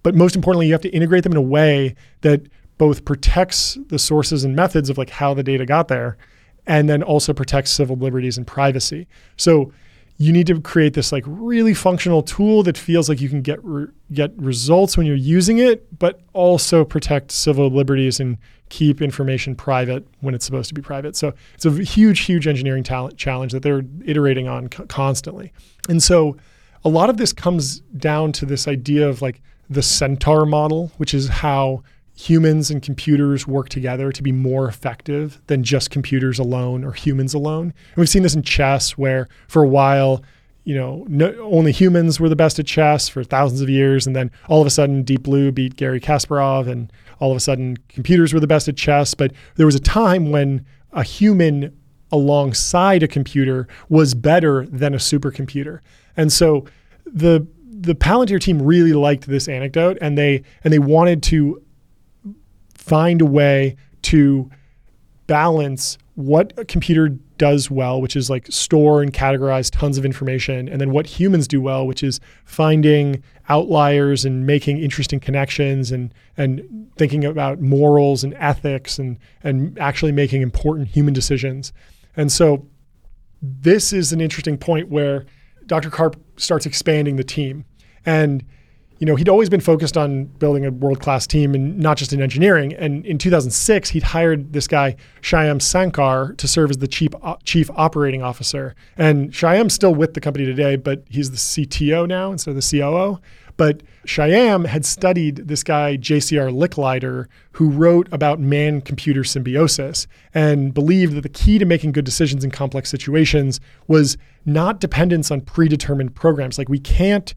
but 0.03 0.15
most 0.15 0.35
importantly, 0.35 0.67
you 0.67 0.73
have 0.73 0.81
to 0.81 0.89
integrate 0.89 1.23
them 1.23 1.33
in 1.33 1.37
a 1.37 1.41
way 1.41 1.95
that 2.21 2.43
both 2.79 3.05
protects 3.05 3.77
the 3.89 3.99
sources 3.99 4.43
and 4.43 4.55
methods 4.55 4.89
of 4.89 4.97
like 4.97 5.11
how 5.11 5.35
the 5.35 5.43
data 5.43 5.65
got 5.65 5.89
there 5.89 6.17
and 6.65 6.89
then 6.89 7.03
also 7.03 7.33
protects 7.33 7.69
civil 7.69 7.97
liberties 7.97 8.37
and 8.37 8.47
privacy. 8.47 9.07
So 9.37 9.71
you 10.17 10.31
need 10.31 10.47
to 10.47 10.59
create 10.61 10.93
this 10.93 11.11
like 11.11 11.23
really 11.27 11.73
functional 11.73 12.23
tool 12.23 12.63
that 12.63 12.77
feels 12.77 13.09
like 13.09 13.21
you 13.21 13.29
can 13.29 13.41
get 13.41 13.63
re- 13.63 13.87
get 14.13 14.31
results 14.37 14.97
when 14.97 15.05
you're 15.05 15.15
using 15.15 15.59
it, 15.59 15.99
but 15.99 16.21
also 16.33 16.85
protect 16.85 17.31
civil 17.31 17.69
liberties 17.69 18.19
and 18.19 18.37
keep 18.69 19.01
information 19.01 19.55
private 19.55 20.07
when 20.21 20.33
it's 20.33 20.45
supposed 20.45 20.69
to 20.69 20.73
be 20.73 20.81
private. 20.81 21.15
So 21.15 21.33
it's 21.55 21.65
a 21.65 21.71
huge, 21.71 22.21
huge 22.21 22.47
engineering 22.47 22.83
talent 22.83 23.17
challenge 23.17 23.51
that 23.51 23.61
they're 23.61 23.83
iterating 24.05 24.47
on 24.47 24.69
co- 24.69 24.85
constantly. 24.85 25.51
And 25.89 26.01
so 26.01 26.37
a 26.85 26.89
lot 26.89 27.09
of 27.09 27.17
this 27.17 27.33
comes 27.33 27.79
down 27.97 28.31
to 28.33 28.45
this 28.45 28.67
idea 28.69 29.07
of 29.07 29.21
like 29.21 29.41
the 29.69 29.81
centaur 29.81 30.45
model, 30.45 30.91
which 30.97 31.13
is 31.13 31.27
how 31.27 31.83
humans 32.19 32.69
and 32.69 32.81
computers 32.81 33.47
work 33.47 33.69
together 33.69 34.11
to 34.11 34.21
be 34.21 34.33
more 34.33 34.67
effective 34.67 35.41
than 35.47 35.63
just 35.63 35.89
computers 35.89 36.37
alone 36.37 36.83
or 36.83 36.91
humans 36.91 37.33
alone. 37.33 37.63
And 37.63 37.95
we've 37.95 38.09
seen 38.09 38.23
this 38.23 38.35
in 38.35 38.43
chess 38.43 38.97
where 38.97 39.29
for 39.47 39.63
a 39.63 39.67
while, 39.67 40.21
you 40.65 40.75
know, 40.75 41.05
no, 41.07 41.33
only 41.49 41.71
humans 41.71 42.19
were 42.19 42.27
the 42.27 42.35
best 42.35 42.59
at 42.59 42.65
chess 42.65 43.07
for 43.07 43.23
thousands 43.23 43.61
of 43.61 43.69
years. 43.69 44.05
And 44.05 44.17
then 44.17 44.31
all 44.49 44.59
of 44.59 44.67
a 44.67 44.69
sudden, 44.69 45.03
Deep 45.03 45.23
Blue 45.23 45.53
beat 45.53 45.77
Garry 45.77 46.01
Kasparov, 46.01 46.67
and 46.67 46.91
all 47.19 47.31
of 47.31 47.37
a 47.37 47.39
sudden, 47.39 47.77
computers 47.87 48.33
were 48.33 48.41
the 48.41 48.47
best 48.47 48.67
at 48.67 48.75
chess. 48.75 49.13
But 49.13 49.31
there 49.55 49.65
was 49.65 49.75
a 49.75 49.79
time 49.79 50.29
when 50.29 50.65
a 50.91 51.03
human 51.03 51.73
alongside 52.11 53.01
a 53.01 53.07
computer 53.07 53.65
was 53.87 54.13
better 54.13 54.65
than 54.65 54.93
a 54.93 54.97
supercomputer. 54.97 55.79
And 56.17 56.33
so 56.33 56.65
the 57.05 57.47
the 57.65 57.95
Palantir 57.95 58.41
team 58.41 58.61
really 58.61 58.91
liked 58.91 59.25
this 59.25 59.47
anecdote 59.47 59.97
and 60.01 60.17
they 60.17 60.43
and 60.65 60.73
they 60.73 60.79
wanted 60.79 61.23
to 61.23 61.63
find 62.89 63.21
a 63.21 63.25
way 63.25 63.75
to 64.01 64.49
balance 65.27 65.99
what 66.15 66.51
a 66.57 66.65
computer 66.65 67.09
does 67.37 67.69
well, 67.69 68.01
which 68.01 68.15
is 68.15 68.29
like 68.29 68.47
store 68.49 69.03
and 69.03 69.13
categorize 69.13 69.69
tons 69.71 69.97
of 69.97 70.03
information, 70.03 70.67
and 70.67 70.81
then 70.81 70.89
what 70.91 71.05
humans 71.05 71.47
do 71.47 71.61
well, 71.61 71.85
which 71.85 72.03
is 72.03 72.19
finding 72.45 73.23
outliers 73.47 74.25
and 74.25 74.45
making 74.45 74.79
interesting 74.79 75.19
connections 75.19 75.91
and 75.91 76.13
and 76.35 76.89
thinking 76.97 77.23
about 77.23 77.61
morals 77.61 78.23
and 78.23 78.33
ethics 78.33 78.97
and 78.97 79.19
and 79.43 79.77
actually 79.77 80.11
making 80.11 80.41
important 80.41 80.87
human 80.87 81.13
decisions. 81.13 81.71
And 82.17 82.31
so 82.31 82.65
this 83.41 83.93
is 83.93 84.11
an 84.11 84.19
interesting 84.19 84.57
point 84.57 84.89
where 84.89 85.25
Dr. 85.67 85.91
Karp 85.91 86.19
starts 86.37 86.65
expanding 86.65 87.15
the 87.15 87.23
team. 87.23 87.65
And 88.05 88.43
you 88.99 89.05
know, 89.05 89.15
he'd 89.15 89.29
always 89.29 89.49
been 89.49 89.61
focused 89.61 89.97
on 89.97 90.25
building 90.25 90.65
a 90.65 90.71
world 90.71 90.99
class 90.99 91.25
team 91.25 91.55
and 91.55 91.79
not 91.79 91.97
just 91.97 92.11
in 92.11 92.21
engineering. 92.21 92.73
And 92.73 93.05
in 93.05 93.17
2006, 93.17 93.89
he'd 93.89 94.03
hired 94.03 94.51
this 94.51 94.67
guy, 94.67 94.97
Shyam 95.21 95.59
Sankar, 95.59 96.35
to 96.37 96.47
serve 96.47 96.69
as 96.69 96.79
the 96.79 96.87
chief, 96.87 97.11
uh, 97.23 97.37
chief 97.45 97.69
operating 97.75 98.21
officer. 98.21 98.75
And 98.97 99.31
Shyam's 99.31 99.73
still 99.73 99.95
with 99.95 100.15
the 100.15 100.21
company 100.21 100.45
today, 100.45 100.75
but 100.75 101.03
he's 101.09 101.31
the 101.31 101.37
CTO 101.37 102.07
now 102.07 102.31
instead 102.33 102.51
of 102.51 102.61
the 102.61 102.79
COO. 102.79 103.19
But 103.55 103.83
Shyam 104.05 104.65
had 104.65 104.85
studied 104.85 105.47
this 105.47 105.63
guy, 105.63 105.97
JCR 105.97 106.51
Licklider, 106.51 107.27
who 107.53 107.69
wrote 107.69 108.07
about 108.11 108.39
man 108.39 108.81
computer 108.81 109.23
symbiosis 109.23 110.07
and 110.33 110.73
believed 110.73 111.13
that 111.15 111.21
the 111.21 111.29
key 111.29 111.57
to 111.57 111.65
making 111.65 111.93
good 111.93 112.05
decisions 112.05 112.43
in 112.43 112.51
complex 112.51 112.89
situations 112.89 113.59
was 113.87 114.17
not 114.45 114.79
dependence 114.79 115.29
on 115.29 115.41
predetermined 115.41 116.15
programs. 116.15 116.57
Like 116.57 116.69
we 116.69 116.79
can't 116.79 117.33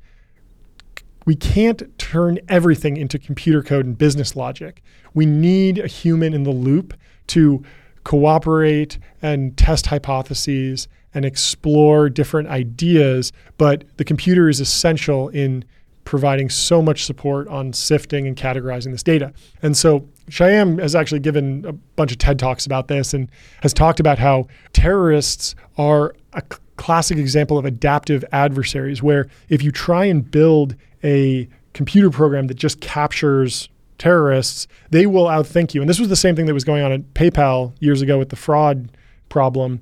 we 1.24 1.34
can't 1.34 1.82
turn 1.98 2.38
everything 2.48 2.96
into 2.96 3.18
computer 3.18 3.62
code 3.62 3.86
and 3.86 3.96
business 3.96 4.36
logic. 4.36 4.82
We 5.14 5.26
need 5.26 5.78
a 5.78 5.86
human 5.86 6.34
in 6.34 6.42
the 6.42 6.50
loop 6.50 6.94
to 7.28 7.62
cooperate 8.04 8.98
and 9.20 9.56
test 9.56 9.86
hypotheses 9.86 10.88
and 11.14 11.24
explore 11.24 12.08
different 12.08 12.48
ideas. 12.48 13.32
But 13.58 13.84
the 13.96 14.04
computer 14.04 14.48
is 14.48 14.60
essential 14.60 15.28
in 15.28 15.64
providing 16.04 16.50
so 16.50 16.82
much 16.82 17.04
support 17.04 17.46
on 17.48 17.72
sifting 17.72 18.26
and 18.26 18.36
categorizing 18.36 18.90
this 18.90 19.04
data. 19.04 19.32
And 19.62 19.76
so 19.76 20.08
Shyam 20.30 20.80
has 20.80 20.96
actually 20.96 21.20
given 21.20 21.64
a 21.64 21.72
bunch 21.72 22.10
of 22.10 22.18
TED 22.18 22.38
Talks 22.38 22.66
about 22.66 22.88
this 22.88 23.14
and 23.14 23.30
has 23.62 23.72
talked 23.72 24.00
about 24.00 24.18
how 24.18 24.48
terrorists 24.72 25.54
are 25.78 26.14
a 26.32 26.42
classic 26.76 27.18
example 27.18 27.56
of 27.56 27.64
adaptive 27.64 28.24
adversaries, 28.32 29.02
where 29.02 29.28
if 29.48 29.62
you 29.62 29.70
try 29.70 30.04
and 30.06 30.28
build 30.28 30.74
a 31.04 31.48
computer 31.74 32.10
program 32.10 32.46
that 32.48 32.54
just 32.54 32.80
captures 32.80 33.68
terrorists, 33.98 34.66
they 34.90 35.06
will 35.06 35.26
outthink 35.26 35.74
you. 35.74 35.80
And 35.80 35.88
this 35.88 35.98
was 35.98 36.08
the 36.08 36.16
same 36.16 36.34
thing 36.34 36.46
that 36.46 36.54
was 36.54 36.64
going 36.64 36.82
on 36.82 36.92
at 36.92 37.14
PayPal 37.14 37.72
years 37.80 38.02
ago 38.02 38.18
with 38.18 38.30
the 38.30 38.36
fraud 38.36 38.90
problem. 39.28 39.80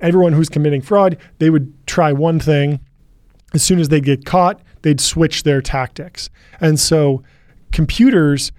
Everyone 0.00 0.32
who's 0.32 0.48
committing 0.48 0.82
fraud, 0.82 1.16
they 1.38 1.48
would 1.48 1.72
try 1.86 2.12
one 2.12 2.40
thing. 2.40 2.80
As 3.54 3.62
soon 3.62 3.78
as 3.78 3.88
they 3.88 4.00
get 4.00 4.24
caught, 4.24 4.60
they'd 4.82 5.00
switch 5.00 5.44
their 5.44 5.60
tactics. 5.60 6.28
And 6.60 6.80
so 6.80 7.22
computers 7.70 8.50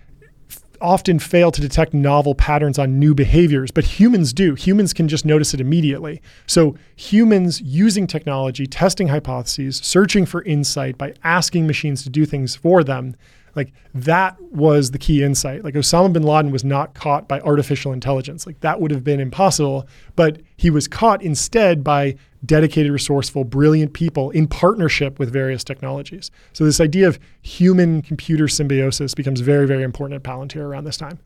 often 0.83 1.17
fail 1.17 1.51
to 1.51 1.61
detect 1.61 1.93
novel 1.93 2.35
patterns 2.35 2.77
on 2.77 2.99
new 2.99 3.15
behaviors, 3.15 3.71
but 3.71 3.85
humans 3.85 4.33
do. 4.33 4.53
Humans 4.53 4.93
can 4.93 5.07
just 5.07 5.25
notice 5.25 5.53
it 5.53 5.61
immediately. 5.61 6.21
So, 6.45 6.75
humans 6.95 7.61
using 7.61 8.05
technology, 8.05 8.67
testing 8.67 9.07
hypotheses, 9.07 9.77
searching 9.77 10.25
for 10.25 10.43
insight 10.43 10.97
by 10.97 11.13
asking 11.23 11.65
machines 11.65 12.03
to 12.03 12.09
do 12.09 12.25
things 12.25 12.55
for 12.55 12.83
them, 12.83 13.15
like 13.55 13.71
that 13.93 14.39
was 14.51 14.91
the 14.91 14.97
key 14.97 15.23
insight. 15.23 15.63
Like 15.63 15.75
Osama 15.75 16.11
bin 16.11 16.23
Laden 16.23 16.51
was 16.51 16.63
not 16.63 16.93
caught 16.93 17.27
by 17.27 17.39
artificial 17.41 17.93
intelligence. 17.93 18.47
Like 18.47 18.59
that 18.61 18.81
would 18.81 18.91
have 18.91 19.03
been 19.03 19.19
impossible, 19.19 19.87
but 20.15 20.41
he 20.57 20.69
was 20.69 20.87
caught 20.87 21.21
instead 21.21 21.83
by 21.83 22.15
dedicated, 22.45 22.91
resourceful, 22.91 23.43
brilliant 23.43 23.93
people 23.93 24.31
in 24.31 24.47
partnership 24.47 25.19
with 25.19 25.31
various 25.31 25.63
technologies. 25.63 26.31
So 26.51 26.65
this 26.65 26.81
idea 26.81 27.07
of 27.07 27.19
human 27.41 28.01
computer 28.01 28.47
symbiosis 28.47 29.13
becomes 29.13 29.39
very, 29.41 29.67
very 29.67 29.83
important 29.83 30.15
at 30.15 30.23
Palantir 30.23 30.61
around 30.61 30.83
this 30.85 30.97
time. 30.97 31.19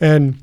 And 0.00 0.38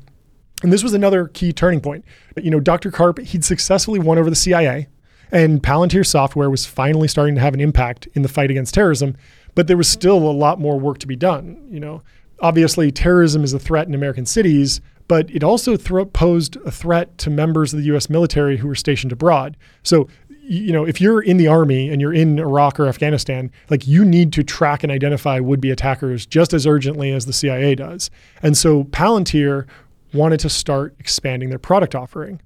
and 0.62 0.72
this 0.72 0.82
was 0.82 0.92
another 0.92 1.28
key 1.28 1.52
turning 1.52 1.80
point. 1.80 2.04
You 2.36 2.50
know, 2.50 2.58
Dr. 2.58 2.90
Karp, 2.90 3.20
he'd 3.20 3.44
successfully 3.44 4.00
won 4.00 4.18
over 4.18 4.28
the 4.28 4.34
CIA, 4.34 4.88
and 5.30 5.62
Palantir 5.62 6.04
software 6.04 6.50
was 6.50 6.66
finally 6.66 7.06
starting 7.06 7.36
to 7.36 7.40
have 7.40 7.54
an 7.54 7.60
impact 7.60 8.08
in 8.14 8.22
the 8.22 8.28
fight 8.28 8.50
against 8.50 8.74
terrorism 8.74 9.16
but 9.58 9.66
there 9.66 9.76
was 9.76 9.88
still 9.88 10.18
a 10.18 10.30
lot 10.30 10.60
more 10.60 10.78
work 10.78 10.98
to 10.98 11.06
be 11.08 11.16
done. 11.16 11.60
You 11.68 11.80
know, 11.80 12.00
obviously 12.38 12.92
terrorism 12.92 13.42
is 13.42 13.52
a 13.52 13.58
threat 13.58 13.88
in 13.88 13.94
American 13.96 14.24
cities, 14.24 14.80
but 15.08 15.28
it 15.32 15.42
also 15.42 15.76
posed 15.76 16.54
a 16.64 16.70
threat 16.70 17.18
to 17.18 17.28
members 17.28 17.72
of 17.72 17.80
the 17.80 17.86
U.S. 17.86 18.08
military 18.08 18.58
who 18.58 18.68
were 18.68 18.76
stationed 18.76 19.10
abroad. 19.10 19.56
So 19.82 20.06
you 20.28 20.72
know, 20.72 20.84
if 20.84 21.00
you're 21.00 21.20
in 21.20 21.38
the 21.38 21.48
army 21.48 21.90
and 21.90 22.00
you're 22.00 22.14
in 22.14 22.38
Iraq 22.38 22.78
or 22.78 22.86
Afghanistan, 22.86 23.50
like 23.68 23.88
you 23.88 24.04
need 24.04 24.32
to 24.34 24.44
track 24.44 24.84
and 24.84 24.92
identify 24.92 25.40
would-be 25.40 25.72
attackers 25.72 26.24
just 26.24 26.52
as 26.52 26.64
urgently 26.64 27.10
as 27.10 27.26
the 27.26 27.32
CIA 27.32 27.74
does. 27.74 28.10
And 28.44 28.56
so 28.56 28.84
Palantir 28.84 29.66
wanted 30.14 30.38
to 30.38 30.48
start 30.48 30.94
expanding 31.00 31.48
their 31.48 31.58
product 31.58 31.96
offering. 31.96 32.40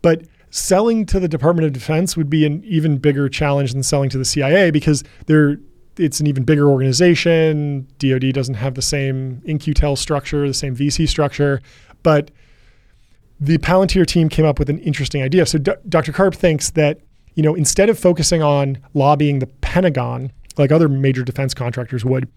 But 0.00 0.22
selling 0.48 1.04
to 1.04 1.20
the 1.20 1.28
Department 1.28 1.66
of 1.66 1.74
Defense 1.74 2.16
would 2.16 2.30
be 2.30 2.46
an 2.46 2.64
even 2.64 2.96
bigger 2.96 3.28
challenge 3.28 3.72
than 3.74 3.82
selling 3.82 4.08
to 4.08 4.16
the 4.16 4.24
CIA 4.24 4.70
because 4.70 5.04
they're 5.26 5.58
it's 5.96 6.20
an 6.20 6.26
even 6.26 6.44
bigger 6.44 6.68
organization. 6.68 7.86
DoD 7.98 8.32
doesn't 8.32 8.54
have 8.54 8.74
the 8.74 8.82
same 8.82 9.42
In-Q-Tel 9.44 9.96
structure, 9.96 10.46
the 10.46 10.54
same 10.54 10.76
VC 10.76 11.08
structure, 11.08 11.60
but 12.02 12.30
the 13.40 13.58
Palantir 13.58 14.06
team 14.06 14.28
came 14.28 14.44
up 14.44 14.58
with 14.58 14.70
an 14.70 14.78
interesting 14.80 15.22
idea. 15.22 15.46
So 15.46 15.58
D- 15.58 15.72
Dr. 15.88 16.12
Karp 16.12 16.34
thinks 16.34 16.70
that 16.70 17.00
you 17.34 17.42
know 17.42 17.54
instead 17.54 17.88
of 17.88 17.98
focusing 17.98 18.42
on 18.42 18.78
lobbying 18.94 19.40
the 19.40 19.46
Pentagon 19.46 20.32
like 20.56 20.70
other 20.70 20.88
major 20.88 21.24
defense 21.24 21.52
contractors 21.54 22.04
would, 22.04 22.28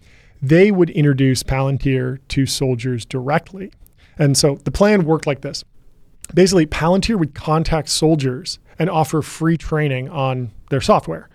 they 0.42 0.70
would 0.70 0.90
introduce 0.90 1.42
Palantir 1.42 2.18
to 2.28 2.46
soldiers 2.46 3.04
directly. 3.04 3.72
And 4.18 4.36
so 4.36 4.56
the 4.64 4.70
plan 4.70 5.04
worked 5.04 5.26
like 5.26 5.42
this. 5.42 5.64
Basically, 6.34 6.66
Palantir 6.66 7.18
would 7.18 7.34
contact 7.34 7.88
soldiers 7.88 8.58
and 8.78 8.90
offer 8.90 9.22
free 9.22 9.56
training 9.56 10.08
on 10.08 10.50
their 10.70 10.80
software. 10.80 11.28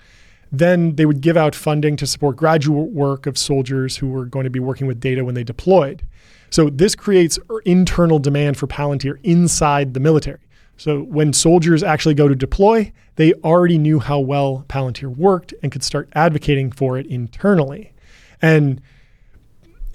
Then 0.53 0.95
they 0.97 1.07
would 1.07 1.21
give 1.21 1.35
out 1.35 1.55
funding 1.55 1.95
to 1.97 2.05
support 2.05 2.35
graduate 2.35 2.91
work 2.91 3.25
of 3.25 3.39
soldiers 3.39 3.97
who 3.97 4.07
were 4.07 4.25
going 4.25 4.43
to 4.43 4.51
be 4.51 4.59
working 4.59 4.85
with 4.85 4.99
data 4.99 5.25
when 5.25 5.33
they 5.33 5.43
deployed. 5.43 6.05
So 6.51 6.69
this 6.69 6.93
creates 6.93 7.39
er, 7.49 7.59
internal 7.65 8.19
demand 8.19 8.57
for 8.57 8.67
Palantir 8.67 9.17
inside 9.23 9.95
the 9.95 9.99
military. 9.99 10.37
So 10.77 11.01
when 11.01 11.33
soldiers 11.33 11.81
actually 11.81 12.13
go 12.13 12.27
to 12.27 12.35
deploy, 12.35 12.93
they 13.15 13.33
already 13.43 13.79
knew 13.79 13.99
how 13.99 14.19
well 14.19 14.63
Palantir 14.69 15.15
worked 15.15 15.55
and 15.63 15.71
could 15.71 15.83
start 15.83 16.07
advocating 16.13 16.71
for 16.71 16.99
it 16.99 17.07
internally. 17.07 17.91
And 18.39 18.79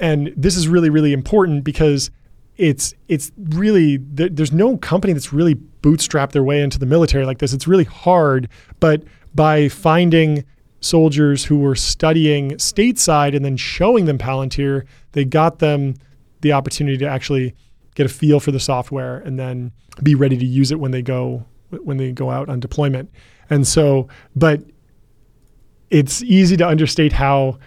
and 0.00 0.32
this 0.36 0.56
is 0.56 0.66
really 0.66 0.90
really 0.90 1.12
important 1.12 1.62
because 1.62 2.10
it's 2.56 2.94
it's 3.06 3.30
really 3.36 3.98
there's 3.98 4.52
no 4.52 4.76
company 4.76 5.12
that's 5.12 5.32
really 5.32 5.54
bootstrapped 5.82 6.32
their 6.32 6.42
way 6.42 6.60
into 6.60 6.78
the 6.78 6.86
military 6.86 7.24
like 7.24 7.38
this. 7.38 7.52
It's 7.52 7.68
really 7.68 7.84
hard, 7.84 8.48
but 8.80 9.04
by 9.34 9.68
finding 9.68 10.44
soldiers 10.80 11.44
who 11.44 11.58
were 11.58 11.74
studying 11.74 12.52
stateside 12.52 13.34
and 13.34 13.44
then 13.44 13.56
showing 13.56 14.04
them 14.04 14.18
Palantir, 14.18 14.86
they 15.12 15.24
got 15.24 15.58
them 15.58 15.94
the 16.40 16.52
opportunity 16.52 16.96
to 16.98 17.08
actually 17.08 17.54
get 17.94 18.06
a 18.06 18.08
feel 18.08 18.38
for 18.38 18.52
the 18.52 18.60
software 18.60 19.18
and 19.18 19.38
then 19.38 19.72
be 20.02 20.14
ready 20.14 20.36
to 20.36 20.46
use 20.46 20.70
it 20.70 20.78
when 20.78 20.92
they 20.92 21.02
go 21.02 21.44
when 21.82 21.96
they 21.96 22.12
go 22.12 22.30
out 22.30 22.48
on 22.48 22.60
deployment. 22.60 23.10
And 23.50 23.66
so, 23.66 24.08
but 24.36 24.62
it's 25.90 26.22
easy 26.22 26.56
to 26.56 26.66
understate 26.66 27.12
how 27.12 27.58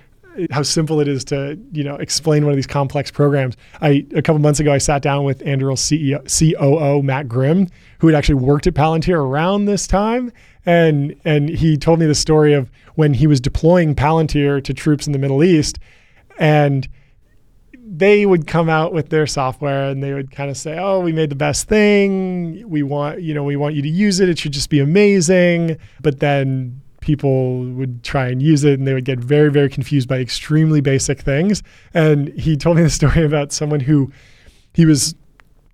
how 0.50 0.64
simple 0.64 1.02
it 1.02 1.08
is 1.08 1.26
to 1.26 1.60
you 1.74 1.84
know 1.84 1.96
explain 1.96 2.44
one 2.44 2.52
of 2.52 2.56
these 2.56 2.68
complex 2.68 3.12
programs. 3.12 3.58
I 3.82 4.06
a 4.16 4.22
couple 4.22 4.40
months 4.40 4.60
ago 4.60 4.72
I 4.72 4.78
sat 4.78 5.02
down 5.02 5.24
with 5.24 5.40
Anduril's 5.40 5.82
CEO, 5.82 6.22
COO 6.26 7.04
Matt 7.04 7.28
Grimm, 7.28 7.68
who 8.00 8.08
had 8.08 8.16
actually 8.16 8.36
worked 8.36 8.68
at 8.68 8.74
Palantir 8.74 9.18
around 9.18 9.66
this 9.66 9.88
time, 9.88 10.32
and 10.66 11.16
and 11.26 11.50
he 11.50 11.78
told 11.78 12.00
me 12.00 12.06
the 12.06 12.16
story 12.16 12.54
of 12.54 12.70
when 12.96 13.14
he 13.14 13.28
was 13.28 13.40
deploying 13.40 13.96
Palantir 13.96 14.64
to 14.64 14.74
troops 14.74 15.08
in 15.08 15.14
the 15.14 15.20
Middle 15.20 15.44
East, 15.44 15.80
and 16.38 16.88
they 17.74 18.26
would 18.26 18.48
come 18.48 18.70
out 18.70 18.94
with 18.94 19.10
their 19.10 19.28
software 19.28 19.90
and 19.90 20.02
they 20.02 20.14
would 20.14 20.32
kind 20.32 20.50
of 20.50 20.58
say, 20.58 20.78
"Oh, 20.78 21.00
we 21.00 21.12
made 21.12 21.30
the 21.30 21.36
best 21.36 21.68
thing. 21.68 22.64
We 22.70 22.84
want, 22.84 23.22
you 23.22 23.34
know, 23.34 23.44
we 23.44 23.56
want 23.56 23.76
you 23.76 23.82
to 23.82 23.90
use 23.90 24.20
it. 24.20 24.30
It 24.30 24.40
should 24.40 24.54
just 24.54 24.70
be 24.70 24.80
amazing." 24.80 25.78
But 26.02 26.20
then 26.20 26.82
people 27.02 27.66
would 27.66 28.04
try 28.04 28.28
and 28.28 28.42
use 28.42 28.64
it 28.64 28.78
and 28.78 28.88
they 28.88 28.94
would 28.94 29.06
get 29.06 29.18
very 29.18 29.50
very 29.50 29.68
confused 29.68 30.08
by 30.08 30.20
extremely 30.20 30.82
basic 30.82 31.22
things. 31.22 31.64
And 31.94 32.30
he 32.30 32.56
told 32.56 32.78
me 32.78 32.84
the 32.84 32.90
story 32.90 33.26
about 33.26 33.52
someone 33.52 33.82
who 33.82 34.12
he 34.74 34.86
was 34.86 35.16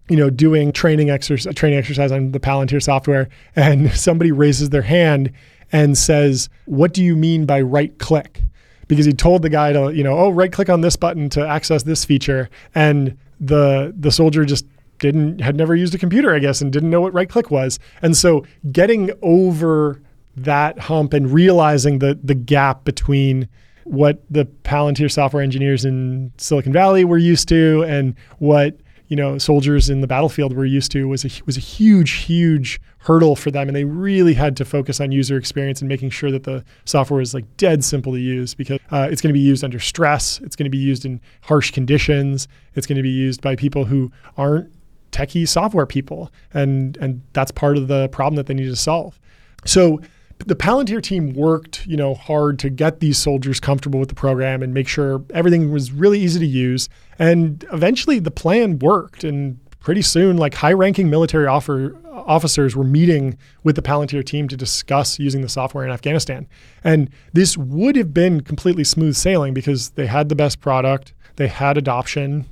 you 0.10 0.18
know, 0.18 0.30
doing 0.30 0.72
training 0.72 1.10
exercise, 1.10 1.54
training 1.56 1.78
exercise 1.80 2.12
on 2.12 2.32
the 2.32 2.40
Palantir 2.40 2.82
software, 2.82 3.30
and 3.56 3.92
somebody 3.98 4.32
raises 4.32 4.70
their 4.70 4.82
hand 4.82 5.32
and 5.72 5.98
says, 5.98 6.50
"What 6.66 6.94
do 6.94 7.04
you 7.04 7.16
mean 7.16 7.46
by 7.46 7.62
right 7.62 7.98
click?" 8.00 8.42
Because 8.88 9.06
he 9.06 9.12
told 9.12 9.42
the 9.42 9.50
guy 9.50 9.74
to, 9.74 9.94
you 9.94 10.04
know, 10.04 10.18
oh, 10.18 10.30
right 10.30 10.52
click 10.52 10.70
on 10.70 10.80
this 10.82 10.96
button 10.96 11.30
to 11.32 11.46
access 11.46 11.84
this 11.84 12.06
feature, 12.06 12.50
and 12.74 13.18
the 13.40 13.94
the 13.98 14.12
soldier 14.12 14.46
just 14.46 14.66
didn't 15.00 15.42
had 15.42 15.56
never 15.56 15.76
used 15.76 15.94
a 15.94 15.98
computer, 15.98 16.34
I 16.34 16.40
guess, 16.40 16.62
and 16.62 16.72
didn't 16.72 16.90
know 16.90 17.02
what 17.02 17.14
right 17.14 17.30
click 17.30 17.52
was. 17.52 17.80
And 18.02 18.16
so, 18.16 18.46
getting 18.72 19.12
over 19.22 20.02
that 20.36 20.80
hump 20.80 21.14
and 21.14 21.32
realizing 21.32 22.00
the 22.00 22.18
the 22.24 22.36
gap 22.36 22.84
between 22.84 23.48
what 23.84 24.22
the 24.30 24.46
Palantir 24.64 25.10
software 25.12 25.42
engineers 25.42 25.86
in 25.86 26.32
Silicon 26.38 26.74
Valley 26.74 27.06
were 27.06 27.18
used 27.18 27.48
to 27.50 27.86
and 27.88 28.16
what 28.40 28.78
you 29.08 29.16
know 29.16 29.38
soldiers 29.38 29.90
in 29.90 30.02
the 30.02 30.08
battlefield 30.08 30.54
were 30.54 30.66
used 30.66 30.92
to 30.92 31.08
was 31.08 31.26
a 31.26 31.30
was 31.46 31.58
a 31.58 31.62
huge 31.62 32.12
huge 32.12 32.80
hurdle 33.00 33.36
for 33.38 33.52
them. 33.52 33.68
And 33.70 33.76
they 33.76 33.86
really 33.86 34.34
had 34.34 34.58
to 34.58 34.66
focus 34.66 35.00
on 35.00 35.12
user 35.12 35.38
experience 35.38 35.82
and 35.82 35.88
making 35.88 36.10
sure 36.10 36.30
that 36.30 36.44
the 36.44 36.64
software 36.84 37.20
was 37.20 37.34
like 37.34 37.46
dead 37.56 37.84
simple 37.84 38.12
to 38.12 38.20
use 38.20 38.54
because 38.54 38.80
uh, 38.92 39.08
it's 39.10 39.22
going 39.22 39.30
to 39.30 39.38
be 39.38 39.40
used 39.40 39.64
under 39.64 39.80
stress. 39.80 40.42
It's 40.42 40.58
going 40.58 40.66
to 40.66 40.70
be 40.70 40.78
used 40.78 41.06
in 41.06 41.22
harsh 41.42 41.72
conditions. 41.72 42.50
It's 42.76 42.86
going 42.86 42.98
to 42.98 43.04
be 43.04 43.10
used 43.10 43.42
by 43.42 43.56
people 43.56 43.86
who 43.86 44.12
aren't 44.36 44.72
techie 45.12 45.48
software 45.48 45.86
people. 45.86 46.32
And 46.54 46.98
and 46.98 47.22
that's 47.34 47.52
part 47.52 47.78
of 47.78 47.88
the 47.88 48.10
problem 48.10 48.36
that 48.36 48.48
they 48.48 48.54
need 48.54 48.68
to 48.68 48.76
solve. 48.76 49.20
So 49.66 50.02
the 50.40 50.56
Palantir 50.56 51.02
team 51.02 51.34
worked, 51.34 51.86
you 51.88 51.98
know, 51.98 52.14
hard 52.14 52.60
to 52.60 52.70
get 52.70 53.00
these 53.00 53.18
soldiers 53.18 53.60
comfortable 53.60 54.00
with 54.00 54.10
the 54.10 54.16
program 54.16 54.62
and 54.62 54.74
make 54.74 54.88
sure 54.88 55.24
everything 55.34 55.72
was 55.72 55.92
really 55.92 56.20
easy 56.20 56.40
to 56.40 56.46
use. 56.46 56.90
And 57.18 57.66
eventually 57.72 58.20
the 58.20 58.32
plan 58.32 58.80
worked 58.80 59.24
and 59.24 59.60
pretty 59.80 60.02
soon 60.02 60.38
like 60.38 60.54
high-ranking 60.54 61.10
military 61.10 61.48
offer, 61.48 61.96
officers 62.14 62.76
were 62.76 62.84
meeting 62.84 63.38
with 63.64 63.76
the 63.76 63.82
Palantir 63.82 64.24
team 64.26 64.48
to 64.50 64.58
discuss 64.58 65.18
using 65.18 65.42
the 65.42 65.50
software 65.50 65.86
in 65.86 65.92
Afghanistan. 65.92 66.48
And 66.84 67.10
this 67.34 67.58
would 67.58 67.96
have 67.96 68.14
been 68.14 68.42
completely 68.42 68.84
smooth 68.84 69.16
sailing 69.16 69.54
because 69.54 69.92
they 69.92 70.06
had 70.06 70.30
the 70.30 70.36
best 70.36 70.60
product, 70.62 71.14
they 71.38 71.48
had 71.48 71.78
adoption, 71.78 72.46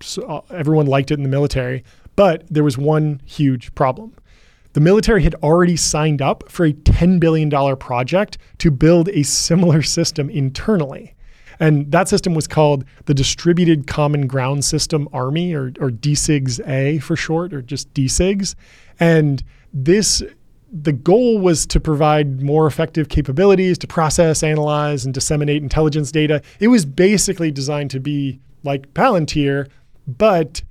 so 0.00 0.22
uh, 0.22 0.40
everyone 0.54 0.86
liked 0.86 1.10
it 1.10 1.14
in 1.14 1.22
the 1.22 1.28
military, 1.28 1.84
but 2.16 2.44
there 2.48 2.64
was 2.64 2.78
one 2.78 3.20
huge 3.24 3.74
problem 3.74 4.14
the 4.72 4.80
military 4.80 5.22
had 5.22 5.34
already 5.36 5.76
signed 5.76 6.22
up 6.22 6.44
for 6.48 6.64
a 6.66 6.72
$10 6.72 7.18
billion 7.20 7.50
project 7.76 8.38
to 8.58 8.70
build 8.70 9.08
a 9.10 9.22
similar 9.22 9.82
system 9.82 10.30
internally. 10.30 11.14
And 11.58 11.92
that 11.92 12.08
system 12.08 12.34
was 12.34 12.46
called 12.46 12.84
the 13.04 13.12
Distributed 13.12 13.86
Common 13.86 14.26
Ground 14.26 14.64
System 14.64 15.08
Army, 15.12 15.52
or, 15.54 15.66
or 15.78 15.90
DCGS 15.90 16.66
A 16.66 16.98
for 17.00 17.16
short, 17.16 17.52
or 17.52 17.60
just 17.60 17.92
DCGS. 17.92 18.54
And 18.98 19.42
this 19.72 20.22
the 20.72 20.92
goal 20.92 21.38
was 21.38 21.66
to 21.66 21.80
provide 21.80 22.40
more 22.40 22.66
effective 22.66 23.08
capabilities 23.08 23.76
to 23.78 23.86
process, 23.86 24.42
analyze, 24.42 25.04
and 25.04 25.12
disseminate 25.12 25.62
intelligence 25.62 26.12
data. 26.12 26.40
It 26.60 26.68
was 26.68 26.84
basically 26.84 27.50
designed 27.50 27.90
to 27.90 28.00
be 28.00 28.38
like 28.62 28.94
Palantir, 28.94 29.68
but 30.06 30.62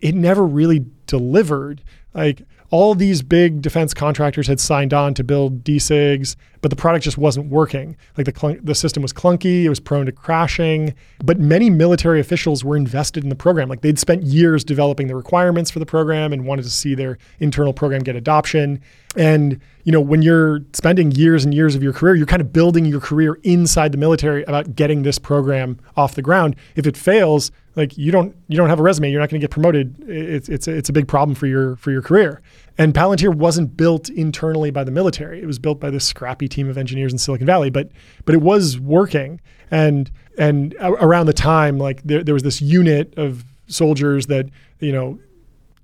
it 0.00 0.14
never 0.14 0.44
really 0.44 0.84
delivered. 1.06 1.82
Like 2.14 2.42
all 2.74 2.96
these 2.96 3.22
big 3.22 3.62
defense 3.62 3.94
contractors 3.94 4.48
had 4.48 4.58
signed 4.58 4.92
on 4.92 5.14
to 5.14 5.22
build 5.22 5.62
DCGS, 5.62 6.34
but 6.60 6.70
the 6.70 6.76
product 6.76 7.04
just 7.04 7.16
wasn't 7.16 7.48
working. 7.48 7.96
Like 8.16 8.26
the, 8.26 8.36
cl- 8.36 8.56
the 8.60 8.74
system 8.74 9.00
was 9.00 9.12
clunky, 9.12 9.62
it 9.62 9.68
was 9.68 9.78
prone 9.78 10.06
to 10.06 10.12
crashing. 10.12 10.92
But 11.22 11.38
many 11.38 11.70
military 11.70 12.18
officials 12.18 12.64
were 12.64 12.76
invested 12.76 13.22
in 13.22 13.28
the 13.28 13.36
program. 13.36 13.68
Like 13.68 13.82
they'd 13.82 13.96
spent 13.96 14.24
years 14.24 14.64
developing 14.64 15.06
the 15.06 15.14
requirements 15.14 15.70
for 15.70 15.78
the 15.78 15.86
program 15.86 16.32
and 16.32 16.46
wanted 16.46 16.62
to 16.62 16.70
see 16.70 16.96
their 16.96 17.16
internal 17.38 17.72
program 17.72 18.02
get 18.02 18.16
adoption. 18.16 18.80
And 19.14 19.60
you 19.84 19.92
know, 19.92 20.00
when 20.00 20.22
you're 20.22 20.62
spending 20.72 21.12
years 21.12 21.44
and 21.44 21.54
years 21.54 21.76
of 21.76 21.82
your 21.82 21.92
career, 21.92 22.16
you're 22.16 22.26
kind 22.26 22.42
of 22.42 22.52
building 22.52 22.86
your 22.86 23.00
career 23.00 23.38
inside 23.44 23.92
the 23.92 23.98
military 23.98 24.42
about 24.44 24.74
getting 24.74 25.02
this 25.02 25.18
program 25.18 25.78
off 25.96 26.16
the 26.16 26.22
ground. 26.22 26.56
If 26.74 26.86
it 26.88 26.96
fails, 26.96 27.52
like 27.76 27.98
you 27.98 28.10
don't 28.10 28.34
you 28.48 28.56
don't 28.56 28.68
have 28.68 28.80
a 28.80 28.82
resume, 28.82 29.10
you're 29.10 29.20
not 29.20 29.30
going 29.30 29.40
to 29.40 29.44
get 29.44 29.50
promoted. 29.50 29.94
It's 30.08 30.48
it's 30.48 30.66
it's 30.66 30.88
a 30.88 30.92
big 30.92 31.06
problem 31.06 31.34
for 31.34 31.46
your 31.46 31.76
for 31.76 31.90
your 31.90 32.02
career. 32.02 32.40
And 32.76 32.92
Palantir 32.92 33.34
wasn't 33.34 33.76
built 33.76 34.08
internally 34.08 34.70
by 34.70 34.82
the 34.82 34.90
military. 34.90 35.40
It 35.40 35.46
was 35.46 35.58
built 35.58 35.78
by 35.78 35.90
this 35.90 36.04
scrappy 36.04 36.48
team 36.48 36.68
of 36.68 36.76
engineers 36.76 37.12
in 37.12 37.18
Silicon 37.18 37.46
Valley, 37.46 37.70
but 37.70 37.90
but 38.24 38.34
it 38.34 38.42
was 38.42 38.78
working. 38.78 39.40
And 39.70 40.10
and 40.38 40.74
around 40.80 41.26
the 41.26 41.32
time, 41.32 41.78
like 41.78 42.02
there, 42.02 42.24
there 42.24 42.34
was 42.34 42.42
this 42.42 42.60
unit 42.60 43.14
of 43.16 43.44
soldiers 43.66 44.26
that 44.26 44.46
you 44.80 44.92
know 44.92 45.18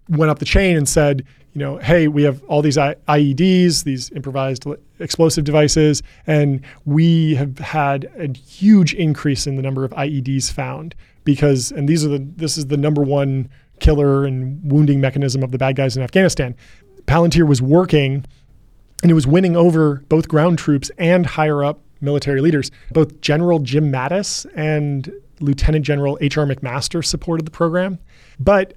went 0.09 0.31
up 0.31 0.41
the 0.41 0.45
chain 0.45 0.77
and 0.77 0.89
said, 0.89 1.25
you 1.53 1.59
know, 1.59 1.79
hey, 1.79 2.09
we 2.09 2.23
have 2.23 2.43
all 2.45 2.63
these 2.63 2.77
IEDs, 2.77 3.85
these 3.85 4.11
improvised 4.13 4.65
explosive 5.01 5.45
devices, 5.45 6.03
and 6.27 6.61
we 6.85 7.35
have 7.35 7.59
had 7.59 8.11
a 8.17 8.37
huge 8.39 8.95
increase 8.95 9.47
in 9.47 9.57
the 9.57 9.63
number 9.63 9.85
of 9.85 9.91
IEDs 9.93 10.53
found 10.53 10.95
because, 11.25 11.73
and 11.73 11.89
these 11.89 12.05
are 12.05 12.09
the 12.09 12.27
this 12.37 12.57
is 12.57 12.67
the 12.67 12.77
number 12.77 13.03
one 13.03 13.49
killer 13.81 14.25
and 14.25 14.61
wounding 14.71 15.01
mechanism 15.01 15.43
of 15.43 15.51
the 15.51 15.59
bad 15.59 15.77
guys 15.77 15.97
in 15.97 16.03
Afghanistan. 16.03 16.55
Palantir 17.07 17.47
was 17.47 17.61
working 17.61 18.25
and 19.03 19.11
it 19.11 19.15
was 19.15 19.27
winning 19.27 19.57
over 19.57 20.05
both 20.09 20.29
ground 20.29 20.59
troops 20.59 20.91
and 20.99 21.27
higher 21.27 21.65
up 21.65 21.81
military 22.01 22.41
leaders. 22.41 22.71
Both 22.93 23.21
General 23.21 23.59
Jim 23.59 23.91
Mattis 23.91 24.47
and 24.55 25.11
Lieutenant 25.41 25.85
General 25.85 26.19
H.R. 26.21 26.47
McMaster 26.47 27.05
supported 27.05 27.47
the 27.47 27.51
program, 27.51 27.99
but 28.39 28.75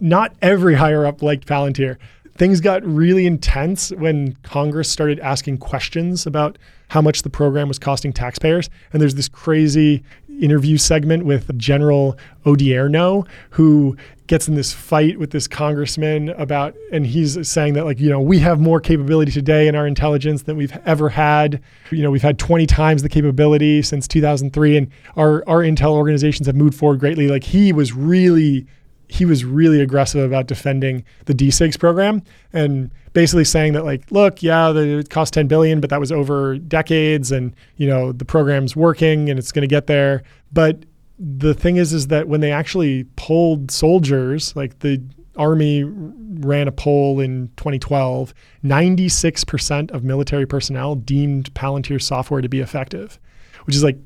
not 0.00 0.34
every 0.42 0.74
higher 0.74 1.06
up 1.06 1.22
liked 1.22 1.46
Palantir 1.46 1.96
things 2.36 2.60
got 2.60 2.84
really 2.84 3.26
intense 3.26 3.90
when 3.92 4.34
Congress 4.42 4.90
started 4.90 5.18
asking 5.20 5.58
questions 5.58 6.26
about 6.26 6.58
how 6.88 7.00
much 7.00 7.22
the 7.22 7.30
program 7.30 7.68
was 7.68 7.78
costing 7.78 8.12
taxpayers. 8.12 8.70
And 8.92 9.00
there's 9.00 9.14
this 9.14 9.28
crazy 9.28 10.04
interview 10.40 10.76
segment 10.76 11.24
with 11.24 11.56
General 11.58 12.16
Odierno, 12.44 13.26
who 13.50 13.96
gets 14.26 14.48
in 14.48 14.54
this 14.54 14.72
fight 14.72 15.18
with 15.18 15.30
this 15.30 15.46
congressman 15.46 16.30
about, 16.30 16.74
and 16.92 17.06
he's 17.06 17.48
saying 17.48 17.74
that, 17.74 17.84
like, 17.84 18.00
you 18.00 18.10
know, 18.10 18.20
we 18.20 18.38
have 18.40 18.60
more 18.60 18.80
capability 18.80 19.30
today 19.30 19.68
in 19.68 19.76
our 19.76 19.86
intelligence 19.86 20.42
than 20.42 20.56
we've 20.56 20.76
ever 20.84 21.08
had. 21.08 21.62
You 21.90 22.02
know, 22.02 22.10
we've 22.10 22.22
had 22.22 22.38
20 22.38 22.66
times 22.66 23.02
the 23.02 23.08
capability 23.08 23.82
since 23.82 24.08
2003, 24.08 24.76
and 24.76 24.90
our, 25.16 25.44
our 25.48 25.60
intel 25.60 25.92
organizations 25.92 26.46
have 26.46 26.56
moved 26.56 26.74
forward 26.74 27.00
greatly. 27.00 27.28
Like, 27.28 27.44
he 27.44 27.72
was 27.72 27.92
really 27.92 28.66
he 29.08 29.24
was 29.24 29.44
really 29.44 29.80
aggressive 29.80 30.24
about 30.24 30.46
defending 30.46 31.04
the 31.26 31.34
DCGS 31.34 31.78
program 31.78 32.22
and 32.52 32.90
basically 33.12 33.44
saying 33.44 33.72
that 33.74 33.84
like, 33.84 34.10
look, 34.10 34.42
yeah, 34.42 34.72
it 34.74 35.10
cost 35.10 35.32
10 35.34 35.46
billion, 35.46 35.80
but 35.80 35.90
that 35.90 36.00
was 36.00 36.10
over 36.10 36.58
decades, 36.58 37.30
and 37.32 37.54
you 37.76 37.86
know 37.86 38.12
the 38.12 38.24
program's 38.24 38.74
working 38.74 39.30
and 39.30 39.38
it's 39.38 39.52
going 39.52 39.62
to 39.62 39.68
get 39.68 39.86
there. 39.86 40.22
But 40.52 40.84
the 41.18 41.54
thing 41.54 41.76
is, 41.76 41.92
is 41.92 42.08
that 42.08 42.28
when 42.28 42.40
they 42.40 42.52
actually 42.52 43.04
polled 43.16 43.70
soldiers, 43.70 44.54
like 44.56 44.80
the 44.80 45.02
Army 45.36 45.84
ran 45.84 46.68
a 46.68 46.72
poll 46.72 47.20
in 47.20 47.48
2012, 47.56 48.34
96% 48.64 49.90
of 49.90 50.04
military 50.04 50.46
personnel 50.46 50.94
deemed 50.94 51.52
Palantir 51.54 52.00
software 52.00 52.40
to 52.40 52.48
be 52.48 52.60
effective, 52.60 53.18
which 53.64 53.76
is 53.76 53.84
like 53.84 53.98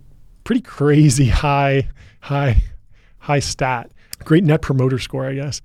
pretty 0.45 0.61
crazy 0.61 1.29
high, 1.29 1.89
high, 2.21 2.63
high 3.19 3.39
stat. 3.39 3.91
Great 4.25 4.45
net 4.45 4.62
promoter 4.62 4.99
score, 4.99 5.27
I 5.27 5.35
guess. 5.35 5.61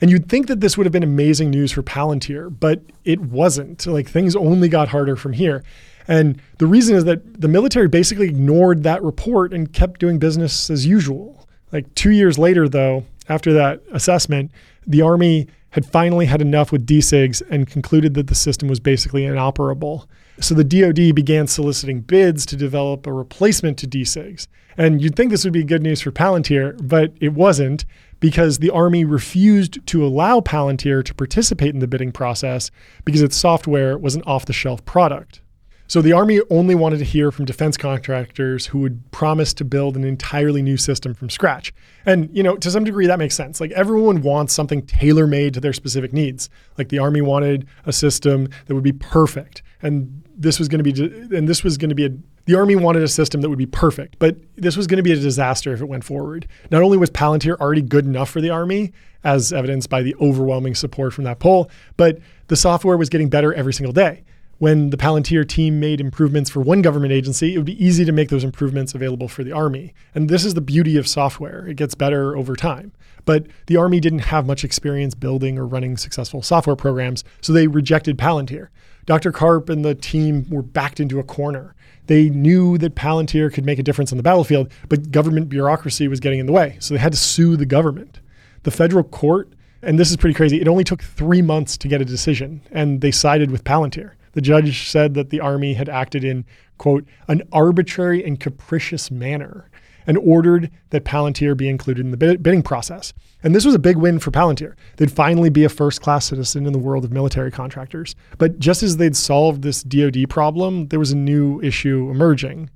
And 0.00 0.10
you'd 0.10 0.28
think 0.28 0.46
that 0.48 0.60
this 0.60 0.76
would 0.76 0.84
have 0.84 0.92
been 0.92 1.02
amazing 1.02 1.50
news 1.50 1.72
for 1.72 1.82
Palantir, 1.82 2.54
but 2.60 2.82
it 3.04 3.20
wasn't. 3.20 3.86
Like 3.86 4.08
things 4.08 4.36
only 4.36 4.68
got 4.68 4.88
harder 4.88 5.16
from 5.16 5.32
here. 5.32 5.62
And 6.08 6.40
the 6.58 6.66
reason 6.66 6.96
is 6.96 7.04
that 7.04 7.40
the 7.40 7.48
military 7.48 7.88
basically 7.88 8.28
ignored 8.28 8.82
that 8.84 9.02
report 9.02 9.52
and 9.52 9.72
kept 9.72 10.00
doing 10.00 10.18
business 10.18 10.70
as 10.70 10.86
usual. 10.86 11.48
Like 11.72 11.92
two 11.94 12.10
years 12.10 12.38
later, 12.38 12.68
though, 12.68 13.04
after 13.28 13.52
that 13.54 13.82
assessment, 13.92 14.50
the 14.86 15.02
Army 15.02 15.48
had 15.70 15.84
finally 15.84 16.26
had 16.26 16.40
enough 16.40 16.70
with 16.70 16.86
DCGS 16.86 17.42
and 17.50 17.66
concluded 17.66 18.14
that 18.14 18.28
the 18.28 18.34
system 18.34 18.68
was 18.68 18.80
basically 18.80 19.24
inoperable. 19.24 20.08
So 20.40 20.54
the 20.54 20.64
DoD 20.64 21.14
began 21.14 21.46
soliciting 21.46 22.00
bids 22.02 22.44
to 22.46 22.56
develop 22.56 23.06
a 23.06 23.12
replacement 23.12 23.78
to 23.78 23.86
DCGS. 23.86 24.48
And 24.78 25.00
you'd 25.00 25.16
think 25.16 25.30
this 25.30 25.44
would 25.44 25.54
be 25.54 25.64
good 25.64 25.82
news 25.82 26.02
for 26.02 26.12
Palantir, 26.12 26.76
but 26.86 27.14
it 27.18 27.32
wasn't 27.32 27.86
because 28.20 28.58
the 28.58 28.70
Army 28.70 29.04
refused 29.04 29.86
to 29.86 30.04
allow 30.04 30.40
Palantir 30.40 31.02
to 31.04 31.14
participate 31.14 31.72
in 31.72 31.80
the 31.80 31.86
bidding 31.86 32.12
process 32.12 32.70
because 33.04 33.22
its 33.22 33.36
software 33.36 33.96
was 33.96 34.14
an 34.14 34.22
off 34.26 34.44
the 34.44 34.52
shelf 34.52 34.84
product. 34.84 35.40
So 35.88 36.02
the 36.02 36.12
Army 36.12 36.40
only 36.50 36.74
wanted 36.74 36.98
to 36.98 37.04
hear 37.04 37.30
from 37.30 37.44
defense 37.44 37.76
contractors 37.76 38.66
who 38.66 38.80
would 38.80 39.08
promise 39.12 39.54
to 39.54 39.64
build 39.64 39.96
an 39.96 40.02
entirely 40.02 40.60
new 40.60 40.76
system 40.76 41.14
from 41.14 41.30
scratch. 41.30 41.72
And, 42.04 42.28
you 42.36 42.42
know, 42.42 42.56
to 42.56 42.70
some 42.70 42.82
degree 42.82 43.06
that 43.06 43.20
makes 43.20 43.36
sense. 43.36 43.60
Like 43.60 43.70
everyone 43.70 44.20
wants 44.20 44.52
something 44.52 44.82
tailor-made 44.82 45.54
to 45.54 45.60
their 45.60 45.72
specific 45.72 46.12
needs. 46.12 46.50
Like 46.76 46.88
the 46.88 46.98
Army 46.98 47.20
wanted 47.20 47.68
a 47.84 47.92
system 47.92 48.48
that 48.66 48.74
would 48.74 48.82
be 48.82 48.92
perfect. 48.92 49.62
And 49.80 50.24
this 50.36 50.58
was 50.58 50.68
going 50.68 50.82
to 50.82 50.92
be 50.92 51.36
and 51.36 51.48
this 51.48 51.64
was 51.64 51.78
going 51.78 51.88
to 51.88 51.94
be 51.94 52.06
a 52.06 52.10
the 52.44 52.54
army 52.54 52.76
wanted 52.76 53.02
a 53.02 53.08
system 53.08 53.40
that 53.40 53.48
would 53.48 53.58
be 53.58 53.66
perfect, 53.66 54.18
but 54.20 54.36
this 54.54 54.76
was 54.76 54.86
going 54.86 54.98
to 54.98 55.02
be 55.02 55.12
a 55.12 55.16
disaster 55.16 55.72
if 55.72 55.80
it 55.80 55.86
went 55.86 56.04
forward. 56.04 56.46
Not 56.70 56.82
only 56.82 56.96
was 56.96 57.10
Palantir 57.10 57.58
already 57.58 57.82
good 57.82 58.04
enough 58.04 58.30
for 58.30 58.40
the 58.40 58.50
army, 58.50 58.92
as 59.24 59.52
evidenced 59.52 59.90
by 59.90 60.02
the 60.02 60.14
overwhelming 60.20 60.76
support 60.76 61.12
from 61.12 61.24
that 61.24 61.40
poll, 61.40 61.68
but 61.96 62.20
the 62.46 62.54
software 62.54 62.96
was 62.96 63.08
getting 63.08 63.28
better 63.28 63.52
every 63.52 63.72
single 63.72 63.92
day 63.92 64.22
when 64.58 64.90
the 64.90 64.96
Palantir 64.96 65.46
team 65.46 65.78
made 65.80 66.00
improvements 66.00 66.48
for 66.48 66.60
one 66.60 66.82
government 66.82 67.12
agency, 67.12 67.54
it 67.54 67.58
would 67.58 67.66
be 67.66 67.84
easy 67.84 68.04
to 68.04 68.12
make 68.12 68.30
those 68.30 68.44
improvements 68.44 68.94
available 68.94 69.28
for 69.28 69.44
the 69.44 69.52
Army. 69.52 69.92
And 70.14 70.28
this 70.28 70.44
is 70.44 70.54
the 70.54 70.60
beauty 70.60 70.96
of 70.96 71.06
software, 71.06 71.66
it 71.66 71.76
gets 71.76 71.94
better 71.94 72.36
over 72.36 72.56
time. 72.56 72.92
But 73.24 73.46
the 73.66 73.76
Army 73.76 74.00
didn't 74.00 74.20
have 74.20 74.46
much 74.46 74.64
experience 74.64 75.14
building 75.14 75.58
or 75.58 75.66
running 75.66 75.96
successful 75.96 76.42
software 76.42 76.76
programs, 76.76 77.24
so 77.40 77.52
they 77.52 77.66
rejected 77.66 78.16
Palantir. 78.16 78.68
Dr. 79.04 79.30
Karp 79.30 79.68
and 79.68 79.84
the 79.84 79.94
team 79.94 80.46
were 80.48 80.62
backed 80.62 81.00
into 81.00 81.18
a 81.18 81.24
corner. 81.24 81.74
They 82.06 82.28
knew 82.28 82.78
that 82.78 82.94
Palantir 82.94 83.52
could 83.52 83.64
make 83.64 83.78
a 83.78 83.82
difference 83.82 84.12
on 84.12 84.16
the 84.16 84.22
battlefield, 84.22 84.70
but 84.88 85.10
government 85.10 85.48
bureaucracy 85.48 86.08
was 86.08 86.20
getting 86.20 86.38
in 86.38 86.46
the 86.46 86.52
way, 86.52 86.76
so 86.80 86.94
they 86.94 87.00
had 87.00 87.12
to 87.12 87.18
sue 87.18 87.56
the 87.56 87.66
government. 87.66 88.20
The 88.62 88.70
federal 88.70 89.04
court, 89.04 89.52
and 89.82 89.98
this 89.98 90.10
is 90.10 90.16
pretty 90.16 90.34
crazy, 90.34 90.60
it 90.60 90.68
only 90.68 90.84
took 90.84 91.02
three 91.02 91.42
months 91.42 91.76
to 91.78 91.88
get 91.88 92.00
a 92.00 92.04
decision, 92.04 92.62
and 92.70 93.00
they 93.00 93.10
sided 93.10 93.50
with 93.50 93.64
Palantir. 93.64 94.12
The 94.36 94.42
judge 94.42 94.86
said 94.90 95.14
that 95.14 95.30
the 95.30 95.40
Army 95.40 95.72
had 95.72 95.88
acted 95.88 96.22
in, 96.22 96.44
quote, 96.76 97.08
an 97.26 97.40
arbitrary 97.52 98.22
and 98.22 98.38
capricious 98.38 99.10
manner 99.10 99.70
and 100.06 100.18
ordered 100.18 100.70
that 100.90 101.06
Palantir 101.06 101.56
be 101.56 101.70
included 101.70 102.04
in 102.04 102.10
the 102.10 102.36
bidding 102.36 102.62
process. 102.62 103.14
And 103.42 103.54
this 103.54 103.64
was 103.64 103.74
a 103.74 103.78
big 103.78 103.96
win 103.96 104.18
for 104.18 104.30
Palantir. 104.30 104.74
They'd 104.98 105.10
finally 105.10 105.48
be 105.48 105.64
a 105.64 105.70
first 105.70 106.02
class 106.02 106.26
citizen 106.26 106.66
in 106.66 106.74
the 106.74 106.78
world 106.78 107.02
of 107.02 107.10
military 107.10 107.50
contractors. 107.50 108.14
But 108.36 108.58
just 108.58 108.82
as 108.82 108.98
they'd 108.98 109.16
solved 109.16 109.62
this 109.62 109.82
DoD 109.82 110.28
problem, 110.28 110.88
there 110.88 111.00
was 111.00 111.12
a 111.12 111.16
new 111.16 111.58
issue 111.62 112.10
emerging. 112.10 112.68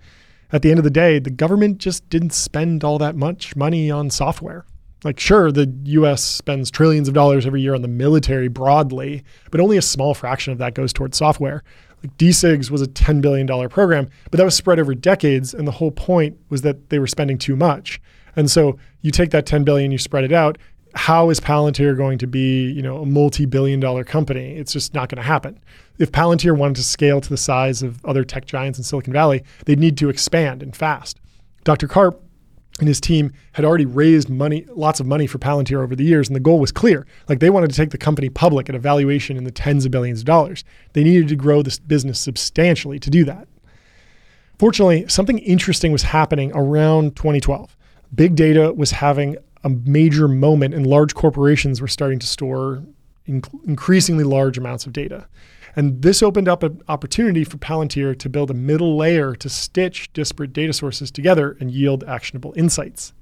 At 0.52 0.62
the 0.62 0.70
end 0.70 0.78
of 0.78 0.84
the 0.84 0.90
day, 0.90 1.18
the 1.18 1.28
government 1.28 1.76
just 1.76 2.08
didn't 2.08 2.32
spend 2.32 2.84
all 2.84 2.96
that 2.96 3.16
much 3.16 3.54
money 3.54 3.90
on 3.90 4.08
software. 4.08 4.64
Like, 5.02 5.18
sure, 5.18 5.50
the 5.50 5.72
US 5.84 6.22
spends 6.22 6.70
trillions 6.70 7.08
of 7.08 7.14
dollars 7.14 7.46
every 7.46 7.62
year 7.62 7.74
on 7.74 7.82
the 7.82 7.88
military 7.88 8.48
broadly, 8.48 9.22
but 9.50 9.60
only 9.60 9.76
a 9.76 9.82
small 9.82 10.14
fraction 10.14 10.52
of 10.52 10.58
that 10.58 10.74
goes 10.74 10.92
towards 10.92 11.16
software. 11.16 11.62
Like 12.02 12.16
DCGS 12.16 12.70
was 12.70 12.82
a 12.82 12.86
$10 12.86 13.20
billion 13.20 13.46
program, 13.68 14.08
but 14.30 14.38
that 14.38 14.44
was 14.44 14.54
spread 14.54 14.78
over 14.78 14.94
decades. 14.94 15.54
And 15.54 15.66
the 15.66 15.72
whole 15.72 15.90
point 15.90 16.38
was 16.48 16.62
that 16.62 16.90
they 16.90 16.98
were 16.98 17.06
spending 17.06 17.38
too 17.38 17.56
much. 17.56 18.00
And 18.36 18.50
so 18.50 18.78
you 19.02 19.10
take 19.10 19.30
that 19.30 19.46
10 19.46 19.64
billion, 19.64 19.90
you 19.90 19.98
spread 19.98 20.24
it 20.24 20.32
out, 20.32 20.58
how 20.94 21.30
is 21.30 21.40
Palantir 21.40 21.96
going 21.96 22.18
to 22.18 22.26
be, 22.26 22.70
you 22.72 22.82
know, 22.82 22.98
a 22.98 23.06
multi-billion 23.06 23.80
dollar 23.80 24.04
company? 24.04 24.56
It's 24.56 24.72
just 24.72 24.94
not 24.94 25.08
going 25.08 25.16
to 25.16 25.22
happen. 25.22 25.58
If 25.98 26.10
Palantir 26.10 26.56
wanted 26.56 26.76
to 26.76 26.84
scale 26.84 27.20
to 27.20 27.28
the 27.28 27.36
size 27.36 27.82
of 27.82 28.04
other 28.04 28.24
tech 28.24 28.44
giants 28.44 28.78
in 28.78 28.84
Silicon 28.84 29.12
Valley, 29.12 29.44
they'd 29.66 29.78
need 29.78 29.96
to 29.98 30.08
expand 30.08 30.62
and 30.62 30.74
fast. 30.74 31.20
Dr. 31.64 31.86
Karp 31.86 32.22
and 32.80 32.88
his 32.88 33.00
team 33.00 33.32
had 33.52 33.64
already 33.64 33.86
raised 33.86 34.28
money, 34.28 34.66
lots 34.74 35.00
of 35.00 35.06
money 35.06 35.26
for 35.26 35.38
Palantir 35.38 35.82
over 35.82 35.94
the 35.94 36.04
years, 36.04 36.28
and 36.28 36.34
the 36.34 36.40
goal 36.40 36.58
was 36.58 36.72
clear. 36.72 37.06
Like 37.28 37.38
they 37.38 37.50
wanted 37.50 37.70
to 37.70 37.76
take 37.76 37.90
the 37.90 37.98
company 37.98 38.28
public 38.28 38.68
at 38.68 38.74
a 38.74 38.78
valuation 38.78 39.36
in 39.36 39.44
the 39.44 39.50
tens 39.50 39.84
of 39.84 39.90
billions 39.90 40.20
of 40.20 40.24
dollars. 40.24 40.64
They 40.94 41.04
needed 41.04 41.28
to 41.28 41.36
grow 41.36 41.62
this 41.62 41.78
business 41.78 42.18
substantially 42.18 42.98
to 42.98 43.10
do 43.10 43.24
that. 43.24 43.46
Fortunately, 44.58 45.06
something 45.08 45.38
interesting 45.38 45.92
was 45.92 46.02
happening 46.02 46.52
around 46.54 47.16
2012. 47.16 47.76
Big 48.14 48.34
data 48.34 48.72
was 48.72 48.90
having 48.90 49.36
a 49.62 49.70
major 49.70 50.28
moment, 50.28 50.74
and 50.74 50.86
large 50.86 51.14
corporations 51.14 51.80
were 51.80 51.88
starting 51.88 52.18
to 52.18 52.26
store 52.26 52.82
inc- 53.28 53.64
increasingly 53.66 54.24
large 54.24 54.58
amounts 54.58 54.86
of 54.86 54.92
data. 54.92 55.26
And 55.76 56.02
this 56.02 56.22
opened 56.22 56.48
up 56.48 56.62
an 56.62 56.82
opportunity 56.88 57.44
for 57.44 57.56
Palantir 57.58 58.18
to 58.18 58.28
build 58.28 58.50
a 58.50 58.54
middle 58.54 58.96
layer 58.96 59.34
to 59.36 59.48
stitch 59.48 60.12
disparate 60.12 60.52
data 60.52 60.72
sources 60.72 61.10
together 61.10 61.56
and 61.60 61.70
yield 61.70 62.04
actionable 62.04 62.52
insights. 62.56 63.12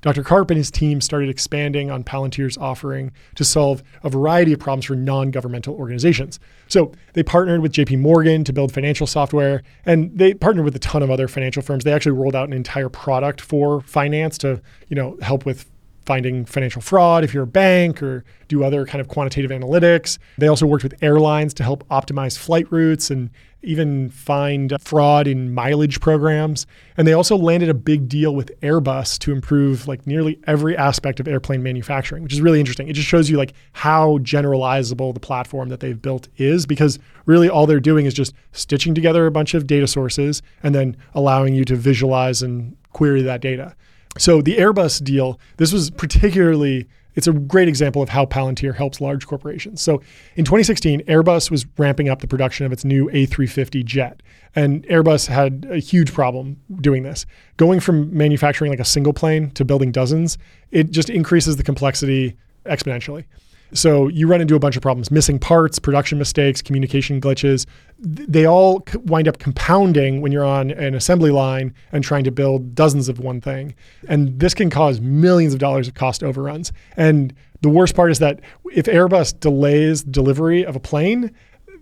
Dr. 0.00 0.22
Karp 0.22 0.50
and 0.50 0.58
his 0.58 0.70
team 0.70 1.00
started 1.00 1.28
expanding 1.28 1.90
on 1.90 2.04
Palantir's 2.04 2.56
offering 2.56 3.12
to 3.34 3.44
solve 3.44 3.82
a 4.02 4.10
variety 4.10 4.52
of 4.52 4.60
problems 4.60 4.84
for 4.84 4.94
non 4.94 5.30
governmental 5.30 5.74
organizations. 5.74 6.38
So 6.68 6.92
they 7.14 7.22
partnered 7.22 7.62
with 7.62 7.72
JP 7.72 7.98
Morgan 8.00 8.44
to 8.44 8.52
build 8.52 8.72
financial 8.72 9.06
software, 9.06 9.62
and 9.84 10.16
they 10.16 10.34
partnered 10.34 10.64
with 10.64 10.76
a 10.76 10.80
ton 10.80 11.02
of 11.02 11.10
other 11.10 11.28
financial 11.28 11.62
firms. 11.62 11.84
They 11.84 11.92
actually 11.92 12.12
rolled 12.12 12.36
out 12.36 12.46
an 12.46 12.52
entire 12.52 12.88
product 12.88 13.40
for 13.40 13.80
finance 13.80 14.38
to 14.38 14.62
you 14.88 14.96
know, 14.96 15.18
help 15.22 15.44
with 15.44 15.68
finding 16.08 16.46
financial 16.46 16.80
fraud 16.80 17.22
if 17.22 17.34
you're 17.34 17.42
a 17.42 17.46
bank 17.46 18.02
or 18.02 18.24
do 18.48 18.64
other 18.64 18.86
kind 18.86 18.98
of 18.98 19.08
quantitative 19.08 19.50
analytics. 19.50 20.16
They 20.38 20.48
also 20.48 20.66
worked 20.66 20.82
with 20.82 20.94
airlines 21.02 21.52
to 21.54 21.62
help 21.62 21.86
optimize 21.90 22.38
flight 22.38 22.66
routes 22.72 23.10
and 23.10 23.28
even 23.62 24.08
find 24.08 24.72
fraud 24.80 25.26
in 25.26 25.52
mileage 25.52 26.00
programs. 26.00 26.66
And 26.96 27.06
they 27.06 27.12
also 27.12 27.36
landed 27.36 27.68
a 27.68 27.74
big 27.74 28.08
deal 28.08 28.34
with 28.34 28.58
Airbus 28.62 29.18
to 29.18 29.32
improve 29.32 29.86
like 29.86 30.06
nearly 30.06 30.40
every 30.46 30.74
aspect 30.78 31.20
of 31.20 31.28
airplane 31.28 31.62
manufacturing, 31.62 32.22
which 32.22 32.32
is 32.32 32.40
really 32.40 32.58
interesting. 32.58 32.88
It 32.88 32.94
just 32.94 33.08
shows 33.08 33.28
you 33.28 33.36
like 33.36 33.52
how 33.72 34.16
generalizable 34.18 35.12
the 35.12 35.20
platform 35.20 35.68
that 35.68 35.80
they've 35.80 36.00
built 36.00 36.28
is 36.38 36.64
because 36.64 36.98
really 37.26 37.50
all 37.50 37.66
they're 37.66 37.80
doing 37.80 38.06
is 38.06 38.14
just 38.14 38.32
stitching 38.52 38.94
together 38.94 39.26
a 39.26 39.30
bunch 39.30 39.52
of 39.52 39.66
data 39.66 39.86
sources 39.86 40.40
and 40.62 40.74
then 40.74 40.96
allowing 41.14 41.52
you 41.52 41.66
to 41.66 41.76
visualize 41.76 42.40
and 42.40 42.74
query 42.94 43.20
that 43.20 43.42
data. 43.42 43.76
So 44.18 44.42
the 44.42 44.56
Airbus 44.56 45.02
deal, 45.02 45.40
this 45.56 45.72
was 45.72 45.90
particularly 45.90 46.88
it's 47.18 47.26
a 47.26 47.32
great 47.32 47.66
example 47.66 48.00
of 48.00 48.10
how 48.10 48.26
Palantir 48.26 48.76
helps 48.76 49.00
large 49.00 49.26
corporations. 49.26 49.82
So 49.82 50.00
in 50.36 50.44
2016, 50.44 51.00
Airbus 51.06 51.50
was 51.50 51.66
ramping 51.76 52.08
up 52.08 52.20
the 52.20 52.28
production 52.28 52.64
of 52.64 52.70
its 52.70 52.84
new 52.84 53.10
A350 53.10 53.84
jet. 53.84 54.22
And 54.54 54.86
Airbus 54.86 55.26
had 55.26 55.66
a 55.68 55.78
huge 55.78 56.14
problem 56.14 56.58
doing 56.80 57.02
this. 57.02 57.26
Going 57.56 57.80
from 57.80 58.16
manufacturing 58.16 58.70
like 58.70 58.78
a 58.78 58.84
single 58.84 59.12
plane 59.12 59.50
to 59.52 59.64
building 59.64 59.90
dozens, 59.90 60.38
it 60.70 60.92
just 60.92 61.10
increases 61.10 61.56
the 61.56 61.64
complexity 61.64 62.36
exponentially. 62.66 63.24
So 63.72 64.08
you 64.08 64.26
run 64.26 64.40
into 64.40 64.54
a 64.54 64.58
bunch 64.58 64.76
of 64.76 64.82
problems 64.82 65.10
missing 65.10 65.38
parts, 65.38 65.78
production 65.78 66.18
mistakes, 66.18 66.62
communication 66.62 67.20
glitches. 67.20 67.66
They 67.98 68.46
all 68.46 68.84
wind 69.04 69.28
up 69.28 69.38
compounding 69.38 70.20
when 70.20 70.32
you're 70.32 70.44
on 70.44 70.70
an 70.70 70.94
assembly 70.94 71.30
line 71.30 71.74
and 71.92 72.02
trying 72.02 72.24
to 72.24 72.30
build 72.30 72.74
dozens 72.74 73.08
of 73.08 73.18
one 73.18 73.40
thing. 73.40 73.74
And 74.08 74.38
this 74.40 74.54
can 74.54 74.70
cause 74.70 75.00
millions 75.00 75.52
of 75.52 75.60
dollars 75.60 75.88
of 75.88 75.94
cost 75.94 76.22
overruns. 76.22 76.72
And 76.96 77.34
the 77.60 77.68
worst 77.68 77.94
part 77.94 78.10
is 78.10 78.20
that 78.20 78.40
if 78.72 78.86
Airbus 78.86 79.38
delays 79.38 80.02
delivery 80.02 80.64
of 80.64 80.76
a 80.76 80.80
plane, 80.80 81.34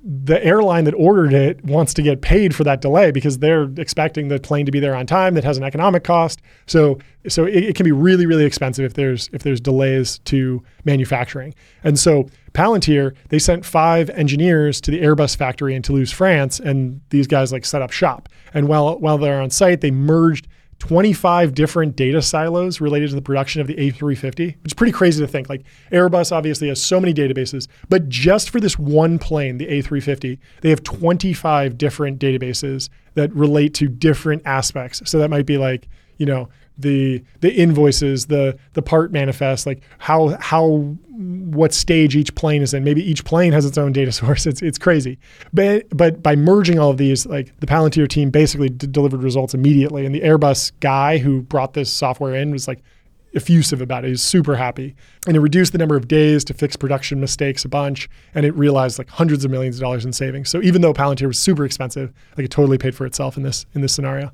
the 0.09 0.43
airline 0.45 0.85
that 0.85 0.95
ordered 0.95 1.33
it 1.33 1.65
wants 1.65 1.93
to 1.93 2.01
get 2.01 2.21
paid 2.21 2.55
for 2.55 2.63
that 2.63 2.81
delay 2.81 3.11
because 3.11 3.39
they're 3.39 3.65
expecting 3.77 4.29
the 4.29 4.39
plane 4.39 4.65
to 4.65 4.71
be 4.71 4.79
there 4.79 4.95
on 4.95 5.05
time 5.05 5.35
that 5.35 5.43
has 5.43 5.59
an 5.59 5.65
economic 5.65 6.05
cost. 6.05 6.41
So 6.67 6.99
so 7.27 7.45
it, 7.45 7.65
it, 7.65 7.75
can 7.75 7.83
be 7.83 7.91
really 7.91 8.25
really 8.25 8.45
expensive 8.45 8.85
if 8.85 8.95
there's 8.95 9.29
if 9.33 9.43
there's 9.43 9.61
delays 9.61 10.21
to 10.27 10.63
manufacturing. 10.85 11.57
And 11.83 11.99
so 11.99 12.29
palantir 12.53 13.17
they 13.31 13.41
sent 13.41 13.65
five 13.65 14.09
engineers 14.11 14.81
to 14.83 14.93
the 14.93 15.01
airbus 15.01 15.37
factory 15.37 15.75
in 15.75 15.83
toulouse 15.83 16.13
france 16.13 16.61
and 16.61 17.01
these 17.11 17.27
guys 17.27 17.53
like 17.53 17.65
set 17.65 17.83
up 17.83 17.91
shop. 17.91 18.29
And 18.55 18.69
while 18.69 19.01
while 19.01 19.19
they're 19.19 19.43
on 19.43 19.51
site 19.51 19.81
they 19.81 19.91
merged 19.91 20.47
25 20.79 21.55
different 21.55 21.97
data 21.97 22.21
silos 22.21 22.81
related 22.81 23.09
to 23.11 23.15
the 23.15 23.23
production 23.23 23.61
of 23.61 23.67
the 23.67 23.75
A350, 23.75 24.63
which 24.63 24.67
is 24.67 24.75
pretty 24.75 24.93
crazy 24.93 25.21
to 25.21 25.27
think. 25.27 25.49
Like 25.49 25.65
Airbus 25.91 26.33
obviously 26.33 26.69
has 26.69 26.83
so 26.83 27.01
many 27.01 27.15
databases, 27.15 27.67
but 27.89 28.09
just 28.09 28.51
for 28.51 28.61
this 28.61 28.79
one 28.79 29.19
plane, 29.19 29.59
the 29.59 29.67
A350, 29.67 30.39
they 30.61 30.71
have 30.71 30.83
25 30.83 31.79
different 31.79 32.21
databases 32.21 32.89
that 33.15 33.35
relate 33.35 33.73
to 33.75 33.89
different 33.89 34.43
aspects. 34.45 35.03
So 35.07 35.19
that 35.19 35.31
might 35.31 35.47
be 35.47 35.57
like, 35.57 35.89
you 36.19 36.27
know, 36.27 36.49
the 36.79 37.23
the 37.41 37.55
invoices, 37.55 38.27
the 38.27 38.59
the 38.75 38.83
part 38.83 39.13
manifest, 39.13 39.67
like 39.67 39.83
how 39.99 40.37
how 40.41 40.97
what 41.17 41.73
stage 41.73 42.15
each 42.15 42.35
plane 42.35 42.63
is 42.63 42.75
in. 42.75 42.85
Maybe 42.85 43.03
each 43.03 43.25
plane 43.25 43.53
has 43.53 43.65
its 43.65 43.79
own 43.79 43.93
data 43.93 44.13
source. 44.21 44.47
It's 44.47 44.63
it's 44.63 44.79
crazy. 44.79 45.19
But 45.53 45.87
but 45.91 46.23
by 46.23 46.37
merging 46.37 46.79
all 46.79 46.91
of 46.91 46.99
these, 46.99 47.27
like 47.27 47.59
the 47.61 47.67
Palantir 47.67 48.09
team 48.09 48.31
basically 48.31 48.69
d- 48.69 48.87
delivered 48.87 49.23
results 49.23 49.55
immediately. 49.55 50.05
And 50.05 50.15
the 50.15 50.21
Airbus 50.21 50.73
guy 50.81 51.19
who 51.19 51.43
brought 51.43 51.75
this 51.75 51.91
software 51.91 52.35
in 52.35 52.51
was 52.51 52.69
like 52.69 52.83
effusive 53.35 53.81
about 53.83 54.05
it. 54.05 54.09
He 54.09 54.13
was 54.13 54.23
super 54.23 54.57
happy. 54.57 54.95
And 55.27 55.37
it 55.37 55.41
reduced 55.41 55.73
the 55.73 55.79
number 55.79 55.97
of 55.97 56.09
days 56.09 56.43
to 56.45 56.55
fix 56.55 56.75
production 56.75 57.21
mistakes 57.21 57.65
a 57.65 57.69
bunch. 57.69 58.09
And 58.35 58.47
it 58.47 58.55
realized 58.55 58.99
like 58.99 59.11
hundreds 59.11 59.45
of 59.45 59.51
millions 59.51 59.77
of 59.77 59.83
dollars 59.83 60.05
in 60.05 60.13
savings. 60.13 60.49
So 60.49 60.63
even 60.63 60.81
though 60.81 60.95
Palantir 60.95 61.27
was 61.27 61.39
super 61.39 61.65
expensive, 61.65 62.13
like 62.37 62.47
it 62.47 62.51
totally 62.51 62.79
paid 62.79 62.95
for 62.95 63.07
itself 63.07 63.37
in 63.37 63.43
this 63.43 63.67
in 63.75 63.83
this 63.83 63.93
scenario. 63.93 64.33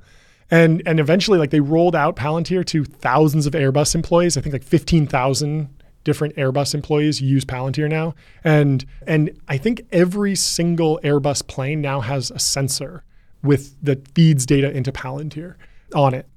And 0.53 0.82
and 0.84 1.00
eventually, 1.00 1.38
like 1.38 1.50
they 1.50 1.61
rolled 1.61 1.96
out 1.96 2.14
Palantir 2.14 2.64
to 2.66 2.84
thousands 2.84 3.46
of 3.46 3.55
Airbus 3.55 3.94
employees. 3.94 4.36
I 4.36 4.42
think 4.42 4.53
like 4.53 4.62
fifteen 4.62 5.07
thousand 5.07 5.70
different 6.05 6.36
Airbus 6.36 6.74
employees 6.74 7.22
use 7.22 7.44
Palantir 7.44 7.88
now. 7.88 8.14
And 8.44 8.84
and 9.07 9.30
I 9.48 9.57
think 9.57 9.86
every 9.92 10.34
single 10.34 11.00
Airbus 11.03 11.46
plane 11.46 11.80
now 11.80 12.00
has 12.00 12.30
a 12.30 12.38
sensor 12.38 13.03
with 13.42 13.74
that 13.82 14.07
feeds 14.14 14.44
data 14.44 14.70
into 14.70 14.92
Palantir 14.92 15.55
on 15.94 16.12
it. 16.12 16.28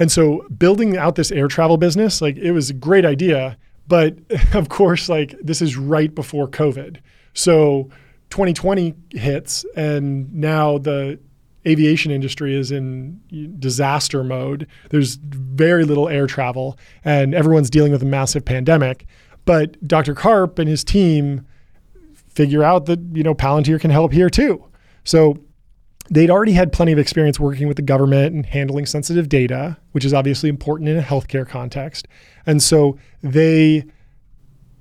And 0.00 0.10
so 0.10 0.44
building 0.48 0.96
out 0.96 1.14
this 1.14 1.30
air 1.30 1.46
travel 1.46 1.76
business, 1.76 2.20
like 2.20 2.36
it 2.36 2.50
was 2.50 2.70
a 2.70 2.74
great 2.74 3.04
idea, 3.04 3.56
but 3.86 4.16
of 4.52 4.68
course, 4.68 5.08
like 5.08 5.36
this 5.40 5.62
is 5.62 5.76
right 5.76 6.12
before 6.12 6.48
COVID. 6.48 6.98
So 7.34 7.88
2020 8.30 8.94
hits 9.10 9.64
and 9.76 10.34
now 10.34 10.78
the 10.78 11.20
aviation 11.66 12.10
industry 12.10 12.54
is 12.56 12.70
in 12.72 13.20
disaster 13.58 14.24
mode. 14.24 14.66
There's 14.90 15.16
very 15.16 15.84
little 15.84 16.08
air 16.08 16.26
travel, 16.26 16.78
and 17.04 17.34
everyone's 17.34 17.70
dealing 17.70 17.92
with 17.92 18.02
a 18.02 18.06
massive 18.06 18.44
pandemic. 18.44 19.06
But 19.44 19.86
Dr. 19.86 20.14
Karp 20.14 20.58
and 20.58 20.68
his 20.68 20.84
team 20.84 21.46
figure 22.28 22.62
out 22.62 22.86
that 22.86 23.00
you 23.12 23.22
know 23.22 23.34
Palantir 23.34 23.80
can 23.80 23.90
help 23.90 24.12
here 24.12 24.30
too. 24.30 24.64
So 25.04 25.36
they'd 26.10 26.30
already 26.30 26.52
had 26.52 26.72
plenty 26.72 26.92
of 26.92 26.98
experience 26.98 27.38
working 27.38 27.68
with 27.68 27.76
the 27.76 27.82
government 27.82 28.34
and 28.34 28.46
handling 28.46 28.86
sensitive 28.86 29.28
data, 29.28 29.76
which 29.92 30.04
is 30.04 30.12
obviously 30.12 30.48
important 30.48 30.88
in 30.88 30.98
a 30.98 31.02
healthcare 31.02 31.48
context. 31.48 32.08
And 32.46 32.62
so 32.62 32.98
they 33.22 33.84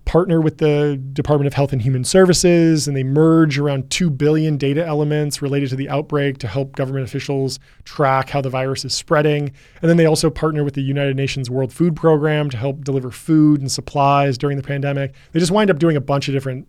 partner 0.06 0.42
with 0.42 0.58
the 0.58 1.02
Department 1.14 1.48
of 1.48 1.54
Health 1.54 1.72
and 1.72 1.82
Human 1.82 2.04
Services, 2.04 2.88
and 2.88 2.98
they 2.98 3.04
merge 3.04 3.58
around 3.58 3.90
2 3.90 4.10
billion 4.10 4.58
data 4.58 4.86
elements 4.86 5.42
related 5.42 5.70
to 5.70 5.76
the 5.76 5.90
outbreak 5.90 6.38
to 6.40 6.48
help 6.48 6.76
government 6.76 7.06
officials 7.06 7.60
track 7.86 8.30
how 8.30 8.42
the 8.42 8.50
virus 8.50 8.84
is 8.84 8.94
spreading. 8.94 9.52
And 9.82 9.90
then 9.90 9.98
they 9.98 10.06
also 10.06 10.30
partner 10.30 10.64
with 10.64 10.74
the 10.74 10.82
United 10.82 11.16
Nations 11.16 11.50
World 11.50 11.72
Food 11.72 11.96
Program 11.96 12.50
to 12.50 12.58
help 12.58 12.84
deliver 12.84 13.12
food 13.12 13.62
and 13.62 13.72
supplies 13.72 14.38
during 14.38 14.58
the 14.58 14.64
pandemic. 14.64 15.14
They 15.32 15.40
just 15.40 15.52
wind 15.52 15.70
up 15.70 15.80
doing 15.80 15.96
a 15.96 16.02
bunch 16.02 16.28
of 16.28 16.34
different 16.34 16.68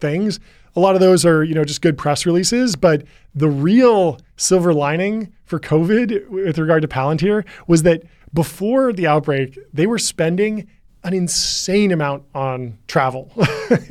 things. 0.00 0.40
A 0.76 0.80
lot 0.80 0.94
of 0.94 1.00
those 1.00 1.24
are, 1.24 1.44
you 1.44 1.54
know, 1.54 1.64
just 1.64 1.82
good 1.82 1.98
press 1.98 2.24
releases, 2.24 2.76
but 2.76 3.04
the 3.34 3.48
real 3.48 4.18
silver 4.36 4.72
lining 4.72 5.32
for 5.44 5.58
COVID 5.60 6.28
with 6.28 6.58
regard 6.58 6.82
to 6.82 6.88
Palantir 6.88 7.44
was 7.66 7.82
that 7.82 8.02
before 8.32 8.92
the 8.92 9.06
outbreak, 9.06 9.58
they 9.72 9.86
were 9.86 9.98
spending 9.98 10.68
an 11.02 11.14
insane 11.14 11.92
amount 11.92 12.24
on 12.34 12.78
travel. 12.86 13.32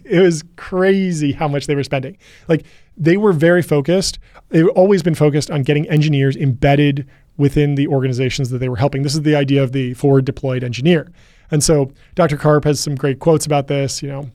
it 0.05 0.21
was 0.21 0.43
crazy 0.55 1.31
how 1.31 1.47
much 1.47 1.67
they 1.67 1.75
were 1.75 1.83
spending. 1.83 2.17
Like 2.47 2.65
they 2.97 3.17
were 3.17 3.33
very 3.33 3.61
focused. 3.61 4.19
They've 4.49 4.67
always 4.69 5.01
been 5.01 5.15
focused 5.15 5.49
on 5.49 5.63
getting 5.63 5.89
engineers 5.89 6.35
embedded 6.35 7.07
within 7.37 7.75
the 7.75 7.87
organizations 7.87 8.49
that 8.49 8.59
they 8.59 8.69
were 8.69 8.75
helping. 8.75 9.01
This 9.01 9.15
is 9.15 9.21
the 9.21 9.35
idea 9.35 9.63
of 9.63 9.71
the 9.71 9.93
forward 9.93 10.25
deployed 10.25 10.63
engineer. 10.63 11.11
And 11.51 11.63
so 11.63 11.91
Dr. 12.15 12.37
Karp 12.37 12.63
has 12.65 12.79
some 12.79 12.95
great 12.95 13.19
quotes 13.19 13.45
about 13.45 13.67
this, 13.67 14.03
you 14.03 14.09
know, 14.09 14.29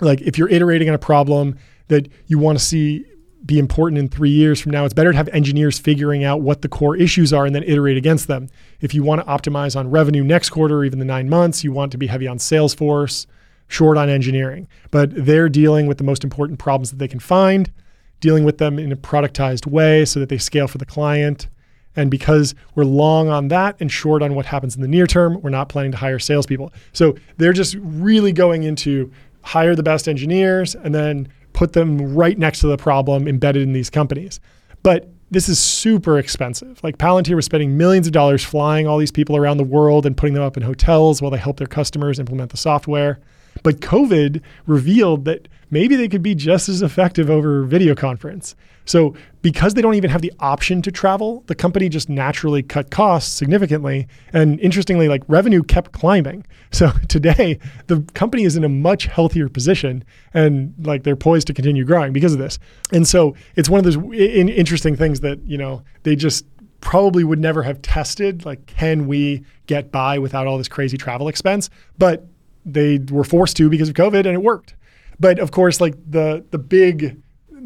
like 0.00 0.20
if 0.20 0.38
you're 0.38 0.50
iterating 0.50 0.88
on 0.88 0.94
a 0.94 0.98
problem 0.98 1.58
that 1.88 2.08
you 2.26 2.38
want 2.38 2.58
to 2.58 2.64
see 2.64 3.06
be 3.44 3.58
important 3.58 3.98
in 3.98 4.08
three 4.08 4.30
years 4.30 4.60
from 4.60 4.72
now. 4.72 4.84
It's 4.84 4.94
better 4.94 5.12
to 5.12 5.16
have 5.16 5.28
engineers 5.28 5.78
figuring 5.78 6.24
out 6.24 6.40
what 6.40 6.62
the 6.62 6.68
core 6.68 6.96
issues 6.96 7.32
are 7.32 7.44
and 7.44 7.54
then 7.54 7.62
iterate 7.64 7.96
against 7.96 8.26
them. 8.26 8.48
If 8.84 8.92
you 8.92 9.02
want 9.02 9.22
to 9.22 9.26
optimize 9.26 9.76
on 9.76 9.90
revenue 9.90 10.22
next 10.22 10.50
quarter 10.50 10.76
or 10.76 10.84
even 10.84 10.98
the 10.98 11.06
nine 11.06 11.26
months, 11.26 11.64
you 11.64 11.72
want 11.72 11.90
to 11.92 11.96
be 11.96 12.06
heavy 12.06 12.28
on 12.28 12.38
sales 12.38 12.74
force, 12.74 13.26
short 13.66 13.96
on 13.96 14.10
engineering. 14.10 14.68
But 14.90 15.24
they're 15.24 15.48
dealing 15.48 15.86
with 15.86 15.96
the 15.96 16.04
most 16.04 16.22
important 16.22 16.58
problems 16.58 16.90
that 16.90 16.98
they 16.98 17.08
can 17.08 17.18
find, 17.18 17.72
dealing 18.20 18.44
with 18.44 18.58
them 18.58 18.78
in 18.78 18.92
a 18.92 18.96
productized 18.96 19.66
way 19.66 20.04
so 20.04 20.20
that 20.20 20.28
they 20.28 20.36
scale 20.36 20.68
for 20.68 20.76
the 20.76 20.84
client. 20.84 21.48
And 21.96 22.10
because 22.10 22.54
we're 22.74 22.84
long 22.84 23.30
on 23.30 23.48
that 23.48 23.74
and 23.80 23.90
short 23.90 24.22
on 24.22 24.34
what 24.34 24.44
happens 24.44 24.76
in 24.76 24.82
the 24.82 24.88
near 24.88 25.06
term, 25.06 25.40
we're 25.40 25.48
not 25.48 25.70
planning 25.70 25.92
to 25.92 25.96
hire 25.96 26.18
salespeople. 26.18 26.70
So 26.92 27.16
they're 27.38 27.54
just 27.54 27.76
really 27.80 28.32
going 28.32 28.64
into 28.64 29.10
hire 29.40 29.74
the 29.74 29.82
best 29.82 30.08
engineers 30.08 30.74
and 30.74 30.94
then 30.94 31.28
put 31.54 31.72
them 31.72 32.14
right 32.14 32.38
next 32.38 32.58
to 32.58 32.66
the 32.66 32.76
problem 32.76 33.26
embedded 33.26 33.62
in 33.62 33.72
these 33.72 33.88
companies. 33.88 34.40
But 34.82 35.08
this 35.34 35.48
is 35.48 35.58
super 35.58 36.18
expensive. 36.18 36.82
Like 36.82 36.96
Palantir 36.96 37.34
was 37.34 37.44
spending 37.44 37.76
millions 37.76 38.06
of 38.06 38.12
dollars 38.12 38.42
flying 38.42 38.86
all 38.86 38.98
these 38.98 39.10
people 39.10 39.36
around 39.36 39.58
the 39.58 39.64
world 39.64 40.06
and 40.06 40.16
putting 40.16 40.32
them 40.32 40.44
up 40.44 40.56
in 40.56 40.62
hotels 40.62 41.20
while 41.20 41.30
they 41.30 41.38
help 41.38 41.58
their 41.58 41.66
customers 41.66 42.18
implement 42.20 42.52
the 42.52 42.56
software. 42.56 43.18
But 43.64 43.80
COVID 43.80 44.40
revealed 44.66 45.24
that 45.24 45.48
maybe 45.70 45.96
they 45.96 46.06
could 46.06 46.22
be 46.22 46.36
just 46.36 46.68
as 46.68 46.82
effective 46.82 47.28
over 47.28 47.64
video 47.64 47.96
conference. 47.96 48.54
So, 48.84 49.14
because 49.40 49.72
they 49.72 49.80
don't 49.80 49.94
even 49.94 50.10
have 50.10 50.20
the 50.20 50.32
option 50.38 50.82
to 50.82 50.92
travel, 50.92 51.42
the 51.46 51.54
company 51.54 51.88
just 51.88 52.10
naturally 52.10 52.62
cut 52.62 52.90
costs 52.90 53.32
significantly. 53.32 54.06
And 54.34 54.60
interestingly, 54.60 55.08
like 55.08 55.22
revenue 55.26 55.64
kept 55.64 55.90
climbing. 55.92 56.46
So, 56.74 56.90
today, 57.08 57.60
the 57.86 58.00
company 58.14 58.42
is 58.42 58.56
in 58.56 58.64
a 58.64 58.68
much 58.68 59.06
healthier 59.06 59.48
position 59.48 60.02
and 60.34 60.74
like 60.84 61.04
they're 61.04 61.14
poised 61.14 61.46
to 61.46 61.54
continue 61.54 61.84
growing 61.84 62.12
because 62.12 62.32
of 62.32 62.40
this. 62.40 62.58
And 62.92 63.06
so, 63.06 63.36
it's 63.54 63.68
one 63.68 63.78
of 63.78 63.84
those 63.84 63.96
interesting 64.12 64.96
things 64.96 65.20
that, 65.20 65.38
you 65.46 65.56
know, 65.56 65.84
they 66.02 66.16
just 66.16 66.44
probably 66.80 67.22
would 67.22 67.38
never 67.38 67.62
have 67.62 67.80
tested 67.80 68.44
like 68.44 68.66
can 68.66 69.06
we 69.06 69.42
get 69.66 69.90
by 69.90 70.18
without 70.18 70.46
all 70.46 70.58
this 70.58 70.68
crazy 70.68 70.98
travel 70.98 71.28
expense 71.28 71.70
but 71.96 72.26
they 72.64 72.98
were 73.10 73.24
forced 73.24 73.56
to 73.56 73.68
because 73.68 73.88
of 73.88 73.94
covid 73.94 74.26
and 74.26 74.28
it 74.28 74.42
worked 74.42 74.74
but 75.20 75.38
of 75.38 75.50
course 75.50 75.80
like 75.80 75.94
the 76.10 76.44
the 76.50 76.58
big 76.58 77.20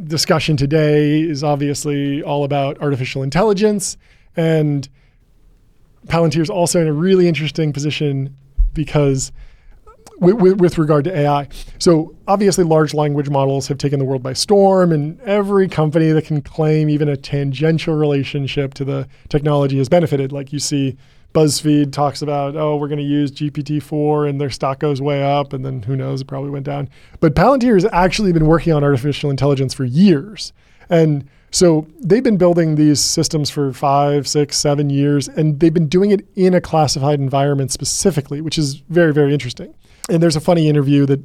discussion 0.05 0.57
today 0.57 1.21
is 1.21 1.43
obviously 1.43 2.23
all 2.23 2.45
about 2.45 2.81
artificial 2.81 3.23
intelligence. 3.23 3.97
And 4.37 4.89
Palantir 6.07 6.41
is 6.41 6.51
also 6.51 6.81
in 6.81 6.87
a 6.87 6.93
really 6.93 7.29
interesting 7.29 7.73
position 7.73 8.37
because 8.73 9.33
with, 10.21 10.61
with, 10.61 10.79
regard 10.79 11.05
to 11.05 11.17
AI. 11.17 11.49
So 11.79 12.17
obviously 12.27 12.65
large 12.65 12.93
language 12.93 13.29
models 13.29 13.69
have 13.69 13.79
taken 13.79 13.99
the 13.99 14.05
world 14.05 14.23
by 14.23 14.33
storm 14.33 14.91
and 14.93 15.21
every 15.21 15.69
company 15.69 16.11
that 16.11 16.25
can 16.25 16.43
claim 16.43 16.89
even 16.89 17.09
a 17.09 17.17
tangential 17.17 17.95
relationship 17.95 18.75
to 18.75 18.85
the 18.85 19.09
technology 19.29 19.79
has 19.79 19.89
benefited. 19.89 20.33
Like 20.33 20.53
you 20.53 20.59
see 20.59 20.97
BuzzFeed 21.35 21.93
talks 21.93 22.23
about, 22.23 22.57
oh, 22.57 22.77
we're 22.77 22.89
going 22.89 22.99
to 22.99 23.05
use 23.05 23.31
GPT-4 23.31 24.29
and 24.29 24.41
their 24.41 24.51
stock 24.51 24.79
goes 24.79 25.01
way 25.01 25.23
up, 25.23 25.53
and 25.53 25.65
then 25.65 25.83
who 25.83 25.95
knows, 25.95 26.23
it 26.23 26.27
probably 26.27 26.51
went 26.51 26.65
down. 26.65 26.89
But 27.21 27.35
Palantir 27.35 27.75
has 27.75 27.87
actually 27.93 28.33
been 28.33 28.47
working 28.47 28.73
on 28.73 28.83
artificial 28.83 29.31
intelligence 29.31 29.75
for 29.75 29.85
years. 29.85 30.53
And 30.89 31.29
so 31.51 31.87
they've 32.01 32.23
been 32.23 32.37
building 32.37 32.75
these 32.75 33.01
systems 33.01 33.51
for 33.51 33.73
five, 33.73 34.27
six, 34.27 34.57
seven 34.57 34.91
years, 34.91 35.29
and 35.29 35.61
they've 35.61 35.73
been 35.73 35.89
doing 35.89 36.11
it 36.11 36.27
in 36.35 36.55
a 36.55 36.61
classified 36.61 37.21
environment 37.21 37.73
specifically, 37.73 38.41
which 38.41 38.59
is 38.59 38.77
very, 38.89 39.13
very 39.13 39.33
interesting. 39.33 39.75
And 40.11 40.23
there's 40.23 40.37
a 40.37 40.41
funny 40.41 40.69
interview 40.69 41.05
that 41.07 41.21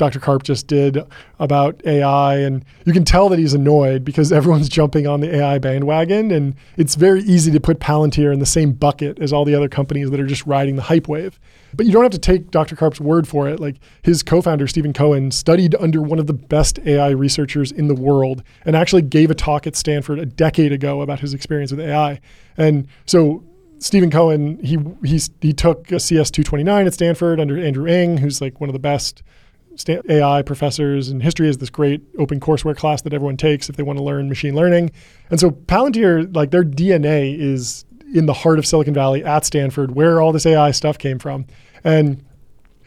Dr. 0.00 0.18
Karp 0.18 0.44
just 0.44 0.66
did 0.66 0.98
about 1.38 1.82
AI. 1.84 2.38
And 2.38 2.64
you 2.86 2.94
can 2.94 3.04
tell 3.04 3.28
that 3.28 3.38
he's 3.38 3.52
annoyed 3.52 4.02
because 4.02 4.32
everyone's 4.40 4.70
jumping 4.70 5.06
on 5.06 5.20
the 5.20 5.36
AI 5.36 5.58
bandwagon. 5.58 6.30
And 6.30 6.54
it's 6.78 6.94
very 6.94 7.20
easy 7.20 7.52
to 7.52 7.60
put 7.60 7.80
Palantir 7.80 8.32
in 8.32 8.38
the 8.38 8.46
same 8.46 8.72
bucket 8.72 9.18
as 9.18 9.30
all 9.30 9.44
the 9.44 9.54
other 9.54 9.68
companies 9.68 10.10
that 10.10 10.18
are 10.18 10.26
just 10.26 10.46
riding 10.46 10.76
the 10.76 10.82
hype 10.82 11.06
wave. 11.06 11.38
But 11.74 11.84
you 11.84 11.92
don't 11.92 12.02
have 12.02 12.12
to 12.12 12.18
take 12.18 12.50
Dr. 12.50 12.76
Karp's 12.76 12.98
word 12.98 13.28
for 13.28 13.46
it. 13.46 13.60
Like 13.60 13.76
his 14.00 14.22
co 14.22 14.40
founder, 14.40 14.66
Stephen 14.66 14.94
Cohen, 14.94 15.30
studied 15.30 15.74
under 15.74 16.00
one 16.00 16.18
of 16.18 16.26
the 16.26 16.32
best 16.32 16.78
AI 16.86 17.10
researchers 17.10 17.70
in 17.70 17.86
the 17.88 17.94
world 17.94 18.42
and 18.64 18.74
actually 18.74 19.02
gave 19.02 19.30
a 19.30 19.34
talk 19.34 19.66
at 19.66 19.76
Stanford 19.76 20.18
a 20.18 20.24
decade 20.24 20.72
ago 20.72 21.02
about 21.02 21.20
his 21.20 21.34
experience 21.34 21.72
with 21.72 21.80
AI. 21.80 22.22
And 22.56 22.88
so 23.04 23.44
Stephen 23.80 24.10
Cohen, 24.10 24.58
he 24.64 24.78
he's, 25.04 25.28
he 25.42 25.52
took 25.52 25.92
a 25.92 26.00
CS 26.00 26.30
229 26.30 26.86
at 26.86 26.94
Stanford 26.94 27.38
under 27.38 27.62
Andrew 27.62 27.86
Ng, 27.86 28.16
who's 28.16 28.40
like 28.40 28.62
one 28.62 28.70
of 28.70 28.72
the 28.72 28.78
best 28.78 29.22
AI 30.08 30.42
professors 30.42 31.08
and 31.08 31.22
history 31.22 31.48
is 31.48 31.58
this 31.58 31.70
great 31.70 32.02
open 32.18 32.40
courseware 32.40 32.76
class 32.76 33.02
that 33.02 33.12
everyone 33.12 33.36
takes 33.36 33.68
if 33.68 33.76
they 33.76 33.82
want 33.82 33.98
to 33.98 34.02
learn 34.04 34.28
machine 34.28 34.54
learning. 34.54 34.90
And 35.30 35.40
so 35.40 35.50
Palantir, 35.50 36.34
like 36.34 36.50
their 36.50 36.64
DNA 36.64 37.38
is 37.38 37.84
in 38.14 38.26
the 38.26 38.32
heart 38.32 38.58
of 38.58 38.66
Silicon 38.66 38.94
Valley 38.94 39.24
at 39.24 39.44
Stanford, 39.44 39.92
where 39.92 40.20
all 40.20 40.32
this 40.32 40.46
AI 40.46 40.70
stuff 40.72 40.98
came 40.98 41.18
from. 41.18 41.46
And 41.84 42.24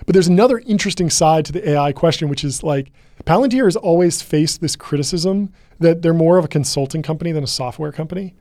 but 0.05 0.13
there's 0.13 0.27
another 0.27 0.59
interesting 0.59 1.09
side 1.09 1.45
to 1.45 1.51
the 1.51 1.69
AI 1.69 1.93
question, 1.93 2.27
which 2.27 2.43
is 2.43 2.63
like 2.63 2.91
Palantir 3.25 3.65
has 3.65 3.75
always 3.75 4.21
faced 4.21 4.59
this 4.59 4.75
criticism 4.75 5.51
that 5.79 6.01
they're 6.01 6.13
more 6.13 6.37
of 6.37 6.45
a 6.45 6.49
consulting 6.49 7.01
company 7.01 7.31
than 7.31 7.43
a 7.43 7.47
software 7.47 7.91
company. 7.91 8.35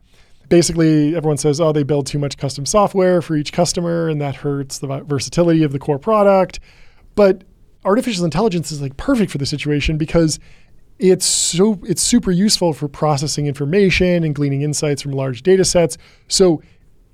Basically, 0.49 1.15
everyone 1.15 1.37
says, 1.37 1.61
oh, 1.61 1.71
they 1.71 1.83
build 1.83 2.05
too 2.05 2.19
much 2.19 2.37
custom 2.37 2.65
software 2.65 3.21
for 3.21 3.35
each 3.35 3.53
customer, 3.53 4.09
and 4.09 4.21
that 4.21 4.35
hurts 4.35 4.79
the 4.79 4.87
versatility 5.05 5.63
of 5.63 5.71
the 5.71 5.79
core 5.79 5.99
product. 5.99 6.59
But 7.15 7.43
artificial 7.85 8.25
intelligence 8.25 8.71
is 8.71 8.81
like 8.81 8.97
perfect 8.97 9.31
for 9.31 9.37
the 9.37 9.45
situation 9.45 9.97
because 9.97 10.39
it's 10.99 11.25
so 11.25 11.79
it's 11.83 12.01
super 12.01 12.31
useful 12.31 12.73
for 12.73 12.87
processing 12.87 13.47
information 13.47 14.23
and 14.23 14.35
gleaning 14.35 14.61
insights 14.61 15.01
from 15.01 15.11
large 15.11 15.43
data 15.43 15.65
sets. 15.65 15.97
So 16.27 16.61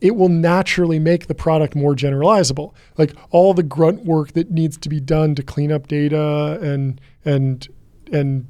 it 0.01 0.15
will 0.15 0.29
naturally 0.29 0.99
make 0.99 1.27
the 1.27 1.35
product 1.35 1.75
more 1.75 1.93
generalizable. 1.93 2.73
Like 2.97 3.13
all 3.31 3.53
the 3.53 3.63
grunt 3.63 4.05
work 4.05 4.33
that 4.33 4.51
needs 4.51 4.77
to 4.77 4.89
be 4.89 4.99
done 4.99 5.35
to 5.35 5.43
clean 5.43 5.71
up 5.71 5.87
data 5.87 6.59
and 6.61 7.01
and 7.25 7.67
and 8.11 8.47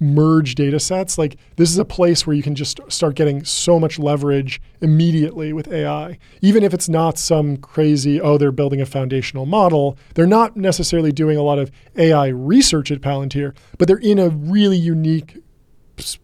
merge 0.00 0.54
data 0.54 0.80
sets. 0.80 1.18
Like 1.18 1.36
this 1.56 1.70
is 1.70 1.78
a 1.78 1.84
place 1.84 2.26
where 2.26 2.34
you 2.34 2.42
can 2.42 2.54
just 2.54 2.80
start 2.88 3.14
getting 3.14 3.44
so 3.44 3.78
much 3.78 3.98
leverage 3.98 4.60
immediately 4.80 5.52
with 5.52 5.68
AI. 5.68 6.18
Even 6.40 6.64
if 6.64 6.74
it's 6.74 6.88
not 6.88 7.18
some 7.18 7.58
crazy, 7.58 8.20
oh, 8.20 8.38
they're 8.38 8.50
building 8.50 8.80
a 8.80 8.86
foundational 8.86 9.46
model, 9.46 9.96
they're 10.14 10.26
not 10.26 10.56
necessarily 10.56 11.12
doing 11.12 11.36
a 11.36 11.42
lot 11.42 11.58
of 11.58 11.70
AI 11.96 12.28
research 12.28 12.90
at 12.90 13.00
Palantir, 13.00 13.54
but 13.78 13.86
they're 13.86 13.98
in 13.98 14.18
a 14.18 14.30
really 14.30 14.78
unique 14.78 15.38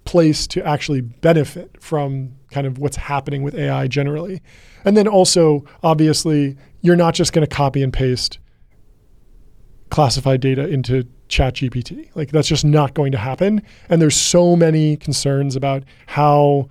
place 0.04 0.46
to 0.46 0.66
actually 0.66 1.02
benefit 1.02 1.82
from 1.82 2.32
kind 2.50 2.66
of 2.66 2.78
what's 2.78 2.96
happening 2.96 3.42
with 3.42 3.54
AI 3.54 3.86
generally. 3.86 4.40
And 4.84 4.96
then 4.96 5.06
also, 5.06 5.64
obviously, 5.82 6.56
you're 6.80 6.96
not 6.96 7.14
just 7.14 7.32
going 7.32 7.46
to 7.46 7.54
copy 7.54 7.82
and 7.82 7.92
paste 7.92 8.38
classified 9.90 10.40
data 10.40 10.66
into 10.66 11.06
ChatGPT. 11.28 12.10
Like 12.14 12.30
that's 12.30 12.48
just 12.48 12.64
not 12.64 12.94
going 12.94 13.12
to 13.12 13.18
happen. 13.18 13.62
And 13.88 14.00
there's 14.00 14.16
so 14.16 14.56
many 14.56 14.96
concerns 14.96 15.56
about 15.56 15.82
how 16.06 16.68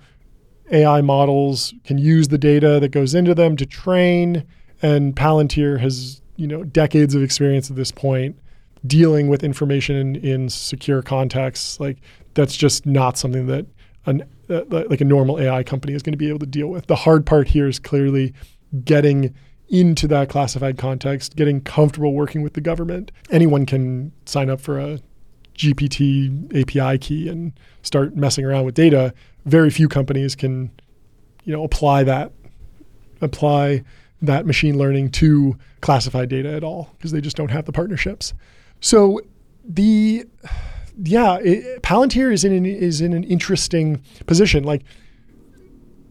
AI 0.70 1.00
models 1.00 1.74
can 1.84 1.98
use 1.98 2.28
the 2.28 2.38
data 2.38 2.80
that 2.80 2.88
goes 2.88 3.14
into 3.14 3.34
them 3.34 3.56
to 3.56 3.66
train. 3.66 4.44
And 4.82 5.14
Palantir 5.14 5.78
has, 5.80 6.20
you 6.36 6.46
know, 6.46 6.64
decades 6.64 7.14
of 7.14 7.22
experience 7.22 7.70
at 7.70 7.76
this 7.76 7.92
point 7.92 8.36
dealing 8.86 9.28
with 9.28 9.42
information 9.42 9.96
in, 9.96 10.16
in 10.16 10.48
secure 10.48 11.02
contexts. 11.02 11.80
Like 11.80 11.98
that's 12.34 12.56
just 12.56 12.86
not 12.86 13.16
something 13.16 13.46
that 13.46 13.66
an 14.06 14.24
uh, 14.48 14.62
like 14.70 15.00
a 15.00 15.04
normal 15.04 15.40
AI 15.40 15.64
company 15.64 15.92
is 15.92 16.02
going 16.02 16.12
to 16.12 16.18
be 16.18 16.28
able 16.28 16.38
to 16.38 16.46
deal 16.46 16.68
with. 16.68 16.86
The 16.86 16.94
hard 16.94 17.26
part 17.26 17.48
here 17.48 17.66
is 17.66 17.80
clearly 17.80 18.32
getting 18.84 19.34
into 19.68 20.06
that 20.08 20.28
classified 20.28 20.78
context, 20.78 21.36
getting 21.36 21.60
comfortable 21.60 22.12
working 22.12 22.42
with 22.42 22.54
the 22.54 22.60
government. 22.60 23.10
Anyone 23.30 23.66
can 23.66 24.12
sign 24.24 24.48
up 24.48 24.60
for 24.60 24.78
a 24.78 25.00
GPT 25.56 26.54
API 26.60 26.98
key 26.98 27.28
and 27.28 27.52
start 27.82 28.16
messing 28.16 28.44
around 28.44 28.64
with 28.64 28.74
data. 28.74 29.12
Very 29.44 29.70
few 29.70 29.88
companies 29.88 30.36
can, 30.36 30.70
you 31.44 31.52
know, 31.52 31.64
apply 31.64 32.04
that 32.04 32.32
apply 33.22 33.82
that 34.20 34.46
machine 34.46 34.76
learning 34.78 35.10
to 35.10 35.56
classified 35.80 36.28
data 36.28 36.52
at 36.52 36.62
all 36.62 36.90
because 36.96 37.12
they 37.12 37.20
just 37.20 37.36
don't 37.36 37.50
have 37.50 37.64
the 37.64 37.72
partnerships. 37.72 38.34
So 38.80 39.20
the 39.64 40.24
yeah, 41.02 41.36
it, 41.36 41.82
Palantir 41.82 42.32
is 42.32 42.44
in 42.44 42.52
an, 42.52 42.66
is 42.66 43.00
in 43.00 43.12
an 43.12 43.24
interesting 43.24 44.02
position. 44.26 44.64
Like 44.64 44.82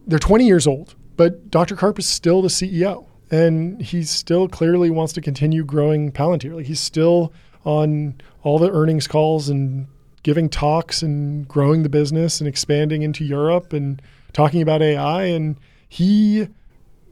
they're 0.06 0.18
20 0.18 0.46
years 0.46 0.66
old, 0.66 0.94
but 1.16 1.50
Dr. 1.50 1.74
Karp 1.74 1.98
is 1.98 2.06
still 2.06 2.42
the 2.42 2.48
CEO 2.48 3.06
and 3.30 3.80
he 3.80 4.02
still 4.04 4.48
clearly 4.48 4.90
wants 4.90 5.12
to 5.14 5.20
continue 5.20 5.64
growing 5.64 6.12
Palantir. 6.12 6.54
Like 6.54 6.66
he's 6.66 6.80
still 6.80 7.32
on 7.64 8.20
all 8.42 8.58
the 8.58 8.70
earnings 8.70 9.08
calls 9.08 9.48
and 9.48 9.88
giving 10.22 10.48
talks 10.48 11.02
and 11.02 11.46
growing 11.48 11.82
the 11.82 11.88
business 11.88 12.40
and 12.40 12.48
expanding 12.48 13.02
into 13.02 13.24
Europe 13.24 13.72
and 13.72 14.00
talking 14.32 14.62
about 14.62 14.82
AI. 14.82 15.24
And 15.24 15.56
he 15.88 16.48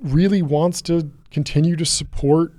really 0.01 0.43
wants 0.43 0.83
to 0.83 1.11
continue 1.31 1.77
to 1.77 1.85
support 1.85 2.53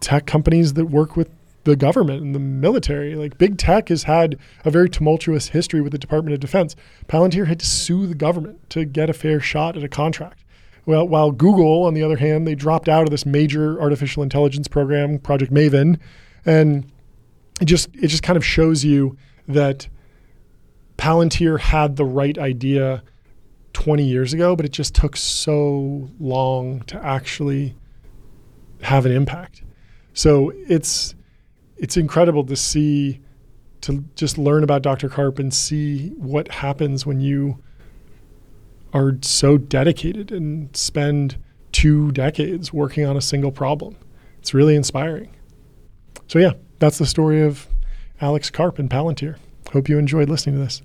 tech 0.00 0.26
companies 0.26 0.74
that 0.74 0.86
work 0.86 1.16
with 1.16 1.30
the 1.64 1.76
government 1.76 2.22
and 2.22 2.34
the 2.34 2.38
military. 2.38 3.14
Like 3.14 3.38
big 3.38 3.58
tech 3.58 3.88
has 3.88 4.04
had 4.04 4.38
a 4.64 4.70
very 4.70 4.88
tumultuous 4.88 5.48
history 5.48 5.80
with 5.80 5.92
the 5.92 5.98
Department 5.98 6.34
of 6.34 6.40
Defense. 6.40 6.76
Palantir 7.08 7.46
had 7.46 7.60
to 7.60 7.66
sue 7.66 8.06
the 8.06 8.14
government 8.14 8.70
to 8.70 8.84
get 8.84 9.10
a 9.10 9.14
fair 9.14 9.40
shot 9.40 9.76
at 9.76 9.84
a 9.84 9.88
contract. 9.88 10.44
Well, 10.88 11.06
while 11.06 11.32
Google, 11.32 11.82
on 11.82 11.92
the 11.92 12.02
other 12.02 12.16
hand, 12.16 12.46
they 12.46 12.54
dropped 12.54 12.88
out 12.88 13.02
of 13.02 13.10
this 13.10 13.26
major 13.26 13.78
artificial 13.78 14.22
intelligence 14.22 14.68
program, 14.68 15.18
Project 15.18 15.52
Maven, 15.52 15.98
and 16.46 16.90
it 17.60 17.66
just 17.66 17.94
it 17.94 18.06
just 18.06 18.22
kind 18.22 18.38
of 18.38 18.44
shows 18.44 18.86
you 18.86 19.14
that 19.48 19.86
Palantir 20.96 21.60
had 21.60 21.96
the 21.96 22.06
right 22.06 22.38
idea 22.38 23.02
20 23.74 24.02
years 24.02 24.32
ago, 24.32 24.56
but 24.56 24.64
it 24.64 24.72
just 24.72 24.94
took 24.94 25.14
so 25.14 26.08
long 26.18 26.80
to 26.84 26.98
actually 27.04 27.76
have 28.80 29.04
an 29.04 29.12
impact. 29.12 29.62
So 30.14 30.54
it's 30.68 31.14
it's 31.76 31.98
incredible 31.98 32.44
to 32.46 32.56
see 32.56 33.20
to 33.82 34.02
just 34.14 34.38
learn 34.38 34.64
about 34.64 34.80
Dr. 34.80 35.10
Karp 35.10 35.38
and 35.38 35.52
see 35.52 36.14
what 36.16 36.48
happens 36.48 37.04
when 37.04 37.20
you 37.20 37.62
are 38.92 39.18
so 39.22 39.58
dedicated 39.58 40.32
and 40.32 40.74
spend 40.76 41.36
two 41.72 42.10
decades 42.12 42.72
working 42.72 43.04
on 43.04 43.16
a 43.16 43.20
single 43.20 43.52
problem. 43.52 43.96
It's 44.38 44.54
really 44.54 44.74
inspiring. 44.74 45.34
So 46.26 46.38
yeah, 46.38 46.52
that's 46.78 46.98
the 46.98 47.06
story 47.06 47.42
of 47.42 47.66
Alex 48.20 48.50
Karp 48.50 48.78
and 48.78 48.88
Palantir. 48.90 49.36
Hope 49.72 49.88
you 49.88 49.98
enjoyed 49.98 50.28
listening 50.28 50.56
to 50.56 50.62
this. 50.62 50.82